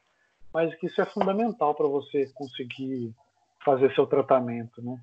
Mas 0.53 0.75
que 0.75 0.87
isso 0.87 1.01
é 1.01 1.05
fundamental 1.05 1.73
para 1.73 1.87
você 1.87 2.29
conseguir 2.33 3.13
fazer 3.63 3.93
seu 3.95 4.05
tratamento, 4.05 4.81
né? 4.81 4.99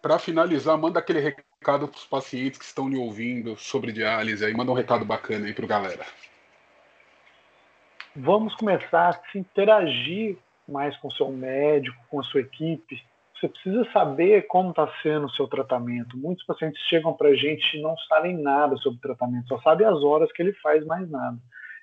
Para 0.00 0.18
finalizar, 0.18 0.78
manda 0.78 0.98
aquele 0.98 1.20
recado 1.20 1.86
para 1.86 1.98
os 1.98 2.06
pacientes 2.06 2.58
que 2.58 2.64
estão 2.64 2.88
lhe 2.88 2.96
ouvindo 2.96 3.54
sobre 3.56 3.92
diálise 3.92 4.44
aí, 4.44 4.54
manda 4.54 4.70
um 4.70 4.74
recado 4.74 5.04
bacana 5.04 5.46
aí 5.46 5.52
para 5.52 5.66
galera. 5.66 6.06
Vamos 8.16 8.54
começar 8.56 9.10
a 9.10 9.30
se 9.30 9.38
interagir 9.38 10.38
mais 10.66 10.96
com 10.96 11.08
o 11.08 11.12
seu 11.12 11.30
médico, 11.30 12.02
com 12.08 12.20
a 12.20 12.22
sua 12.24 12.40
equipe, 12.40 13.02
você 13.40 13.48
precisa 13.48 13.90
saber 13.92 14.46
como 14.46 14.70
está 14.70 14.86
sendo 15.02 15.26
o 15.26 15.30
seu 15.30 15.48
tratamento. 15.48 16.16
Muitos 16.16 16.44
pacientes 16.44 16.80
chegam 16.88 17.14
para 17.14 17.30
a 17.30 17.34
gente 17.34 17.76
e 17.76 17.80
não 17.80 17.96
sabem 18.08 18.36
nada 18.36 18.76
sobre 18.76 18.98
o 18.98 19.02
tratamento, 19.02 19.48
só 19.48 19.60
sabem 19.62 19.86
as 19.86 20.02
horas 20.02 20.30
que 20.32 20.42
ele 20.42 20.52
faz, 20.54 20.84
mais 20.84 21.08
nada. 21.10 21.38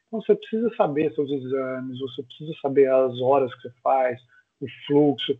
Então 0.08 0.22
você 0.22 0.36
precisa 0.36 0.74
saber 0.76 1.14
seus 1.14 1.30
exames, 1.30 1.99
você 1.99 2.24
precisa 2.24 2.53
saber 2.62 2.89
as 2.89 3.20
horas 3.20 3.53
que 3.55 3.64
você 3.64 3.74
faz, 3.82 4.20
o 4.62 4.68
fluxo. 4.86 5.36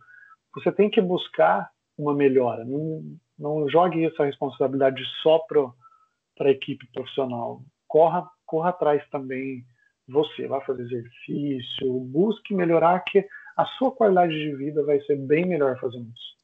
Você 0.54 0.72
tem 0.72 0.90
que 0.90 1.00
buscar 1.00 1.70
uma 1.96 2.12
melhora. 2.12 2.64
Não, 2.64 3.02
não 3.38 3.68
jogue 3.68 4.04
essa 4.04 4.24
responsabilidade 4.24 5.02
só 5.22 5.38
para 5.38 6.48
a 6.48 6.50
equipe 6.50 6.86
profissional. 6.92 7.62
Corra, 7.86 8.28
corra 8.44 8.70
atrás 8.70 9.02
também 9.10 9.64
você. 10.08 10.48
Vá 10.48 10.60
fazer 10.62 10.82
exercício, 10.82 12.00
busque 12.00 12.54
melhorar 12.54 13.00
que 13.00 13.24
a 13.58 13.66
sua 13.76 13.90
qualidade 13.90 14.32
de 14.32 14.54
vida 14.54 14.84
vai 14.84 15.00
ser 15.00 15.16
bem 15.16 15.44
melhor 15.44 15.76
fazendo 15.80 16.06
isso. 16.14 16.38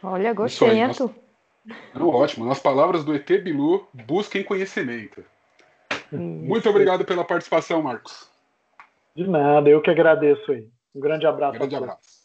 Olha, 0.00 0.32
gostei, 0.32 0.86
Nas... 0.86 0.98
Não, 1.92 2.08
ótimo. 2.08 2.46
Nas 2.46 2.60
palavras 2.60 3.04
do 3.04 3.12
ET 3.12 3.28
Bilu, 3.42 3.88
busquem 3.92 4.44
conhecimento. 4.44 5.24
Muito 6.12 6.70
obrigado 6.70 7.04
pela 7.04 7.24
participação, 7.24 7.82
Marcos. 7.82 8.30
De 9.16 9.26
nada, 9.28 9.68
eu 9.68 9.82
que 9.82 9.90
agradeço 9.90 10.52
aí. 10.52 10.68
Um 10.94 11.00
grande 11.00 11.26
abraço. 11.26 11.56
Um 11.56 11.58
grande 11.58 11.74
abraço. 11.74 12.22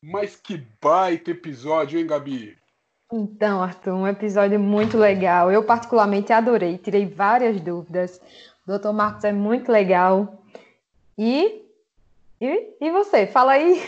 Mas 0.00 0.36
que 0.36 0.64
baita 0.80 1.32
episódio, 1.32 1.98
hein, 1.98 2.06
Gabi? 2.06 2.56
Então, 3.12 3.62
Arthur, 3.62 3.94
um 3.94 4.06
episódio 4.06 4.60
muito 4.60 4.96
legal. 4.96 5.50
Eu 5.50 5.64
particularmente 5.64 6.32
adorei, 6.32 6.78
tirei 6.78 7.04
várias 7.04 7.60
dúvidas. 7.60 8.20
O 8.66 8.78
Dr. 8.78 8.92
Marcos 8.92 9.24
é 9.24 9.32
muito 9.32 9.72
legal. 9.72 10.44
E, 11.16 11.67
e, 12.40 12.74
e 12.80 12.90
você, 12.90 13.26
fala 13.26 13.52
aí. 13.52 13.80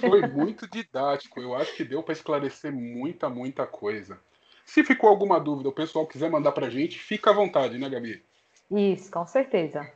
Foi 0.00 0.26
muito 0.26 0.68
didático. 0.68 1.40
Eu 1.40 1.54
acho 1.54 1.74
que 1.74 1.84
deu 1.84 2.02
para 2.02 2.12
esclarecer 2.12 2.72
muita, 2.72 3.28
muita 3.28 3.66
coisa. 3.66 4.18
Se 4.64 4.82
ficou 4.82 5.10
alguma 5.10 5.38
dúvida, 5.38 5.68
o 5.68 5.72
pessoal 5.72 6.06
quiser 6.06 6.30
mandar 6.30 6.52
para 6.52 6.66
a 6.66 6.70
gente, 6.70 6.98
fica 6.98 7.30
à 7.30 7.34
vontade, 7.34 7.78
né, 7.78 7.88
Gabi? 7.88 8.22
Isso, 8.70 9.10
com 9.10 9.26
certeza. 9.26 9.86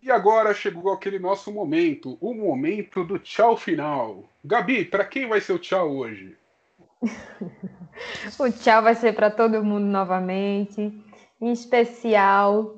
E 0.00 0.10
agora 0.10 0.54
chegou 0.54 0.92
aquele 0.92 1.18
nosso 1.18 1.52
momento, 1.52 2.16
o 2.20 2.32
momento 2.32 3.04
do 3.04 3.18
tchau 3.18 3.56
final. 3.56 4.24
Gabi, 4.44 4.84
para 4.84 5.04
quem 5.04 5.28
vai 5.28 5.40
ser 5.40 5.52
o 5.52 5.58
tchau 5.58 5.90
hoje? 5.90 6.36
o 8.38 8.50
tchau 8.50 8.82
vai 8.82 8.94
ser 8.94 9.12
para 9.14 9.30
todo 9.30 9.62
mundo 9.62 9.86
novamente, 9.86 10.92
em 11.40 11.52
especial 11.52 12.76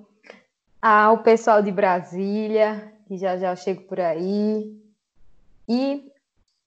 ao 0.81 1.19
pessoal 1.19 1.63
de 1.63 1.71
Brasília, 1.71 2.93
que 3.11 3.19
já 3.19 3.37
já 3.37 3.57
chego 3.57 3.83
por 3.83 3.99
aí. 3.99 4.73
E 5.69 6.05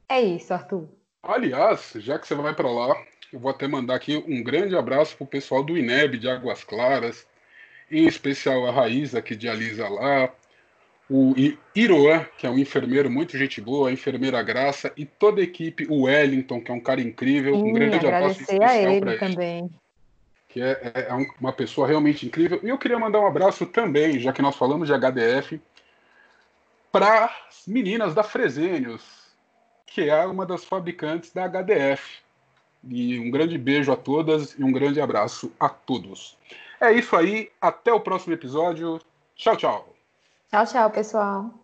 é 0.09 0.21
isso, 0.21 0.53
Arthur. 0.53 0.89
Aliás, 1.23 1.93
já 1.95 2.19
que 2.19 2.27
você 2.27 2.35
vai 2.35 2.53
para 2.53 2.69
lá, 2.69 2.93
eu 3.31 3.39
vou 3.39 3.49
até 3.49 3.65
mandar 3.65 3.95
aqui 3.95 4.21
um 4.27 4.43
grande 4.43 4.75
abraço 4.75 5.15
para 5.15 5.23
o 5.23 5.27
pessoal 5.27 5.63
do 5.63 5.77
INEB 5.77 6.17
de 6.17 6.29
Águas 6.29 6.61
Claras, 6.65 7.25
em 7.89 8.05
especial 8.05 8.67
a 8.67 8.71
Raíza, 8.71 9.21
que 9.21 9.37
dialisa 9.37 9.87
lá, 9.87 10.29
o 11.09 11.33
Iroan, 11.73 12.25
que 12.37 12.45
é 12.45 12.49
um 12.49 12.59
enfermeiro 12.59 13.09
muito 13.09 13.37
gente 13.37 13.61
boa, 13.61 13.87
a 13.87 13.93
enfermeira 13.93 14.43
Graça 14.43 14.91
e 14.97 15.05
toda 15.05 15.39
a 15.39 15.45
equipe, 15.45 15.87
o 15.89 16.01
Wellington, 16.01 16.59
que 16.59 16.71
é 16.71 16.73
um 16.73 16.81
cara 16.81 16.99
incrível, 16.99 17.55
Sim, 17.55 17.69
um 17.69 17.73
grande 17.73 18.05
abraço 18.05 18.41
especial 18.41 18.69
a 18.69 18.75
ele 18.75 19.17
também. 19.17 19.69
Que 20.49 20.61
é, 20.61 20.91
é, 20.93 21.07
é, 21.09 21.13
uma 21.39 21.53
pessoa 21.53 21.87
realmente 21.87 22.25
incrível. 22.25 22.59
E 22.61 22.67
eu 22.67 22.77
queria 22.77 22.99
mandar 22.99 23.21
um 23.21 23.27
abraço 23.27 23.65
também, 23.65 24.19
já 24.19 24.33
que 24.33 24.41
nós 24.41 24.57
falamos 24.57 24.89
de 24.89 24.93
HDF, 24.93 25.61
para 26.93 27.25
as 27.25 27.65
meninas 27.65 28.13
da 28.13 28.21
Fresênios, 28.21 29.01
que 29.87 30.11
é 30.11 30.25
uma 30.27 30.45
das 30.45 30.63
fabricantes 30.63 31.31
da 31.31 31.45
HDF. 31.49 32.21
E 32.87 33.19
um 33.19 33.31
grande 33.31 33.57
beijo 33.57 33.91
a 33.91 33.95
todas 33.95 34.51
e 34.59 34.63
um 34.63 34.71
grande 34.71 35.01
abraço 35.01 35.51
a 35.59 35.69
todos. 35.69 36.37
É 36.79 36.91
isso 36.91 37.15
aí, 37.15 37.49
até 37.59 37.91
o 37.91 37.99
próximo 37.99 38.33
episódio. 38.33 39.01
Tchau, 39.35 39.57
tchau. 39.57 39.89
Tchau, 40.51 40.65
tchau, 40.67 40.91
pessoal. 40.91 41.62